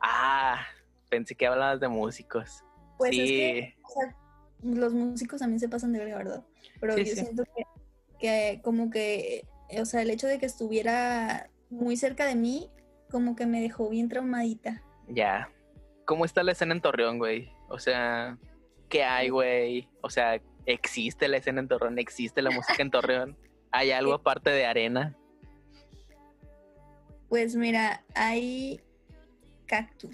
Ah, 0.00 0.60
pensé 1.08 1.34
que 1.34 1.44
hablabas 1.48 1.80
de 1.80 1.88
músicos. 1.88 2.62
Pues 2.98 3.10
sí, 3.10 3.20
es 3.22 3.30
que 3.30 3.76
o 3.82 3.88
sea, 3.90 4.16
los 4.62 4.92
músicos 4.94 5.40
también 5.40 5.58
se 5.58 5.68
pasan 5.68 5.92
de 5.92 5.98
verga, 5.98 6.18
¿verdad? 6.18 6.44
Pero 6.80 6.94
Sí, 6.94 7.00
yo 7.06 7.10
sí. 7.16 7.20
siento 7.24 7.42
que, 7.56 7.64
que 8.20 8.60
como 8.62 8.90
que, 8.90 9.44
o 9.76 9.84
sea, 9.86 10.02
el 10.02 10.10
hecho 10.10 10.28
de 10.28 10.38
que 10.38 10.46
estuviera 10.46 11.50
muy 11.68 11.96
cerca 11.96 12.26
de 12.26 12.36
mí, 12.36 12.70
como 13.10 13.34
que 13.34 13.44
me 13.46 13.60
dejó 13.60 13.88
bien 13.88 14.08
traumadita. 14.08 14.82
ya. 15.08 15.50
¿Cómo 16.06 16.24
está 16.24 16.42
la 16.44 16.52
escena 16.52 16.74
en 16.74 16.80
Torreón, 16.80 17.18
güey? 17.18 17.52
O 17.68 17.78
sea, 17.80 18.36
¿qué 18.90 19.04
hay, 19.04 19.30
güey? 19.30 19.88
O 20.02 20.10
sea, 20.10 20.38
¿existe 20.66 21.28
la 21.28 21.38
escena 21.38 21.60
en 21.60 21.68
Torreón? 21.68 21.98
¿Existe 21.98 22.42
la 22.42 22.50
música 22.50 22.82
en 22.82 22.90
Torreón? 22.90 23.38
¿Hay 23.70 23.92
algo 23.92 24.12
aparte 24.12 24.50
de 24.50 24.66
arena? 24.66 25.16
Pues 27.30 27.54
mira, 27.54 28.04
hay 28.14 28.80
cactus. 29.66 30.12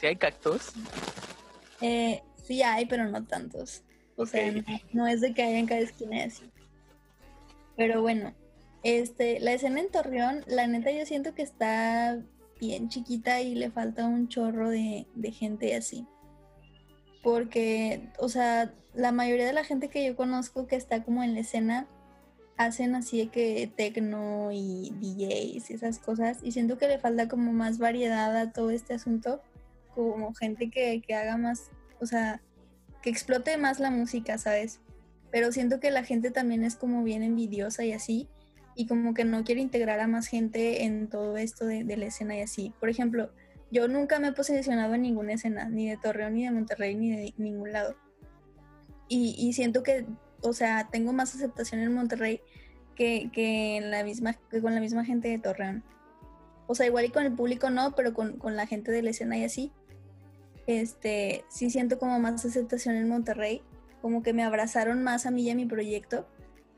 ¿Sí 0.00 0.06
hay 0.06 0.16
cactus? 0.16 0.72
Eh, 1.80 2.22
sí 2.42 2.62
hay, 2.62 2.86
pero 2.86 3.04
no 3.08 3.22
tantos. 3.24 3.82
O 4.16 4.24
sea, 4.24 4.50
no, 4.50 4.62
no 4.92 5.06
es 5.06 5.20
de 5.20 5.34
que 5.34 5.42
haya 5.42 5.58
en 5.58 5.66
cada 5.66 5.82
esquina 5.82 6.24
así. 6.24 6.50
Pero 7.76 8.00
bueno, 8.00 8.34
este, 8.82 9.38
la 9.40 9.52
escena 9.52 9.80
en 9.80 9.90
Torreón, 9.90 10.42
la 10.46 10.66
neta 10.66 10.90
yo 10.90 11.04
siento 11.04 11.34
que 11.34 11.42
está 11.42 12.18
bien 12.58 12.88
chiquita 12.88 13.42
y 13.42 13.54
le 13.54 13.70
falta 13.70 14.06
un 14.06 14.28
chorro 14.28 14.70
de, 14.70 15.06
de 15.14 15.32
gente 15.32 15.76
así. 15.76 16.06
Porque, 17.22 18.08
o 18.18 18.28
sea, 18.28 18.72
la 18.94 19.12
mayoría 19.12 19.46
de 19.46 19.52
la 19.52 19.64
gente 19.64 19.88
que 19.88 20.04
yo 20.04 20.16
conozco 20.16 20.66
que 20.66 20.76
está 20.76 21.02
como 21.02 21.22
en 21.22 21.34
la 21.34 21.40
escena 21.40 21.86
hacen 22.56 22.94
así 22.94 23.18
de 23.18 23.28
que 23.28 23.70
tecno 23.76 24.50
y 24.50 24.90
DJs 24.98 25.70
y 25.70 25.74
esas 25.74 25.98
cosas. 25.98 26.38
Y 26.42 26.52
siento 26.52 26.78
que 26.78 26.88
le 26.88 26.98
falta 26.98 27.28
como 27.28 27.52
más 27.52 27.78
variedad 27.78 28.34
a 28.36 28.52
todo 28.52 28.70
este 28.70 28.94
asunto. 28.94 29.42
Como 29.94 30.34
gente 30.34 30.70
que, 30.70 31.02
que 31.06 31.14
haga 31.14 31.36
más, 31.36 31.70
o 32.00 32.06
sea, 32.06 32.42
que 33.02 33.10
explote 33.10 33.56
más 33.56 33.80
la 33.80 33.90
música, 33.90 34.38
¿sabes? 34.38 34.80
Pero 35.30 35.52
siento 35.52 35.80
que 35.80 35.90
la 35.90 36.04
gente 36.04 36.30
también 36.30 36.64
es 36.64 36.76
como 36.76 37.02
bien 37.02 37.22
envidiosa 37.22 37.84
y 37.84 37.92
así. 37.92 38.28
Y 38.74 38.86
como 38.86 39.14
que 39.14 39.24
no 39.24 39.44
quiere 39.44 39.60
integrar 39.60 40.00
a 40.00 40.06
más 40.06 40.26
gente 40.26 40.84
en 40.84 41.08
todo 41.08 41.36
esto 41.36 41.66
de, 41.66 41.84
de 41.84 41.96
la 41.96 42.06
escena 42.06 42.36
y 42.36 42.42
así. 42.42 42.72
Por 42.78 42.88
ejemplo, 42.88 43.30
yo 43.70 43.88
nunca 43.88 44.18
me 44.18 44.28
he 44.28 44.32
posicionado 44.32 44.94
en 44.94 45.02
ninguna 45.02 45.34
escena, 45.34 45.68
ni 45.68 45.88
de 45.88 45.96
Torreón, 45.96 46.34
ni 46.34 46.44
de 46.44 46.52
Monterrey, 46.52 46.94
ni 46.94 47.10
de 47.10 47.34
ningún 47.36 47.72
lado. 47.72 47.96
Y, 49.08 49.34
y 49.38 49.52
siento 49.52 49.82
que, 49.82 50.06
o 50.40 50.52
sea, 50.52 50.88
tengo 50.90 51.12
más 51.12 51.34
aceptación 51.34 51.80
en 51.80 51.92
Monterrey 51.92 52.40
que, 52.94 53.30
que, 53.32 53.76
en 53.76 53.90
la 53.90 54.04
misma, 54.04 54.34
con 54.34 54.74
la 54.74 54.80
misma 54.80 55.04
gente 55.04 55.28
de 55.28 55.38
Torreón. 55.38 55.84
O 56.66 56.74
sea, 56.74 56.86
igual 56.86 57.04
y 57.04 57.10
con 57.10 57.24
el 57.24 57.32
público 57.32 57.70
no, 57.70 57.94
pero 57.94 58.14
con, 58.14 58.38
con 58.38 58.56
la 58.56 58.66
gente 58.66 58.90
de 58.90 59.02
la 59.02 59.10
escena 59.10 59.36
y 59.38 59.44
así. 59.44 59.72
Este, 60.66 61.44
sí 61.48 61.70
siento 61.70 61.98
como 61.98 62.18
más 62.18 62.44
aceptación 62.44 62.96
en 62.96 63.08
Monterrey. 63.08 63.62
Como 64.02 64.22
que 64.22 64.32
me 64.32 64.42
abrazaron 64.42 65.02
más 65.02 65.26
a 65.26 65.30
mí 65.30 65.42
y 65.42 65.50
a 65.50 65.54
mi 65.54 65.66
proyecto 65.66 66.28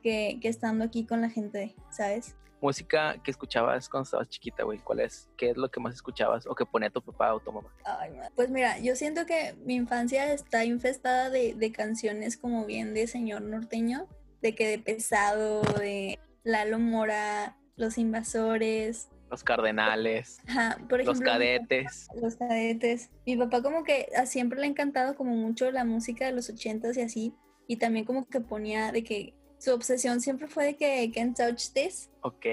que, 0.03 0.39
que 0.41 0.49
estando 0.49 0.85
aquí 0.85 1.05
con 1.05 1.21
la 1.21 1.31
gente, 1.31 1.75
¿sabes? 1.91 2.35
Música 2.61 3.17
que 3.23 3.31
escuchabas 3.31 3.89
cuando 3.89 4.05
estabas 4.05 4.29
chiquita, 4.29 4.65
güey? 4.65 4.79
¿Cuál 4.79 5.01
es? 5.01 5.29
¿Qué 5.37 5.51
es 5.51 5.57
lo 5.57 5.71
que 5.71 5.81
más 5.81 5.95
escuchabas 5.95 6.47
o 6.47 6.55
que 6.55 6.67
ponía 6.67 6.91
tu 6.91 7.03
papá 7.03 7.35
o 7.35 7.41
tu 7.41 7.53
mamá? 7.53 7.69
Ay, 7.85 8.13
pues 8.35 8.51
mira, 8.51 8.79
yo 8.79 8.97
siento 8.97 9.27
que 9.27 9.55
mi 9.65 9.75
infancia 9.75 10.33
está 10.33 10.65
infestada 10.65 11.31
de, 11.31 11.55
de, 11.55 11.73
canciones 11.73 12.37
como 12.37 12.65
bien 12.65 12.95
de 12.95 13.07
señor 13.07 13.43
norteño, 13.43 14.07
de 14.43 14.55
que 14.55 14.67
de 14.69 14.79
pesado, 14.79 15.63
de 15.79 16.19
Lalo 16.45 16.79
Mora, 16.79 17.57
Los 17.77 17.99
Invasores. 17.99 19.09
Los 19.31 19.45
Cardenales. 19.45 20.39
Ajá, 20.49 20.79
por 20.89 21.01
ejemplo, 21.01 21.13
los 21.13 21.21
cadetes. 21.21 22.09
Los 22.21 22.37
cadetes. 22.37 23.11
Mi 23.27 23.37
papá 23.37 23.63
como 23.63 23.85
que 23.85 24.09
a 24.17 24.25
siempre 24.25 24.59
le 24.59 24.67
ha 24.67 24.71
encantado 24.71 25.15
como 25.15 25.35
mucho 25.35 25.71
la 25.71 25.85
música 25.85 26.27
de 26.27 26.33
los 26.33 26.49
ochentas 26.49 26.97
y 26.97 27.03
así. 27.03 27.35
Y 27.67 27.77
también 27.77 28.07
como 28.07 28.27
que 28.27 28.41
ponía 28.41 28.91
de 28.91 29.05
que 29.05 29.35
su 29.59 29.73
obsesión 29.73 30.21
siempre 30.21 30.49
fue 30.49 30.67
de 30.67 30.77
que 30.77 31.11
Can't 31.15 31.37
Touch 31.37 31.73
This. 31.73 32.11
Ok. 32.23 32.47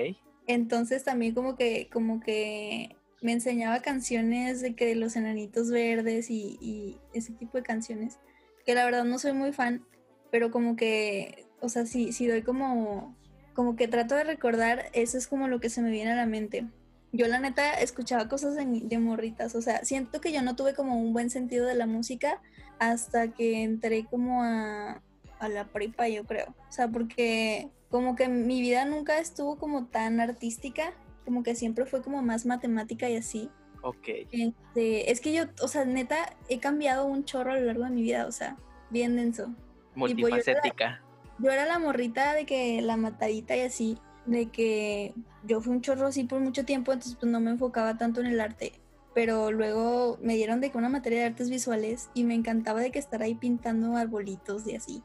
Entonces 0.48 1.04
también 1.04 1.34
como 1.34 1.56
que, 1.56 1.90
como 1.92 2.20
que 2.20 2.96
me 3.22 3.32
enseñaba 3.34 3.82
canciones 3.82 4.62
de 4.62 4.76
que 4.76 4.96
los 4.96 5.16
enanitos 5.16 5.72
verdes 5.72 6.30
y, 6.30 6.58
y, 6.62 7.00
ese 7.14 7.34
tipo 7.34 7.58
de 7.58 7.64
canciones, 7.64 8.20
que 8.66 8.76
la 8.76 8.86
verdad 8.86 9.04
no 9.04 9.18
soy 9.18 9.34
muy 9.34 9.52
fan, 9.52 9.84
pero 10.32 10.52
como 10.52 10.76
que, 10.76 11.48
o 11.60 11.70
sea, 11.70 11.86
si, 11.86 12.12
si 12.12 12.28
doy 12.28 12.44
como, 12.44 13.16
como 13.54 13.76
que 13.76 13.88
trato 13.88 14.16
de 14.16 14.24
recordar, 14.26 14.86
eso 14.94 15.18
es 15.18 15.28
como 15.28 15.48
lo 15.48 15.60
que 15.60 15.70
se 15.70 15.82
me 15.82 15.90
viene 15.90 16.12
a 16.12 16.16
la 16.16 16.26
mente. 16.26 16.68
Yo 17.12 17.28
la 17.28 17.40
neta 17.40 17.74
escuchaba 17.76 18.28
cosas 18.28 18.56
de, 18.56 18.66
de 18.66 19.00
morritas, 19.00 19.56
o 19.56 19.62
sea, 19.62 19.84
siento 19.86 20.22
que 20.22 20.32
yo 20.32 20.42
no 20.42 20.56
tuve 20.56 20.76
como 20.76 21.00
un 21.00 21.14
buen 21.14 21.30
sentido 21.30 21.66
de 21.66 21.76
la 21.76 21.88
música 21.88 22.42
hasta 22.78 23.30
que 23.30 23.64
entré 23.64 24.06
como 24.06 24.44
a, 24.44 25.02
a 25.40 25.50
la 25.50 25.66
prepa, 25.66 26.08
yo 26.08 26.24
creo. 26.26 26.54
O 26.70 26.72
sea, 26.72 26.88
porque 26.88 27.70
como 27.90 28.16
que 28.16 28.28
mi 28.28 28.62
vida 28.62 28.86
nunca 28.86 29.20
estuvo 29.20 29.58
como 29.58 29.86
tan 29.86 30.20
artística, 30.20 30.94
como 31.24 31.44
que 31.44 31.56
siempre 31.56 31.86
fue 31.86 32.02
como 32.02 32.22
más 32.22 32.46
matemática 32.46 33.10
y 33.10 33.18
así. 33.18 33.50
Ok. 33.82 34.08
Este, 34.32 35.12
es 35.12 35.22
que 35.22 35.34
yo, 35.34 35.44
o 35.62 35.68
sea, 35.68 35.86
neta, 35.86 36.36
he 36.50 36.60
cambiado 36.60 37.06
un 37.06 37.24
chorro 37.24 37.52
a 37.52 37.56
lo 37.56 37.66
largo 37.66 37.84
de 37.84 37.92
mi 37.92 38.02
vida, 38.02 38.26
o 38.28 38.32
sea, 38.32 38.58
bien 38.90 39.16
denso. 39.16 39.54
Multifacética. 39.96 41.02
Yo, 41.40 41.46
yo 41.46 41.52
era 41.52 41.66
la 41.66 41.80
morrita 41.80 42.34
de 42.34 42.46
que 42.46 42.82
la 42.82 42.98
matadita 42.98 43.56
y 43.56 43.62
así, 43.62 43.98
de 44.26 44.48
que 44.48 45.14
yo 45.44 45.62
fui 45.62 45.74
un 45.74 45.82
chorro 45.82 46.08
así 46.08 46.24
por 46.24 46.40
mucho 46.40 46.66
tiempo, 46.66 46.92
entonces 46.94 47.18
pues 47.20 47.32
no 47.32 47.40
me 47.40 47.52
enfocaba 47.52 47.98
tanto 47.98 48.22
en 48.22 48.28
el 48.28 48.40
arte. 48.40 48.74
Pero 49.14 49.52
luego 49.52 50.18
me 50.22 50.36
dieron 50.36 50.60
de 50.60 50.72
que 50.72 50.78
una 50.78 50.90
materia 50.90 51.20
de 51.20 51.26
artes 51.28 51.50
visuales 51.50 52.10
y 52.14 52.24
me 52.26 52.34
encantaba 52.34 52.82
de 52.82 52.92
que 52.92 53.00
estar 53.00 53.22
ahí 53.22 53.36
pintando 53.36 53.96
arbolitos 53.96 54.68
y 54.68 54.76
así. 54.76 55.04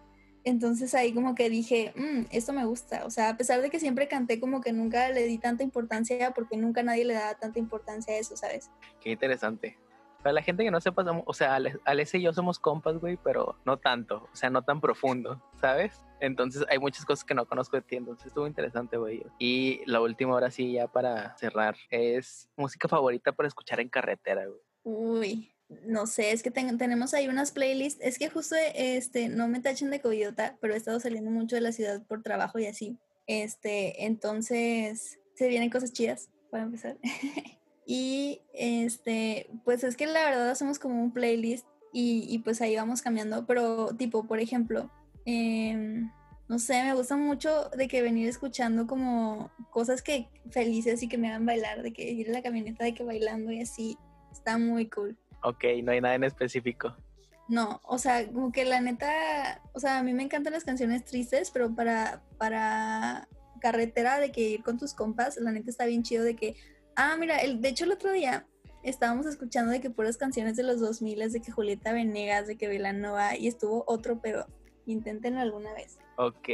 Entonces 0.50 0.94
ahí 0.94 1.12
como 1.12 1.34
que 1.34 1.48
dije, 1.48 1.92
mmm, 1.96 2.24
esto 2.30 2.52
me 2.52 2.64
gusta. 2.64 3.04
O 3.06 3.10
sea, 3.10 3.30
a 3.30 3.36
pesar 3.36 3.60
de 3.62 3.70
que 3.70 3.80
siempre 3.80 4.08
canté, 4.08 4.40
como 4.40 4.60
que 4.60 4.72
nunca 4.72 5.08
le 5.10 5.24
di 5.24 5.38
tanta 5.38 5.62
importancia 5.62 6.32
porque 6.32 6.56
nunca 6.56 6.82
nadie 6.82 7.04
le 7.04 7.14
daba 7.14 7.34
tanta 7.34 7.58
importancia 7.58 8.14
a 8.14 8.18
eso, 8.18 8.36
¿sabes? 8.36 8.70
Qué 9.00 9.10
interesante. 9.10 9.78
Para 10.22 10.34
la 10.34 10.42
gente 10.42 10.64
que 10.64 10.70
no 10.70 10.80
sepa, 10.80 11.02
o 11.24 11.32
sea, 11.32 11.58
Alessia 11.84 12.18
y 12.18 12.24
yo 12.24 12.32
somos 12.34 12.58
compas, 12.58 12.98
güey, 12.98 13.16
pero 13.16 13.56
no 13.64 13.78
tanto, 13.78 14.28
o 14.30 14.36
sea, 14.36 14.50
no 14.50 14.62
tan 14.62 14.80
profundo, 14.80 15.42
¿sabes? 15.58 16.04
Entonces 16.20 16.66
hay 16.68 16.78
muchas 16.78 17.06
cosas 17.06 17.24
que 17.24 17.32
no 17.32 17.46
conozco 17.46 17.76
de 17.76 17.82
ti, 17.82 17.96
entonces 17.96 18.26
estuvo 18.26 18.46
interesante, 18.46 18.98
güey. 18.98 19.24
Y 19.38 19.80
la 19.86 20.02
última, 20.02 20.34
ahora 20.34 20.50
sí, 20.50 20.72
ya 20.72 20.88
para 20.88 21.34
cerrar, 21.38 21.74
es 21.88 22.50
música 22.56 22.86
favorita 22.86 23.32
para 23.32 23.46
escuchar 23.46 23.80
en 23.80 23.88
carretera, 23.88 24.44
güey. 24.44 24.60
Uy, 24.82 25.54
no 25.86 26.06
sé, 26.06 26.32
es 26.32 26.42
que 26.42 26.50
tenemos 26.50 27.14
ahí 27.14 27.28
unas 27.28 27.52
playlists. 27.52 28.00
Es 28.02 28.18
que 28.18 28.28
justo, 28.28 28.56
este, 28.74 29.28
no 29.28 29.48
me 29.48 29.60
tachen 29.60 29.90
de 29.90 30.00
coviota, 30.00 30.56
pero 30.60 30.74
he 30.74 30.76
estado 30.76 31.00
saliendo 31.00 31.30
mucho 31.30 31.56
de 31.56 31.62
la 31.62 31.72
ciudad 31.72 32.02
por 32.06 32.22
trabajo 32.22 32.58
y 32.58 32.66
así. 32.66 32.98
Este, 33.26 34.04
entonces, 34.04 35.18
se 35.34 35.48
vienen 35.48 35.70
cosas 35.70 35.92
chidas, 35.92 36.28
para 36.50 36.64
empezar. 36.64 36.98
y, 37.86 38.42
este, 38.52 39.48
pues 39.64 39.84
es 39.84 39.96
que 39.96 40.06
la 40.06 40.24
verdad 40.24 40.50
hacemos 40.50 40.78
como 40.78 41.02
un 41.02 41.12
playlist 41.12 41.66
y, 41.92 42.26
y 42.28 42.38
pues 42.40 42.60
ahí 42.60 42.76
vamos 42.76 43.02
cambiando. 43.02 43.46
Pero, 43.46 43.94
tipo, 43.96 44.26
por 44.26 44.40
ejemplo, 44.40 44.90
eh, 45.26 46.04
no 46.48 46.58
sé, 46.58 46.82
me 46.82 46.94
gusta 46.94 47.16
mucho 47.16 47.70
de 47.76 47.86
que 47.86 48.02
venir 48.02 48.28
escuchando 48.28 48.88
como 48.88 49.52
cosas 49.70 50.02
que 50.02 50.28
felices 50.50 51.00
y 51.00 51.08
que 51.08 51.16
me 51.16 51.28
hagan 51.28 51.46
bailar, 51.46 51.82
de 51.82 51.92
que 51.92 52.10
ir 52.10 52.26
en 52.26 52.32
la 52.32 52.42
camioneta 52.42 52.82
de 52.82 52.92
que 52.92 53.04
bailando 53.04 53.52
y 53.52 53.60
así. 53.60 53.96
Está 54.32 54.58
muy 54.58 54.88
cool. 54.88 55.16
Ok, 55.42 55.64
no 55.82 55.92
hay 55.92 56.00
nada 56.00 56.14
en 56.14 56.24
específico. 56.24 56.96
No, 57.48 57.80
o 57.84 57.98
sea, 57.98 58.30
como 58.30 58.52
que 58.52 58.64
la 58.64 58.80
neta, 58.80 59.60
o 59.72 59.80
sea, 59.80 59.98
a 59.98 60.02
mí 60.02 60.12
me 60.12 60.22
encantan 60.22 60.52
las 60.52 60.64
canciones 60.64 61.04
tristes, 61.04 61.50
pero 61.50 61.74
para, 61.74 62.22
para 62.38 63.28
carretera 63.60 64.18
de 64.18 64.30
que 64.30 64.40
ir 64.40 64.62
con 64.62 64.78
tus 64.78 64.94
compas, 64.94 65.36
la 65.36 65.50
neta 65.50 65.70
está 65.70 65.84
bien 65.86 66.02
chido 66.02 66.22
de 66.22 66.36
que, 66.36 66.56
ah, 66.94 67.16
mira, 67.18 67.38
el, 67.38 67.60
de 67.60 67.68
hecho 67.68 67.84
el 67.84 67.92
otro 67.92 68.12
día 68.12 68.46
estábamos 68.82 69.26
escuchando 69.26 69.72
de 69.72 69.80
que 69.80 69.90
puras 69.90 70.16
canciones 70.16 70.56
de 70.56 70.62
los 70.62 70.80
2000 70.80 71.32
de 71.32 71.40
que 71.40 71.52
Julieta 71.52 71.92
Venegas, 71.92 72.46
de 72.46 72.56
que 72.56 72.68
Velanova, 72.68 73.36
y 73.36 73.48
estuvo 73.48 73.84
otro, 73.86 74.20
pero 74.20 74.46
inténtenlo 74.86 75.40
alguna 75.40 75.72
vez. 75.74 75.98
Ok, 76.16 76.48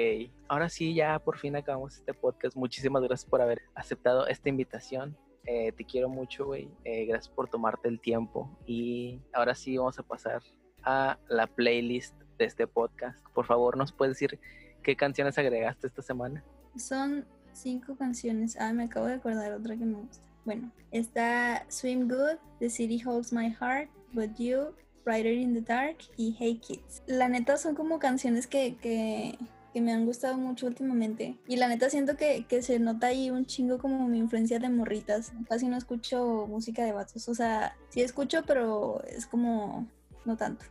ahora 0.49 0.68
sí, 0.68 0.95
ya 0.95 1.18
por 1.18 1.39
fin 1.39 1.57
acabamos 1.57 1.97
este 1.97 2.14
podcast. 2.14 2.57
Muchísimas 2.57 3.03
gracias 3.03 3.28
por 3.28 3.43
haber 3.43 3.62
aceptado 3.74 4.26
esta 4.28 4.49
invitación. 4.49 5.16
Eh, 5.47 5.72
te 5.72 5.84
quiero 5.84 6.09
mucho, 6.09 6.47
güey. 6.47 6.68
Eh, 6.84 7.07
gracias 7.07 7.32
por 7.32 7.49
tomarte 7.49 7.88
el 7.88 8.01
tiempo. 8.01 8.51
Y 8.66 9.20
ahora 9.32 9.55
sí 9.55 9.76
vamos 9.76 9.99
a 9.99 10.03
pasar 10.03 10.42
a 10.82 11.18
la 11.28 11.47
playlist 11.47 12.14
de 12.38 12.44
este 12.44 12.66
podcast. 12.66 13.24
Por 13.34 13.47
favor, 13.47 13.76
¿nos 13.76 13.92
puedes 13.92 14.14
decir 14.14 14.38
qué 14.82 14.97
canciones 14.97 15.38
agregaste 15.38 15.86
esta 15.86 16.03
semana? 16.03 16.44
Son 16.76 17.24
cinco 17.53 17.97
canciones. 17.97 18.57
Ah, 18.61 18.72
me 18.72 18.84
acabo 18.84 19.07
de 19.07 19.14
acordar 19.14 19.53
otra 19.53 19.76
que 19.76 19.84
me 19.84 19.99
gusta. 19.99 20.26
Bueno, 20.44 20.70
está 20.90 21.64
Swim 21.68 22.09
Good, 22.09 22.38
The 22.61 22.70
City 22.70 23.03
Holds 23.05 23.32
My 23.32 23.51
Heart, 23.51 23.90
But 24.12 24.36
You, 24.38 24.74
Brighter 25.05 25.32
in 25.32 25.55
the 25.55 25.61
Dark 25.61 25.99
y 26.16 26.36
Hey 26.38 26.59
Kids. 26.59 27.03
La 27.07 27.28
neta 27.28 27.57
son 27.57 27.74
como 27.74 27.99
canciones 27.99 28.47
que, 28.47 28.76
que 28.76 29.38
que 29.77 29.83
me 29.83 29.93
han 29.93 30.07
gustado 30.07 30.39
mucho 30.39 30.66
últimamente. 30.66 31.37
Y 31.47 31.57
la 31.57 31.68
neta 31.68 31.91
siento 31.91 32.16
que, 32.16 32.47
que, 32.49 32.62
se 32.62 32.79
nota 32.79 33.09
ahí 33.09 33.29
un 33.29 33.45
chingo 33.45 33.77
como 33.77 34.09
mi 34.09 34.16
influencia 34.16 34.59
de 34.59 34.70
morritas. 34.70 35.35
Casi 35.51 35.68
no 35.68 35.77
escucho 35.77 36.47
música 36.47 36.83
de 36.83 36.95
vatos. 36.95 37.29
O 37.29 37.35
sea, 37.35 37.77
sí 37.91 38.01
escucho, 38.01 38.43
pero 38.47 39.03
es 39.03 39.27
como 39.27 39.87
no 40.24 40.35
tanto. 40.35 40.64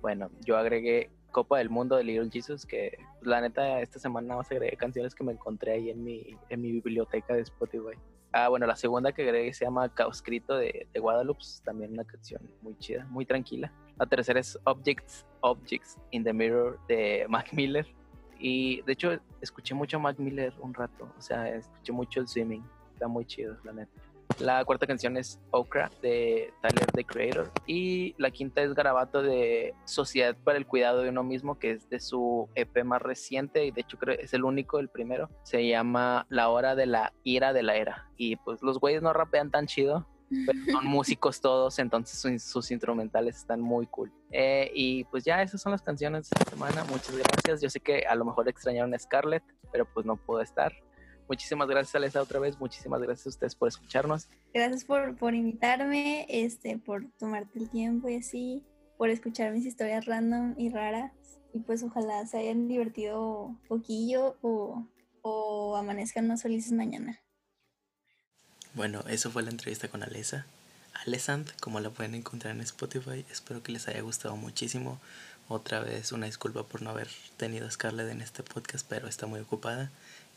Bueno, 0.00 0.30
yo 0.44 0.56
agregué 0.56 1.10
Copa 1.32 1.58
del 1.58 1.70
Mundo 1.70 1.96
de 1.96 2.04
Little 2.04 2.30
Jesus, 2.30 2.64
que 2.64 2.98
la 3.22 3.40
neta 3.40 3.80
esta 3.80 3.98
semana 3.98 4.36
más 4.36 4.48
agregué 4.52 4.76
canciones 4.76 5.12
que 5.12 5.24
me 5.24 5.32
encontré 5.32 5.72
ahí 5.72 5.90
en 5.90 6.04
mi, 6.04 6.36
en 6.48 6.60
mi 6.60 6.70
biblioteca 6.70 7.34
de 7.34 7.40
Spotify. 7.40 7.98
Ah, 8.30 8.48
bueno, 8.48 8.64
la 8.68 8.76
segunda 8.76 9.10
que 9.10 9.22
agregué 9.22 9.52
se 9.54 9.64
llama 9.64 9.92
Caoscrito 9.92 10.54
de, 10.56 10.86
de 10.92 11.00
Guadalupe, 11.00 11.42
también 11.64 11.94
una 11.94 12.04
canción 12.04 12.48
muy 12.60 12.78
chida, 12.78 13.06
muy 13.06 13.26
tranquila. 13.26 13.72
La 13.98 14.06
tercera 14.06 14.38
es 14.38 14.56
Objects, 14.62 15.26
Objects 15.40 15.98
in 16.12 16.22
the 16.22 16.32
Mirror 16.32 16.78
de 16.86 17.26
Mac 17.28 17.52
Miller. 17.52 17.84
Y 18.42 18.82
de 18.82 18.92
hecho, 18.92 19.18
escuché 19.40 19.72
mucho 19.72 19.98
a 19.98 20.00
Mac 20.00 20.18
Miller 20.18 20.52
un 20.60 20.74
rato. 20.74 21.08
O 21.16 21.22
sea, 21.22 21.48
escuché 21.48 21.92
mucho 21.92 22.20
el 22.20 22.26
swimming. 22.26 22.64
Está 22.92 23.06
muy 23.06 23.24
chido, 23.24 23.56
la 23.62 23.72
neta. 23.72 23.92
La 24.40 24.64
cuarta 24.64 24.86
canción 24.86 25.16
es 25.16 25.40
Okra 25.50 25.90
de 26.00 26.52
Tyler 26.60 26.86
the 26.86 27.04
Creator. 27.04 27.52
Y 27.66 28.16
la 28.18 28.32
quinta 28.32 28.62
es 28.62 28.74
Garabato 28.74 29.22
de 29.22 29.74
Sociedad 29.84 30.36
para 30.42 30.58
el 30.58 30.66
Cuidado 30.66 31.02
de 31.02 31.10
Uno 31.10 31.22
Mismo, 31.22 31.58
que 31.58 31.70
es 31.70 31.88
de 31.88 32.00
su 32.00 32.48
EP 32.56 32.82
más 32.82 33.00
reciente. 33.00 33.64
Y 33.64 33.70
de 33.70 33.82
hecho, 33.82 33.96
creo 33.96 34.18
es 34.18 34.34
el 34.34 34.42
único, 34.42 34.80
el 34.80 34.88
primero. 34.88 35.30
Se 35.44 35.64
llama 35.68 36.26
La 36.28 36.48
Hora 36.48 36.74
de 36.74 36.86
la 36.86 37.12
Ira 37.22 37.52
de 37.52 37.62
la 37.62 37.76
Era. 37.76 38.10
Y 38.16 38.36
pues 38.36 38.60
los 38.60 38.80
güeyes 38.80 39.02
no 39.02 39.12
rapean 39.12 39.52
tan 39.52 39.66
chido 39.66 40.04
son 40.70 40.86
músicos 40.86 41.40
todos, 41.40 41.78
entonces 41.78 42.42
sus, 42.42 42.70
instrumentales 42.70 43.36
están 43.36 43.60
muy 43.60 43.86
cool. 43.86 44.12
Eh, 44.30 44.70
y 44.74 45.04
pues 45.04 45.24
ya 45.24 45.42
esas 45.42 45.60
son 45.60 45.72
las 45.72 45.82
canciones 45.82 46.28
de 46.28 46.38
esta 46.38 46.50
semana. 46.50 46.84
Muchas 46.84 47.16
gracias. 47.16 47.60
Yo 47.60 47.70
sé 47.70 47.80
que 47.80 48.06
a 48.06 48.14
lo 48.14 48.24
mejor 48.24 48.48
extrañaron 48.48 48.94
a 48.94 48.98
Scarlett, 48.98 49.42
pero 49.70 49.86
pues 49.92 50.06
no 50.06 50.16
pudo 50.16 50.40
estar. 50.40 50.72
Muchísimas 51.28 51.68
gracias, 51.68 51.94
Alessa, 51.94 52.20
otra 52.20 52.40
vez. 52.40 52.58
Muchísimas 52.60 53.00
gracias 53.00 53.26
a 53.26 53.30
ustedes 53.30 53.54
por 53.54 53.68
escucharnos. 53.68 54.28
Gracias 54.52 54.84
por, 54.84 55.16
por 55.16 55.34
invitarme, 55.34 56.26
este, 56.28 56.78
por 56.78 57.10
tomarte 57.18 57.58
el 57.58 57.70
tiempo 57.70 58.08
y 58.08 58.16
así, 58.16 58.64
por 58.98 59.08
escuchar 59.08 59.52
mis 59.52 59.64
historias 59.64 60.06
random 60.06 60.54
y 60.58 60.70
raras. 60.70 61.12
Y 61.54 61.60
pues 61.60 61.82
ojalá 61.82 62.26
se 62.26 62.38
hayan 62.38 62.66
divertido 62.68 63.58
poquillo 63.68 64.36
o, 64.42 64.86
o 65.22 65.76
amanezcan 65.76 66.26
más 66.26 66.42
felices 66.42 66.72
mañana. 66.72 67.18
Bueno, 68.74 69.04
eso 69.06 69.30
fue 69.30 69.42
la 69.42 69.50
entrevista 69.50 69.88
con 69.88 70.02
Alesa. 70.02 70.46
Alessand, 71.04 71.50
como 71.60 71.80
la 71.80 71.90
pueden 71.90 72.14
encontrar 72.14 72.54
en 72.54 72.62
Spotify. 72.62 73.24
Espero 73.30 73.62
que 73.62 73.70
les 73.70 73.86
haya 73.86 74.00
gustado 74.00 74.34
muchísimo. 74.36 74.98
Otra 75.48 75.80
vez 75.80 76.12
una 76.12 76.24
disculpa 76.24 76.62
por 76.62 76.80
no 76.80 76.88
haber 76.88 77.08
tenido 77.36 77.66
a 77.66 77.70
Scarlett 77.70 78.10
en 78.10 78.22
este 78.22 78.42
podcast, 78.42 78.86
pero 78.88 79.08
está 79.08 79.26
muy 79.26 79.40
ocupada. 79.40 79.90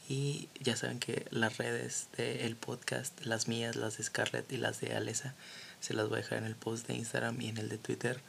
Y 0.09 0.49
ya 0.59 0.75
saben 0.75 0.99
que 0.99 1.25
las 1.31 1.57
redes 1.57 2.07
del 2.17 2.57
podcast, 2.57 3.25
las 3.25 3.47
mías, 3.47 3.77
las 3.77 3.97
de 3.97 4.03
Scarlett 4.03 4.51
y 4.51 4.57
las 4.57 4.81
de 4.81 4.93
Alessa, 4.95 5.33
se 5.79 5.93
las 5.93 6.09
voy 6.09 6.19
a 6.19 6.21
dejar 6.21 6.39
en 6.39 6.45
el 6.45 6.55
post 6.55 6.87
de 6.87 6.95
Instagram 6.95 7.39
y 7.39 7.47
en 7.47 7.57
el 7.57 7.69
de 7.69 7.77
Twitter. 7.77 8.19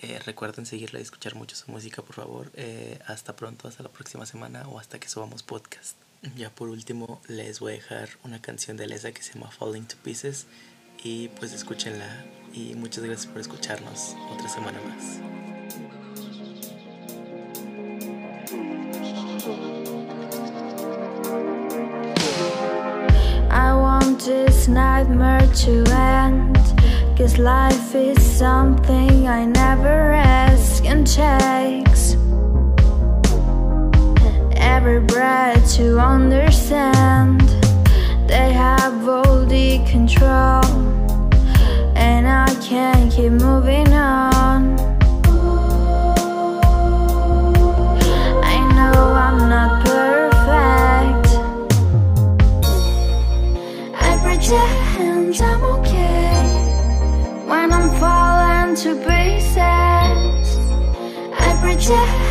Eh, 0.00 0.18
recuerden 0.24 0.64
seguirla 0.64 0.98
y 0.98 1.02
escuchar 1.02 1.34
mucho 1.34 1.56
su 1.56 1.70
música, 1.70 2.00
por 2.00 2.16
favor. 2.16 2.50
Eh, 2.54 2.98
hasta 3.06 3.36
pronto, 3.36 3.68
hasta 3.68 3.82
la 3.82 3.90
próxima 3.90 4.24
semana 4.24 4.66
o 4.66 4.78
hasta 4.78 4.98
que 4.98 5.10
subamos 5.10 5.42
podcast. 5.42 5.96
Ya 6.36 6.50
por 6.50 6.68
último, 6.68 7.20
les 7.26 7.58
voy 7.58 7.72
a 7.72 7.74
dejar 7.74 8.08
una 8.22 8.40
canción 8.40 8.76
de 8.76 8.84
Alessa 8.84 9.10
que 9.10 9.22
se 9.22 9.34
llama 9.34 9.50
Falling 9.50 9.86
to 9.86 9.96
Pieces. 10.04 10.46
Y 11.02 11.28
pues 11.28 11.52
escúchenla. 11.52 12.24
Y 12.52 12.74
muchas 12.76 13.02
gracias 13.02 13.26
por 13.26 13.40
escucharnos 13.40 14.14
otra 14.30 14.48
semana 14.48 14.78
más. 14.82 15.18
I 23.50 23.74
want 23.74 24.20
this 24.20 24.68
nightmare 24.68 25.48
to 25.64 25.84
end. 25.92 26.56
Cause 27.18 27.36
life 27.36 27.96
is 27.96 28.22
something 28.22 29.26
I 29.26 29.44
never 29.44 30.12
ask 30.12 30.84
and 30.84 31.04
takes. 31.04 32.16
Every 34.84 34.98
breath 34.98 35.76
to 35.76 35.96
understand. 36.00 37.40
They 38.26 38.52
have 38.52 39.08
all 39.08 39.46
the 39.46 39.78
control. 39.88 40.64
And 41.94 42.26
I 42.26 42.52
can't 42.60 43.12
keep 43.12 43.30
moving 43.30 43.92
on. 43.92 44.76
I 48.42 48.58
know 48.74 48.98
I'm 49.26 49.38
not 49.54 49.86
perfect. 49.86 51.28
I 53.94 54.18
pretend 54.24 55.40
I'm 55.40 55.62
okay 55.76 56.42
when 57.46 57.72
I'm 57.72 57.88
falling 58.00 58.74
to 58.82 58.96
pieces. 58.96 60.58
I 61.38 61.56
pretend 61.62 62.21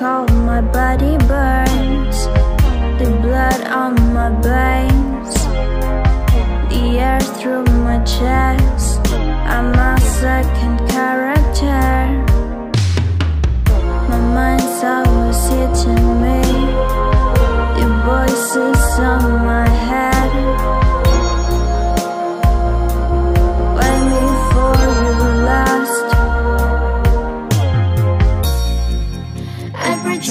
All 0.00 0.28
my 0.28 0.60
body 0.60 1.16
burns, 1.26 2.26
the 3.00 3.18
blood 3.20 3.66
on 3.66 3.94
my 4.14 4.30
veins, 4.40 5.34
the 6.70 6.98
air 7.00 7.20
through 7.20 7.64
my 7.82 7.98
chest. 8.04 9.00
I'm 9.12 9.74
a 9.74 10.00
second 10.00 10.78
character. 10.88 11.90
My 14.08 14.20
mind's 14.36 14.84
always 14.84 15.42
hitting 15.48 16.06
me, 16.22 16.42
the 17.76 17.88
voices 18.06 18.98
on 19.00 19.44
my 19.44 19.68
head. 19.68 20.67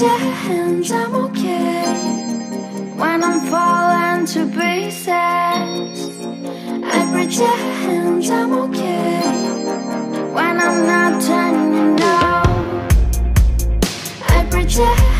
pretend 0.00 0.92
I'm 0.92 1.14
okay 1.24 1.82
when 2.94 3.24
I'm 3.24 3.40
falling 3.50 4.26
to 4.26 4.46
pieces. 4.46 5.08
I 6.84 7.08
pretend 7.10 8.24
I'm 8.26 8.52
okay 8.52 9.22
when 10.32 10.60
I'm 10.60 10.86
not, 10.86 11.20
turning 11.20 11.96
know. 11.96 12.42
I 14.28 14.46
pretend. 14.48 15.17